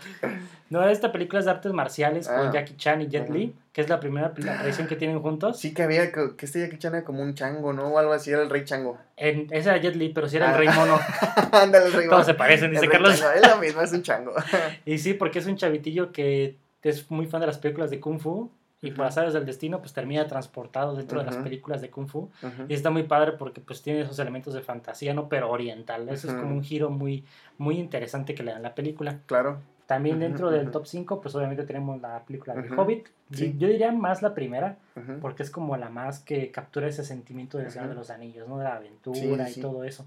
No, 0.69 0.87
esta 0.87 1.11
película 1.11 1.39
es 1.39 1.45
de 1.45 1.51
artes 1.51 1.71
marciales 1.73 2.27
con 2.27 2.47
Ah. 2.47 2.51
Jackie 2.53 2.75
Chan 2.77 3.01
y 3.01 3.07
Jet 3.07 3.23
Ujú. 3.23 3.33
Li, 3.33 3.55
que 3.73 3.81
es 3.81 3.89
la 3.89 3.99
primera 3.99 4.27
aparición 4.27 4.87
que 4.87 4.95
tienen 4.95 5.19
juntos. 5.21 5.59
Sí 5.59 5.73
que 5.73 5.83
había, 5.83 6.11
que, 6.11 6.35
que 6.37 6.45
este 6.45 6.59
Jackie 6.61 6.77
Chan 6.77 6.93
era 6.95 7.03
como 7.03 7.21
un 7.23 7.33
chango, 7.33 7.73
¿no? 7.73 7.87
O 7.87 7.97
algo 7.99 8.13
así, 8.13 8.31
era 8.31 8.41
el 8.43 8.49
rey 8.49 8.63
chango. 8.65 8.97
En, 9.17 9.47
ese 9.51 9.69
era 9.69 9.77
Jet 9.79 9.95
Li, 9.95 10.09
pero 10.09 10.27
si 10.29 10.37
era 10.37 10.47
el 10.49 10.53
Ah. 10.53 10.57
rey 10.57 10.67
mono. 10.69 10.99
Ándale, 11.51 11.87
el 11.87 11.93
rey 11.93 12.05
Todos 12.07 12.19
mono. 12.19 12.23
se 12.25 12.33
parecen, 12.35 12.71
dice 12.71 12.87
Carlos. 12.87 13.19
chango, 13.19 13.33
Es 13.33 13.47
lo 13.47 13.57
mismo, 13.57 13.81
es 13.81 13.91
un 13.93 14.03
chango. 14.03 14.33
Y 14.85 14.97
sí, 14.99 15.13
porque 15.13 15.39
es 15.39 15.45
un 15.47 15.55
chavitillo 15.55 16.11
que 16.11 16.55
es 16.83 17.09
muy 17.11 17.25
fan 17.25 17.41
de 17.41 17.47
las 17.47 17.57
películas 17.57 17.89
de 17.89 17.99
Kung 17.99 18.19
Fu 18.19 18.49
y 18.81 18.91
por 18.91 18.99
Ujú. 19.01 19.09
azares 19.09 19.33
del 19.33 19.45
destino 19.45 19.79
pues 19.79 19.91
termina 19.91 20.25
transportado 20.27 20.95
dentro 20.95 21.19
de 21.19 21.25
las 21.25 21.35
películas 21.35 21.81
de 21.81 21.89
Kung 21.89 22.07
Fu. 22.07 22.29
Y 22.69 22.73
está 22.73 22.89
muy 22.91 23.03
padre 23.03 23.33
porque 23.33 23.59
pues 23.59 23.81
tiene 23.81 24.01
esos 24.01 24.17
elementos 24.19 24.53
de 24.53 24.61
fantasía, 24.61 25.13
¿no? 25.13 25.27
Pero 25.27 25.49
oriental. 25.49 26.07
Eso 26.09 26.27
es 26.29 26.33
como 26.35 26.53
un 26.55 26.63
giro 26.63 26.89
muy, 26.89 27.25
muy 27.57 27.77
interesante 27.79 28.33
que 28.35 28.43
le 28.43 28.51
dan 28.51 28.61
a 28.65 28.69
la 28.69 28.75
película. 28.75 29.17
Claro. 29.25 29.59
También 29.89 30.19
dentro 30.19 30.51
del 30.51 30.69
top 30.69 30.85
5 30.85 31.19
pues 31.19 31.33
obviamente 31.33 31.63
tenemos 31.63 31.99
la 31.99 32.23
película 32.23 32.53
de. 32.53 32.69
Hobbit. 32.75 33.07
Sí. 33.33 33.55
Yo 33.57 33.67
diría 33.67 33.91
más 33.91 34.21
la 34.21 34.35
primera 34.35 34.77
porque 35.19 35.41
es 35.41 35.49
como 35.49 35.75
la 35.77 35.89
más 35.89 36.19
que 36.19 36.51
captura 36.51 36.85
ese 36.87 37.03
sentimiento 37.03 37.57
del 37.57 37.71
Señor 37.71 37.89
de 37.89 37.95
los 37.95 38.11
Anillos, 38.11 38.47
¿no? 38.47 38.59
De 38.59 38.65
la 38.65 38.75
aventura 38.75 39.17
Sí, 39.47 39.51
y 39.51 39.53
sí. 39.55 39.61
todo 39.61 39.83
eso. 39.83 40.05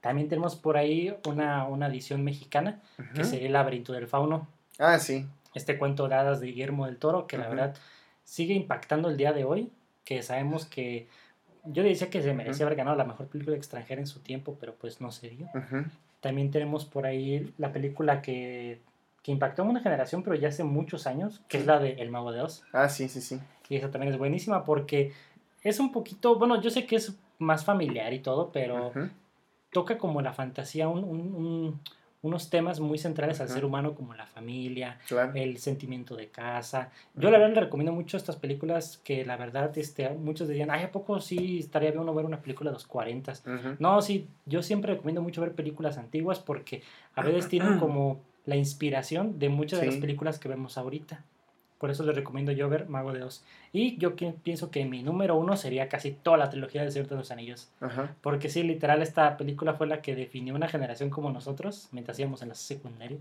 También 0.00 0.30
tenemos 0.30 0.56
por 0.56 0.78
ahí 0.78 1.14
una, 1.28 1.66
una 1.68 1.88
edición 1.88 2.24
mexicana 2.24 2.80
que 3.14 3.24
sería 3.24 3.48
El 3.48 3.52
laberinto 3.52 3.92
del 3.92 4.06
fauno 4.06 4.48
Ah, 4.78 4.98
sí. 4.98 5.26
este 5.54 5.76
cuento 5.76 6.08
de 6.08 6.14
hadas 6.14 6.40
de 6.40 6.46
Guillermo 6.46 6.86
del 6.86 6.96
Toro, 6.96 7.26
que 7.26 7.36
la 7.36 7.46
verdad 7.48 7.74
sigue 8.24 8.54
impactando 8.54 9.10
el 9.10 9.18
día 9.18 9.34
de 9.34 9.44
hoy, 9.44 9.70
que 10.06 10.22
sabemos 10.22 10.64
que 10.64 11.08
yo 11.66 11.82
decía 11.82 12.08
que 12.08 12.22
se 12.22 12.32
merecía 12.32 12.64
haber 12.64 12.78
ganado 12.78 12.96
la 12.96 13.04
mejor 13.04 13.26
película 13.26 13.54
extranjera 13.54 14.00
en 14.00 14.06
su 14.06 14.20
tiempo, 14.20 14.56
pero 14.58 14.74
pues 14.76 15.02
no 15.02 15.12
se 15.12 15.28
dio. 15.28 15.46
También 16.22 16.50
tenemos 16.50 16.86
por 16.86 17.04
ahí 17.04 17.52
la 17.58 17.70
película 17.70 18.22
que, 18.22 18.80
que 19.22 19.32
impactó 19.32 19.62
a 19.62 19.66
una 19.66 19.80
generación, 19.80 20.22
pero 20.22 20.36
ya 20.36 20.48
hace 20.48 20.64
muchos 20.64 21.06
años, 21.06 21.40
que 21.48 21.58
es 21.58 21.66
la 21.66 21.78
de 21.78 21.92
El 21.94 22.10
Mago 22.10 22.32
de 22.32 22.40
Oz. 22.40 22.62
Ah, 22.72 22.88
sí, 22.88 23.08
sí, 23.08 23.20
sí. 23.20 23.38
Y 23.68 23.76
esa 23.76 23.90
también 23.90 24.12
es 24.12 24.18
buenísima 24.18 24.64
porque 24.64 25.12
es 25.62 25.78
un 25.78 25.92
poquito, 25.92 26.36
bueno, 26.38 26.60
yo 26.60 26.70
sé 26.70 26.86
que 26.86 26.96
es 26.96 27.14
más 27.38 27.64
familiar 27.64 28.12
y 28.12 28.20
todo, 28.20 28.50
pero 28.52 28.92
toca 29.70 29.98
como 29.98 30.20
la 30.22 30.32
fantasía, 30.32 30.88
un- 30.88 31.04
un- 31.04 31.34
un- 31.34 31.80
unos 32.22 32.50
temas 32.50 32.80
muy 32.80 32.98
centrales 32.98 33.40
al 33.40 33.48
ser 33.48 33.64
humano 33.64 33.94
como 33.94 34.12
la 34.12 34.26
familia, 34.26 34.98
Claro. 35.08 35.32
el 35.34 35.56
sentimiento 35.56 36.16
de 36.16 36.28
casa. 36.28 36.90
Yo 37.14 37.30
la 37.30 37.38
verdad 37.38 37.54
le 37.54 37.60
recomiendo 37.62 37.92
mucho 37.92 38.18
estas 38.18 38.36
películas 38.36 39.00
que 39.04 39.24
la 39.24 39.38
verdad 39.38 39.76
este, 39.78 40.10
muchos 40.10 40.48
dirían, 40.48 40.70
ay, 40.70 40.82
¿a 40.84 40.92
poco 40.92 41.18
sí 41.20 41.60
estaría 41.60 41.90
bien 41.92 42.02
uno 42.02 42.12
ver 42.14 42.26
una 42.26 42.42
película 42.42 42.68
de 42.70 42.74
los 42.74 42.86
40? 42.86 43.32
Ujú. 43.32 43.76
No, 43.78 44.02
sí, 44.02 44.28
yo 44.44 44.62
siempre 44.62 44.92
recomiendo 44.92 45.22
mucho 45.22 45.40
ver 45.40 45.54
películas 45.54 45.96
antiguas 45.96 46.40
porque 46.40 46.82
a 47.14 47.22
veces 47.22 47.48
tienen 47.48 47.78
como 47.80 48.20
la 48.46 48.56
inspiración 48.56 49.38
de 49.38 49.48
muchas 49.48 49.80
de 49.80 49.86
las 49.86 49.96
películas 49.96 50.38
que 50.38 50.48
vemos 50.48 50.78
ahorita. 50.78 51.24
Por 51.78 51.90
eso 51.90 52.04
les 52.04 52.14
recomiendo 52.14 52.52
yo 52.52 52.68
ver 52.68 52.90
Mago 52.90 53.14
de 53.14 53.22
Oz. 53.22 53.42
Y 53.72 53.96
yo 53.96 54.14
pienso 54.14 54.70
que 54.70 54.84
mi 54.84 55.02
número 55.02 55.36
uno 55.36 55.56
sería 55.56 55.88
casi 55.88 56.10
toda 56.12 56.36
la 56.36 56.50
trilogía 56.50 56.82
de 56.82 56.90
Señor 56.90 57.08
de 57.08 57.16
los 57.16 57.30
Anillos. 57.30 57.70
Ajá. 57.80 58.14
Porque 58.20 58.50
sí, 58.50 58.62
literal, 58.62 59.00
esta 59.00 59.38
película 59.38 59.72
fue 59.72 59.86
la 59.86 60.02
que 60.02 60.14
definió 60.14 60.54
una 60.54 60.68
generación 60.68 61.08
como 61.08 61.30
nosotros, 61.30 61.88
mientras 61.92 62.18
íbamos 62.18 62.42
en 62.42 62.50
la 62.50 62.54
secundaria. 62.54 63.16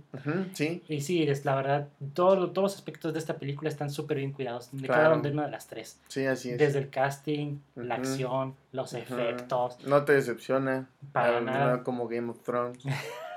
Sí. 0.51 0.83
Y 0.89 0.99
sí, 0.99 1.23
es 1.23 1.45
la 1.45 1.55
verdad, 1.55 1.87
todo- 2.13 2.49
todos 2.51 2.63
los 2.63 2.75
aspectos 2.75 3.13
de 3.13 3.19
esta 3.19 3.37
película 3.37 3.69
están 3.69 3.89
súper 3.89 4.17
bien 4.17 4.33
cuidados. 4.33 4.67
De 4.73 4.89
cada 4.89 5.05
Claro. 5.17 5.21
una 5.31 5.45
de 5.45 5.51
las 5.51 5.67
tres. 5.67 5.97
Sí, 6.09 6.25
así 6.25 6.49
es. 6.51 6.57
Desde 6.57 6.79
el 6.79 6.89
casting, 6.89 7.59
la 7.75 7.95
acción, 7.95 8.55
los 8.73 8.93
efectos. 8.93 9.77
No 9.87 10.03
te 10.03 10.11
decepciona. 10.11 10.89
Para 11.13 11.37
Ah, 11.37 11.41
nada. 11.41 11.77
No 11.77 11.83
como 11.85 12.09
Game 12.09 12.29
of 12.29 12.39
Thrones. 12.43 12.83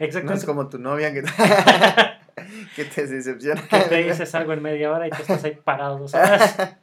No 0.00 0.06
Exactamente. 0.06 0.40
es 0.40 0.44
como 0.46 0.68
tu 0.68 0.78
novia 0.78 1.12
que, 1.12 1.22
que 2.76 2.84
te 2.84 3.06
decepciona. 3.06 3.62
que 3.68 3.80
te 3.80 4.02
dices 4.04 4.34
algo 4.34 4.52
en 4.52 4.62
media 4.62 4.92
hora 4.92 5.06
y 5.06 5.10
tú 5.10 5.16
estás 5.20 5.42
ahí 5.44 5.58
parado 5.62 5.98
dos 5.98 6.14
horas. 6.14 6.76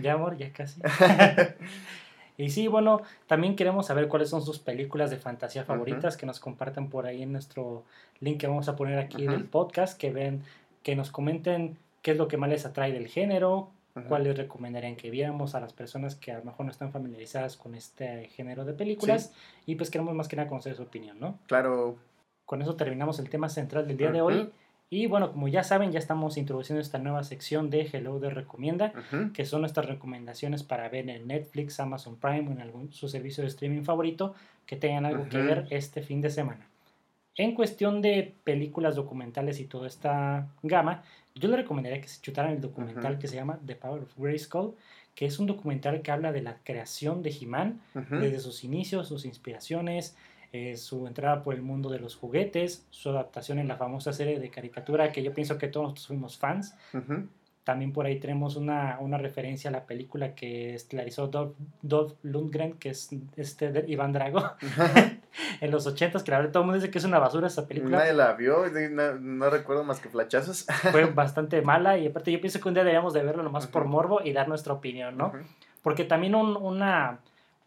Ya, 0.00 0.14
amor, 0.14 0.36
ya 0.36 0.52
casi. 0.52 0.80
y 2.36 2.50
sí, 2.50 2.66
bueno, 2.68 3.02
también 3.26 3.56
queremos 3.56 3.86
saber 3.86 4.08
cuáles 4.08 4.28
son 4.28 4.42
sus 4.42 4.58
películas 4.58 5.10
de 5.10 5.16
fantasía 5.18 5.64
favoritas, 5.64 6.16
que 6.16 6.26
nos 6.26 6.40
compartan 6.40 6.88
por 6.88 7.06
ahí 7.06 7.22
en 7.22 7.32
nuestro 7.32 7.84
link 8.20 8.40
que 8.40 8.46
vamos 8.46 8.68
a 8.68 8.76
poner 8.76 8.98
aquí 8.98 9.26
del 9.26 9.44
podcast, 9.44 9.98
que 9.98 10.10
ven, 10.10 10.42
que 10.82 10.96
nos 10.96 11.10
comenten 11.10 11.76
qué 12.02 12.12
es 12.12 12.16
lo 12.16 12.28
que 12.28 12.36
más 12.36 12.48
les 12.50 12.64
atrae 12.66 12.92
del 12.92 13.08
género, 13.08 13.70
Ujú. 13.94 14.08
cuál 14.08 14.24
les 14.24 14.36
recomendarían 14.36 14.96
que 14.96 15.10
viéramos 15.10 15.54
a 15.54 15.60
las 15.60 15.74
personas 15.74 16.14
que 16.14 16.32
a 16.32 16.38
lo 16.38 16.44
mejor 16.44 16.64
no 16.64 16.72
están 16.72 16.92
familiarizadas 16.92 17.58
con 17.58 17.74
este 17.74 18.24
género 18.28 18.64
de 18.64 18.72
películas 18.72 19.34
y 19.66 19.74
pues 19.74 19.90
queremos 19.90 20.14
más 20.14 20.28
que 20.28 20.36
nada 20.36 20.48
conocer 20.48 20.74
su 20.74 20.82
opinión, 20.84 21.20
¿no? 21.20 21.38
Claro. 21.46 21.98
Con 22.44 22.62
eso 22.62 22.76
terminamos 22.76 23.18
el 23.18 23.30
tema 23.30 23.48
central 23.48 23.86
del 23.86 23.96
día 23.96 24.12
de 24.12 24.20
hoy. 24.20 24.50
Y 24.90 25.06
bueno, 25.06 25.32
como 25.32 25.48
ya 25.48 25.64
saben, 25.64 25.90
ya 25.90 25.98
estamos 25.98 26.36
introduciendo 26.36 26.82
esta 26.82 26.98
nueva 26.98 27.24
sección 27.24 27.70
de 27.70 27.88
Hello 27.90 28.18
de 28.18 28.28
Recomienda, 28.28 28.92
que 29.32 29.46
son 29.46 29.62
nuestras 29.62 29.86
recomendaciones 29.86 30.62
para 30.62 30.88
ver 30.90 31.08
en 31.08 31.28
Netflix, 31.28 31.80
Amazon 31.80 32.16
Prime 32.16 32.46
o 32.48 32.52
en 32.52 32.60
algún 32.60 32.92
su 32.92 33.08
servicio 33.08 33.42
de 33.42 33.48
streaming 33.48 33.84
favorito 33.84 34.34
que 34.66 34.76
tengan 34.76 35.06
algo 35.06 35.28
que 35.30 35.38
ver 35.38 35.66
este 35.70 36.02
fin 36.02 36.20
de 36.20 36.28
semana. 36.28 36.66
En 37.36 37.54
cuestión 37.54 38.02
de 38.02 38.34
películas 38.44 38.94
documentales 38.94 39.60
y 39.60 39.64
toda 39.64 39.86
esta 39.86 40.48
gama, 40.62 41.02
yo 41.34 41.48
le 41.48 41.56
recomendaría 41.56 42.02
que 42.02 42.08
se 42.08 42.20
chutaran 42.20 42.52
el 42.52 42.60
documental 42.60 43.18
que 43.18 43.28
se 43.28 43.36
llama 43.36 43.58
The 43.64 43.76
Power 43.76 44.02
of 44.02 44.18
Grayskull, 44.18 44.74
que 45.14 45.24
es 45.24 45.38
un 45.38 45.46
documental 45.46 46.02
que 46.02 46.10
habla 46.10 46.32
de 46.32 46.42
la 46.42 46.58
creación 46.64 47.22
de 47.22 47.30
He-Man, 47.30 47.80
desde 47.94 48.40
sus 48.40 48.64
inicios, 48.64 49.08
sus 49.08 49.24
inspiraciones, 49.24 50.16
eh, 50.52 50.76
su 50.76 51.06
entrada 51.06 51.42
por 51.42 51.54
el 51.54 51.62
mundo 51.62 51.88
de 51.90 51.98
los 51.98 52.14
juguetes, 52.16 52.86
su 52.90 53.08
adaptación 53.10 53.58
en 53.58 53.68
la 53.68 53.76
famosa 53.76 54.12
serie 54.12 54.38
de 54.38 54.50
caricatura 54.50 55.10
que 55.12 55.22
yo 55.22 55.32
pienso 55.32 55.56
que 55.58 55.68
todos 55.68 55.84
nosotros 55.84 56.06
fuimos 56.08 56.36
fans. 56.38 56.74
También 57.64 57.92
por 57.92 58.06
ahí 58.06 58.18
tenemos 58.18 58.56
una, 58.56 58.98
una 59.00 59.18
referencia 59.18 59.70
a 59.70 59.72
la 59.72 59.86
película 59.86 60.34
que 60.34 60.74
estelarizó 60.74 61.28
Dolph, 61.28 61.54
Dolph 61.80 62.14
Lundgren, 62.24 62.72
que 62.72 62.88
es 62.90 63.08
este 63.36 63.70
de 63.70 63.84
Iván 63.86 64.12
Drago, 64.12 64.42
en 65.60 65.70
los 65.70 65.86
ochentas, 65.86 66.24
que 66.24 66.32
la 66.32 66.38
verdad 66.38 66.52
todo 66.52 66.62
el 66.64 66.66
mundo 66.66 66.80
dice 66.80 66.90
que 66.90 66.98
es 66.98 67.04
una 67.04 67.20
basura 67.20 67.46
esa 67.46 67.66
película. 67.68 67.98
Nadie 67.98 68.14
la 68.14 68.32
vio, 68.32 68.64
no, 68.90 69.14
no 69.14 69.48
recuerdo 69.48 69.84
más 69.84 70.00
que 70.00 70.08
flachazos. 70.08 70.66
Fue 70.90 71.04
bastante 71.14 71.62
mala 71.62 71.96
y 71.98 72.08
aparte 72.08 72.32
yo 72.32 72.40
pienso 72.40 72.60
que 72.60 72.66
un 72.66 72.74
día 72.74 72.82
deberíamos 72.82 73.12
de 73.14 73.22
verlo 73.22 73.44
nomás 73.44 73.68
por 73.68 73.82
Ujú. 73.82 73.90
morbo 73.92 74.20
y 74.24 74.32
dar 74.32 74.48
nuestra 74.48 74.72
opinión, 74.72 75.16
¿no? 75.16 75.32
Porque 75.82 76.04
también 76.04 76.34
un- 76.34 76.56
una... 76.56 77.20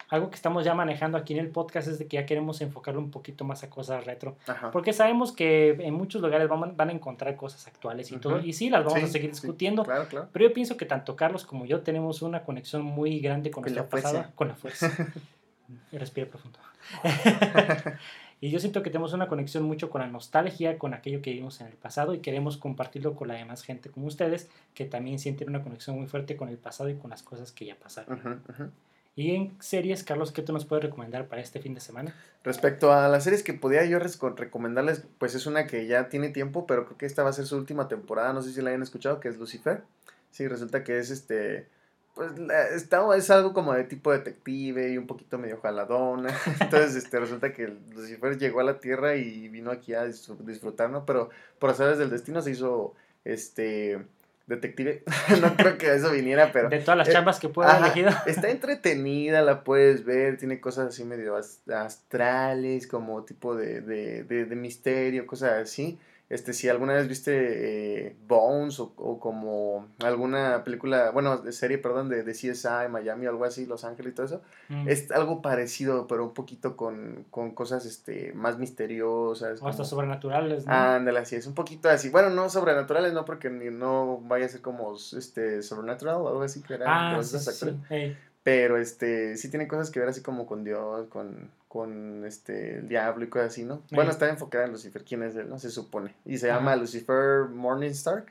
Algo 0.08 0.30
que 0.30 0.36
estamos 0.36 0.64
ya 0.64 0.74
manejando 0.74 1.18
aquí 1.18 1.32
en 1.34 1.40
el 1.40 1.48
podcast 1.48 1.88
es 1.88 1.98
de 1.98 2.06
que 2.06 2.16
ya 2.16 2.26
queremos 2.26 2.60
enfocarlo 2.60 3.00
un 3.00 3.10
poquito 3.10 3.44
más 3.44 3.64
a 3.64 3.70
cosas 3.70 4.04
retro. 4.04 4.36
Ajá. 4.46 4.70
Porque 4.70 4.92
sabemos 4.92 5.32
que 5.32 5.70
en 5.70 5.94
muchos 5.94 6.22
lugares 6.22 6.48
van, 6.48 6.76
van 6.76 6.88
a 6.90 6.92
encontrar 6.92 7.34
cosas 7.36 7.66
actuales 7.66 8.12
y 8.12 8.18
todo. 8.18 8.40
Y 8.40 8.52
sí, 8.52 8.70
las 8.70 8.84
vamos 8.84 9.00
Sí, 9.00 9.04
a 9.04 9.08
seguir 9.08 9.34
sí, 9.34 9.40
discutiendo. 9.40 9.84
Claro, 9.84 10.06
claro. 10.08 10.28
Pero 10.32 10.48
yo 10.48 10.54
pienso 10.54 10.76
que 10.76 10.86
tanto 10.86 11.16
Carlos 11.16 11.44
como 11.44 11.66
yo 11.66 11.80
tenemos 11.80 12.22
una 12.22 12.44
conexión 12.44 12.82
muy 12.82 13.18
grande 13.20 13.50
con, 13.50 13.64
Con 13.64 13.74
nuestra 13.74 13.90
pasada, 13.90 14.32
con 14.34 14.48
la 14.48 14.54
fuerza. 14.54 14.90
Respira 15.92 16.28
profundo. 16.28 16.58
y 18.40 18.50
yo 18.50 18.60
siento 18.60 18.82
que 18.82 18.90
tenemos 18.90 19.12
una 19.12 19.26
conexión 19.28 19.64
mucho 19.64 19.90
con 19.90 20.00
la 20.02 20.06
nostalgia, 20.06 20.78
con 20.78 20.94
aquello 20.94 21.22
que 21.22 21.30
vivimos 21.30 21.60
en 21.60 21.66
el 21.66 21.72
pasado 21.74 22.14
y 22.14 22.20
queremos 22.20 22.56
compartirlo 22.56 23.14
con 23.16 23.28
la 23.28 23.34
demás 23.34 23.62
gente 23.62 23.90
como 23.90 24.06
ustedes, 24.06 24.48
que 24.74 24.84
también 24.84 25.18
sienten 25.18 25.48
una 25.48 25.62
conexión 25.62 25.96
muy 25.96 26.06
fuerte 26.06 26.36
con 26.36 26.48
el 26.48 26.58
pasado 26.58 26.90
y 26.90 26.94
con 26.94 27.10
las 27.10 27.22
cosas 27.22 27.50
que 27.50 27.64
ya 27.66 27.76
pasaron. 27.76 28.20
Ujú. 28.48 28.70
Y 29.18 29.34
en 29.34 29.56
series, 29.60 30.04
Carlos, 30.04 30.30
¿qué 30.30 30.42
tú 30.42 30.52
nos 30.52 30.66
puedes 30.66 30.84
recomendar 30.84 31.26
para 31.26 31.40
este 31.40 31.58
fin 31.58 31.72
de 31.72 31.80
semana? 31.80 32.14
Respecto 32.44 32.92
a 32.92 33.08
las 33.08 33.24
series 33.24 33.42
que 33.42 33.54
podía 33.54 33.82
yo 33.86 33.98
recomendarles, 33.98 35.04
pues 35.18 35.34
es 35.34 35.46
una 35.46 35.66
que 35.66 35.86
ya 35.86 36.10
tiene 36.10 36.28
tiempo, 36.28 36.66
pero 36.66 36.84
creo 36.84 36.98
que 36.98 37.06
esta 37.06 37.22
va 37.22 37.30
a 37.30 37.32
ser 37.32 37.46
su 37.46 37.56
última 37.56 37.88
temporada, 37.88 38.34
no 38.34 38.42
sé 38.42 38.52
si 38.52 38.60
la 38.60 38.68
hayan 38.70 38.82
escuchado, 38.82 39.18
que 39.18 39.28
es 39.28 39.38
Lucifer. 39.38 39.82
Sí, 40.30 40.46
resulta 40.46 40.84
que 40.84 40.98
es 40.98 41.08
este, 41.10 41.66
pues 42.14 42.30
está, 42.74 43.16
es 43.16 43.30
algo 43.30 43.54
como 43.54 43.72
de 43.72 43.84
tipo 43.84 44.12
detective 44.12 44.92
y 44.92 44.98
un 44.98 45.06
poquito 45.06 45.38
medio 45.38 45.58
jaladona. 45.62 46.36
Entonces, 46.60 46.94
este, 46.96 47.18
resulta 47.18 47.54
que 47.54 47.68
Lucifer 47.94 48.36
llegó 48.36 48.60
a 48.60 48.64
la 48.64 48.80
Tierra 48.80 49.16
y 49.16 49.48
vino 49.48 49.70
aquí 49.70 49.94
a 49.94 50.04
disfr- 50.06 50.36
disfrutar, 50.40 50.90
¿no? 50.90 51.06
Pero 51.06 51.30
por 51.58 51.70
azares 51.70 51.96
del 51.96 52.10
destino 52.10 52.42
se 52.42 52.50
hizo, 52.50 52.94
este, 53.24 54.04
detective. 54.46 55.02
no 55.40 55.56
creo 55.56 55.78
que 55.78 55.94
eso 55.94 56.10
viniera, 56.10 56.52
pero... 56.52 56.68
de 56.68 56.78
todas 56.78 56.98
las 56.98 57.08
eh, 57.08 57.12
chambas 57.12 57.38
que 57.40 57.48
puedo 57.48 57.68
haber 57.68 57.84
elegido. 57.84 58.10
Está 58.26 58.50
entretenida, 58.50 59.42
la 59.42 59.64
puedes 59.64 60.04
ver, 60.04 60.38
tiene 60.38 60.60
cosas 60.60 60.88
así 60.88 61.04
medio 61.04 61.36
as- 61.36 61.60
astrales, 61.68 62.86
como 62.86 63.24
tipo 63.24 63.56
de, 63.56 63.80
de, 63.80 64.24
de, 64.24 64.44
de 64.44 64.56
misterio, 64.56 65.26
cosas 65.26 65.62
así. 65.62 65.98
Este, 66.28 66.52
si 66.52 66.68
alguna 66.68 66.94
vez 66.94 67.06
viste 67.06 68.08
eh, 68.08 68.16
Bones 68.26 68.80
o, 68.80 68.92
o 68.96 69.20
como 69.20 69.86
alguna 70.04 70.64
película, 70.64 71.10
bueno, 71.12 71.36
de 71.38 71.52
serie, 71.52 71.78
perdón, 71.78 72.08
de, 72.08 72.24
de 72.24 72.32
CSI, 72.32 72.88
Miami, 72.90 73.26
algo 73.26 73.44
así, 73.44 73.64
Los 73.64 73.84
Ángeles 73.84 74.12
y 74.12 74.14
todo 74.16 74.26
eso, 74.26 74.42
Mm. 74.68 74.88
es 74.88 75.12
algo 75.12 75.40
parecido, 75.40 76.08
pero 76.08 76.24
un 76.24 76.34
poquito 76.34 76.76
con, 76.76 77.24
con 77.30 77.52
cosas 77.52 77.86
este, 77.86 78.32
más 78.34 78.58
misteriosas. 78.58 79.62
o 79.62 79.68
hasta 79.68 79.82
como- 79.82 79.84
sobrenaturales, 79.84 80.66
¿no? 80.66 80.72
Ándale, 80.72 81.20
así 81.20 81.36
es, 81.36 81.46
un 81.46 81.54
poquito 81.54 81.88
así. 81.88 82.10
Bueno, 82.10 82.30
no 82.30 82.48
sobrenaturales, 82.48 83.12
no, 83.12 83.24
porque 83.24 83.48
ni, 83.48 83.70
no 83.70 84.18
vaya 84.22 84.46
a 84.46 84.48
ser 84.48 84.62
como 84.62 84.94
este, 84.96 85.62
Sobrenatural 85.62 86.16
o 86.16 86.28
algo 86.28 86.42
así 86.42 86.60
que 86.62 86.74
era. 86.74 87.16
ah, 87.16 87.22
sí. 87.22 88.16
Pero 88.42 88.76
este, 88.78 89.36
sí 89.36 89.50
tiene 89.50 89.66
cosas 89.66 89.90
que 89.90 89.98
ver 90.00 90.08
así 90.08 90.22
como 90.22 90.46
con 90.46 90.62
Dios, 90.64 91.06
con, 91.08 91.50
con 91.76 92.24
este, 92.24 92.78
el 92.78 92.88
diablo 92.88 93.26
y 93.26 93.28
cosas 93.28 93.48
así, 93.48 93.64
¿no? 93.64 93.82
Bueno, 93.90 94.10
está 94.10 94.30
enfocada 94.30 94.64
en 94.64 94.72
Lucifer, 94.72 95.04
¿quién 95.04 95.22
es 95.22 95.36
él? 95.36 95.46
No 95.50 95.58
se 95.58 95.70
supone. 95.70 96.14
Y 96.24 96.38
se 96.38 96.50
Ajá. 96.50 96.58
llama 96.58 96.74
Lucifer 96.74 97.48
Morningstar. 97.50 98.24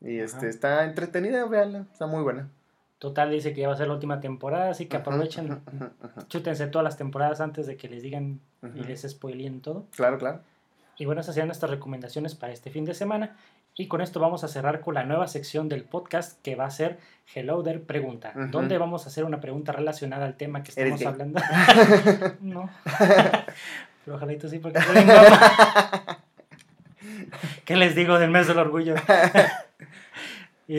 Y 0.00 0.20
este, 0.20 0.36
Ajá. 0.38 0.48
está 0.48 0.84
entretenida, 0.84 1.44
véanla, 1.46 1.86
está 1.92 2.06
muy 2.06 2.22
buena. 2.22 2.48
Total 3.00 3.28
dice 3.28 3.52
que 3.52 3.62
ya 3.62 3.66
va 3.66 3.74
a 3.74 3.76
ser 3.76 3.88
la 3.88 3.94
última 3.94 4.20
temporada, 4.20 4.70
así 4.70 4.86
que 4.86 4.98
aprovechen, 4.98 5.62
chútense 6.28 6.68
todas 6.68 6.84
las 6.84 6.96
temporadas 6.96 7.40
antes 7.40 7.66
de 7.66 7.76
que 7.76 7.88
les 7.88 8.04
digan 8.04 8.40
y 8.76 8.84
les 8.84 9.02
spoileen 9.02 9.62
todo. 9.62 9.86
Claro, 9.96 10.18
claro. 10.18 10.40
Y 10.96 11.06
bueno, 11.06 11.22
esas 11.22 11.34
serían 11.34 11.48
nuestras 11.48 11.72
recomendaciones 11.72 12.36
para 12.36 12.52
este 12.52 12.70
fin 12.70 12.84
de 12.84 12.94
semana. 12.94 13.36
Y 13.76 13.88
con 13.88 14.00
esto 14.00 14.20
vamos 14.20 14.44
a 14.44 14.48
cerrar 14.48 14.80
con 14.80 14.94
la 14.94 15.04
nueva 15.04 15.26
sección 15.26 15.68
del 15.68 15.84
podcast 15.84 16.40
que 16.42 16.54
va 16.54 16.66
a 16.66 16.70
ser 16.70 16.98
Hello 17.34 17.62
There 17.62 17.78
Pregunta, 17.78 18.32
Ujú. 18.34 18.46
donde 18.48 18.78
vamos 18.78 19.06
a 19.06 19.08
hacer 19.08 19.24
una 19.24 19.40
pregunta 19.40 19.72
relacionada 19.72 20.26
al 20.26 20.36
tema 20.36 20.62
que 20.62 20.72
¿Eres 20.76 20.94
estamos 21.00 21.14
hablando. 21.14 21.40
no. 22.40 22.68
Pero 24.04 24.16
ojalá 24.16 24.32
y 24.32 24.38
tú 24.38 24.48
sí, 24.48 24.58
porque. 24.58 24.80
¿Qué 27.64 27.76
les 27.76 27.94
digo 27.94 28.18
del 28.18 28.30
mes 28.30 28.48
del 28.48 28.58
orgullo? 28.58 28.94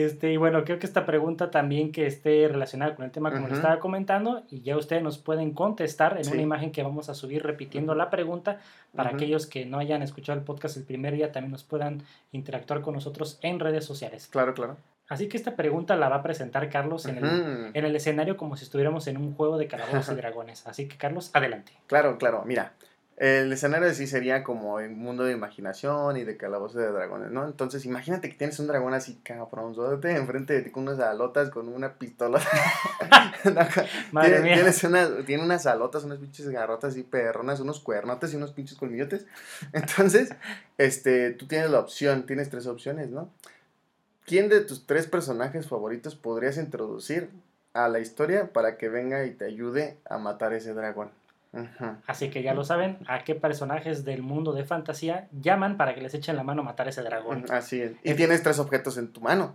Este, 0.00 0.32
y 0.32 0.36
bueno, 0.38 0.64
creo 0.64 0.78
que 0.78 0.86
esta 0.86 1.04
pregunta 1.04 1.50
también 1.50 1.92
que 1.92 2.06
esté 2.06 2.48
relacionada 2.48 2.94
con 2.94 3.04
el 3.04 3.10
tema 3.10 3.30
como 3.30 3.46
le 3.48 3.54
estaba 3.54 3.78
comentando 3.78 4.42
y 4.48 4.62
ya 4.62 4.76
ustedes 4.76 5.02
nos 5.02 5.18
pueden 5.18 5.52
contestar 5.52 6.16
en 6.16 6.24
Sí. 6.24 6.32
una 6.32 6.40
imagen 6.42 6.72
que 6.72 6.82
vamos 6.82 7.10
a 7.10 7.14
subir 7.14 7.42
repitiendo 7.42 7.94
la 7.94 8.08
pregunta 8.08 8.58
para 8.96 9.10
aquellos 9.10 9.46
que 9.46 9.66
no 9.66 9.78
hayan 9.78 10.02
escuchado 10.02 10.38
el 10.38 10.44
podcast 10.44 10.76
el 10.78 10.84
primer 10.84 11.14
día 11.14 11.30
también 11.30 11.52
nos 11.52 11.62
puedan 11.64 12.02
interactuar 12.32 12.80
con 12.80 12.94
nosotros 12.94 13.38
en 13.42 13.60
redes 13.60 13.84
sociales. 13.84 14.28
Claro, 14.28 14.54
claro. 14.54 14.76
Así 15.08 15.28
que 15.28 15.36
esta 15.36 15.56
pregunta 15.56 15.94
la 15.96 16.08
va 16.08 16.16
a 16.16 16.22
presentar 16.22 16.70
Carlos 16.70 17.04
en 17.04 17.18
el, 17.18 17.70
en 17.74 17.84
el 17.84 17.94
escenario 17.94 18.38
como 18.38 18.56
si 18.56 18.64
estuviéramos 18.64 19.06
en 19.08 19.18
un 19.18 19.34
juego 19.34 19.58
de 19.58 19.66
calabozos 19.66 20.10
y 20.10 20.14
dragones. 20.16 20.66
Así 20.66 20.88
que 20.88 20.96
Carlos, 20.96 21.30
adelante. 21.34 21.72
Claro, 21.86 22.16
claro. 22.16 22.44
Mira, 22.46 22.72
el 23.18 23.52
escenario 23.52 23.92
sí 23.94 24.06
sería 24.06 24.42
como 24.42 24.74
un 24.76 24.98
mundo 24.98 25.24
de 25.24 25.32
imaginación 25.32 26.16
y 26.16 26.24
de 26.24 26.36
calabozos 26.36 26.76
de 26.80 26.90
dragones, 26.90 27.30
¿no? 27.30 27.44
Entonces, 27.46 27.84
imagínate 27.84 28.28
que 28.28 28.36
tienes 28.36 28.58
un 28.58 28.66
dragón 28.66 28.94
así, 28.94 29.20
cabrón, 29.22 29.74
enfrente 30.02 30.54
de 30.54 30.62
ti 30.62 30.70
con 30.70 30.84
unas 30.84 30.98
alotas, 30.98 31.50
con 31.50 31.68
una 31.68 31.94
pistola. 31.98 32.40
Madre 34.12 34.30
tiene, 34.30 34.42
mía. 34.44 34.54
tienes 34.54 34.82
una- 34.84 35.24
tiene 35.24 35.44
unas 35.44 35.66
alotas, 35.66 36.04
unas 36.04 36.18
pinches 36.18 36.48
garrotas 36.48 36.96
y 36.96 37.02
perronas, 37.02 37.60
unos 37.60 37.80
cuernotes 37.80 38.32
y 38.32 38.36
unos 38.36 38.52
pinches 38.52 38.76
colmillotes. 38.78 39.26
Entonces, 39.72 40.30
este, 40.78 41.30
tú 41.32 41.46
tienes 41.46 41.70
la 41.70 41.80
opción, 41.80 42.26
tienes 42.26 42.50
tres 42.50 42.66
opciones, 42.66 43.10
¿no? 43.10 43.30
¿Quién 44.26 44.48
de 44.48 44.60
tus 44.60 44.86
tres 44.86 45.06
personajes 45.06 45.68
favoritos 45.68 46.14
podrías 46.14 46.56
introducir 46.56 47.28
a 47.74 47.88
la 47.88 47.98
historia 48.00 48.52
para 48.52 48.76
que 48.78 48.88
venga 48.88 49.24
y 49.24 49.32
te 49.32 49.44
ayude 49.44 49.98
a 50.08 50.18
matar 50.18 50.52
ese 50.52 50.74
dragón? 50.74 51.10
Así 52.06 52.30
que 52.30 52.42
ya 52.42 52.54
lo 52.54 52.64
saben, 52.64 52.98
a 53.06 53.24
qué 53.24 53.34
personajes 53.34 54.04
del 54.04 54.22
mundo 54.22 54.52
de 54.52 54.64
fantasía 54.64 55.28
llaman 55.32 55.76
para 55.76 55.94
que 55.94 56.00
les 56.00 56.14
echen 56.14 56.36
la 56.36 56.42
mano 56.44 56.62
a 56.62 56.64
matar 56.64 56.88
ese 56.88 57.02
dragón. 57.02 57.44
Así 57.50 57.80
es. 57.80 57.92
Y 58.02 58.14
tienes 58.14 58.42
tres 58.42 58.58
objetos 58.58 58.96
en 58.96 59.12
tu 59.12 59.20
mano 59.20 59.54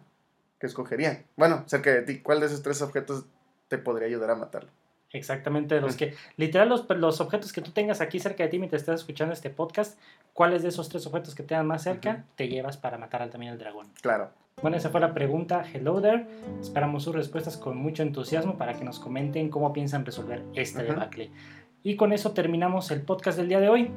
que 0.59 0.67
escogerían. 0.67 1.23
Bueno, 1.35 1.63
cerca 1.67 1.91
de 1.91 2.01
ti, 2.03 2.19
¿cuál 2.19 2.39
de 2.39 2.47
esos 2.47 2.61
tres 2.61 2.81
objetos 2.81 3.25
te 3.67 3.77
podría 3.77 4.07
ayudar 4.07 4.29
a 4.31 4.35
matarlo? 4.35 4.69
Exactamente, 5.11 5.75
de 5.75 5.81
los 5.81 5.95
que, 5.95 6.13
literal, 6.35 6.67
los, 6.67 6.85
los 6.89 7.21
objetos 7.21 7.53
que 7.53 7.61
tú 7.61 7.71
tengas 7.71 8.01
aquí 8.01 8.19
cerca 8.19 8.43
de 8.43 8.49
ti 8.49 8.59
mientras 8.59 8.81
estás 8.81 8.99
escuchando 8.99 9.33
este 9.33 9.49
podcast, 9.49 9.97
¿cuáles 10.33 10.63
de 10.63 10.69
esos 10.69 10.89
tres 10.89 11.05
objetos 11.07 11.33
que 11.33 11.43
tengan 11.43 11.65
más 11.65 11.83
cerca 11.83 12.25
te 12.35 12.49
llevas 12.49 12.75
para 12.77 12.97
matar 12.97 13.21
al- 13.21 13.29
también 13.29 13.53
al 13.53 13.57
dragón? 13.57 13.87
Claro. 14.01 14.31
Bueno, 14.61 14.75
esa 14.75 14.89
fue 14.89 14.99
la 14.99 15.13
pregunta. 15.13 15.63
Hello 15.71 16.01
there. 16.01 16.25
Esperamos 16.59 17.03
sus 17.03 17.15
respuestas 17.15 17.57
con 17.57 17.77
mucho 17.77 18.01
entusiasmo 18.03 18.57
para 18.57 18.73
que 18.73 18.83
nos 18.83 18.99
comenten 18.99 19.49
cómo 19.49 19.71
piensan 19.71 20.03
resolver 20.03 20.43
este 20.55 20.81
debacle. 20.83 21.29
Y 21.83 21.95
con 21.95 22.11
eso 22.11 22.31
terminamos 22.31 22.91
el 22.91 23.01
podcast 23.01 23.37
del 23.37 23.47
día 23.49 23.59
de 23.59 23.69
hoy. 23.69 23.91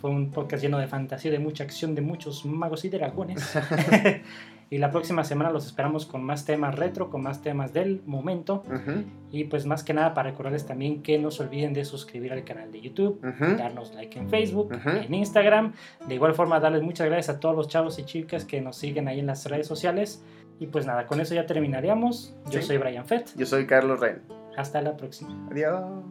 Fue 0.00 0.10
un 0.10 0.30
podcast 0.30 0.62
lleno 0.62 0.78
de 0.78 0.86
fantasía, 0.86 1.30
de 1.30 1.38
mucha 1.38 1.64
acción, 1.64 1.94
de 1.94 2.02
muchos 2.02 2.44
magos 2.44 2.84
y 2.84 2.90
dragones. 2.90 3.54
y 4.70 4.76
la 4.78 4.90
próxima 4.90 5.24
semana 5.24 5.50
los 5.50 5.66
esperamos 5.66 6.04
con 6.04 6.22
más 6.22 6.44
temas 6.44 6.74
retro, 6.78 7.08
con 7.10 7.22
más 7.22 7.40
temas 7.42 7.72
del 7.72 8.02
momento. 8.06 8.62
Y 9.30 9.44
pues 9.44 9.64
más 9.66 9.82
que 9.82 9.94
nada 9.94 10.12
para 10.12 10.30
recordarles 10.30 10.66
también 10.66 11.02
que 11.02 11.18
no 11.18 11.30
se 11.30 11.42
olviden 11.42 11.72
de 11.72 11.84
suscribir 11.86 12.32
al 12.32 12.44
canal 12.44 12.70
de 12.70 12.80
YouTube, 12.82 13.20
darnos 13.56 13.94
like 13.94 14.18
en 14.18 14.28
Facebook, 14.28 14.72
en 14.84 15.14
Instagram. 15.14 15.72
De 16.06 16.14
igual 16.14 16.34
forma, 16.34 16.60
darles 16.60 16.82
muchas 16.82 17.06
gracias 17.06 17.36
a 17.36 17.40
todos 17.40 17.56
los 17.56 17.68
chavos 17.68 17.98
y 17.98 18.04
chicas 18.04 18.44
que 18.44 18.60
nos 18.60 18.76
siguen 18.76 19.08
ahí 19.08 19.20
en 19.20 19.26
las 19.26 19.46
redes 19.48 19.66
sociales. 19.66 20.22
Y 20.60 20.66
pues 20.66 20.86
nada, 20.86 21.06
con 21.06 21.20
eso 21.20 21.34
ya 21.34 21.46
terminaríamos. 21.46 22.36
Yo 22.50 22.60
Sí. 22.60 22.66
soy 22.68 22.76
Brian 22.78 23.06
Fett. 23.06 23.30
Yo 23.36 23.46
soy 23.46 23.66
Carlos 23.66 24.00
Ren. 24.00 24.22
Hasta 24.56 24.80
la 24.82 24.96
próxima. 24.96 25.48
Adiós. 25.50 26.04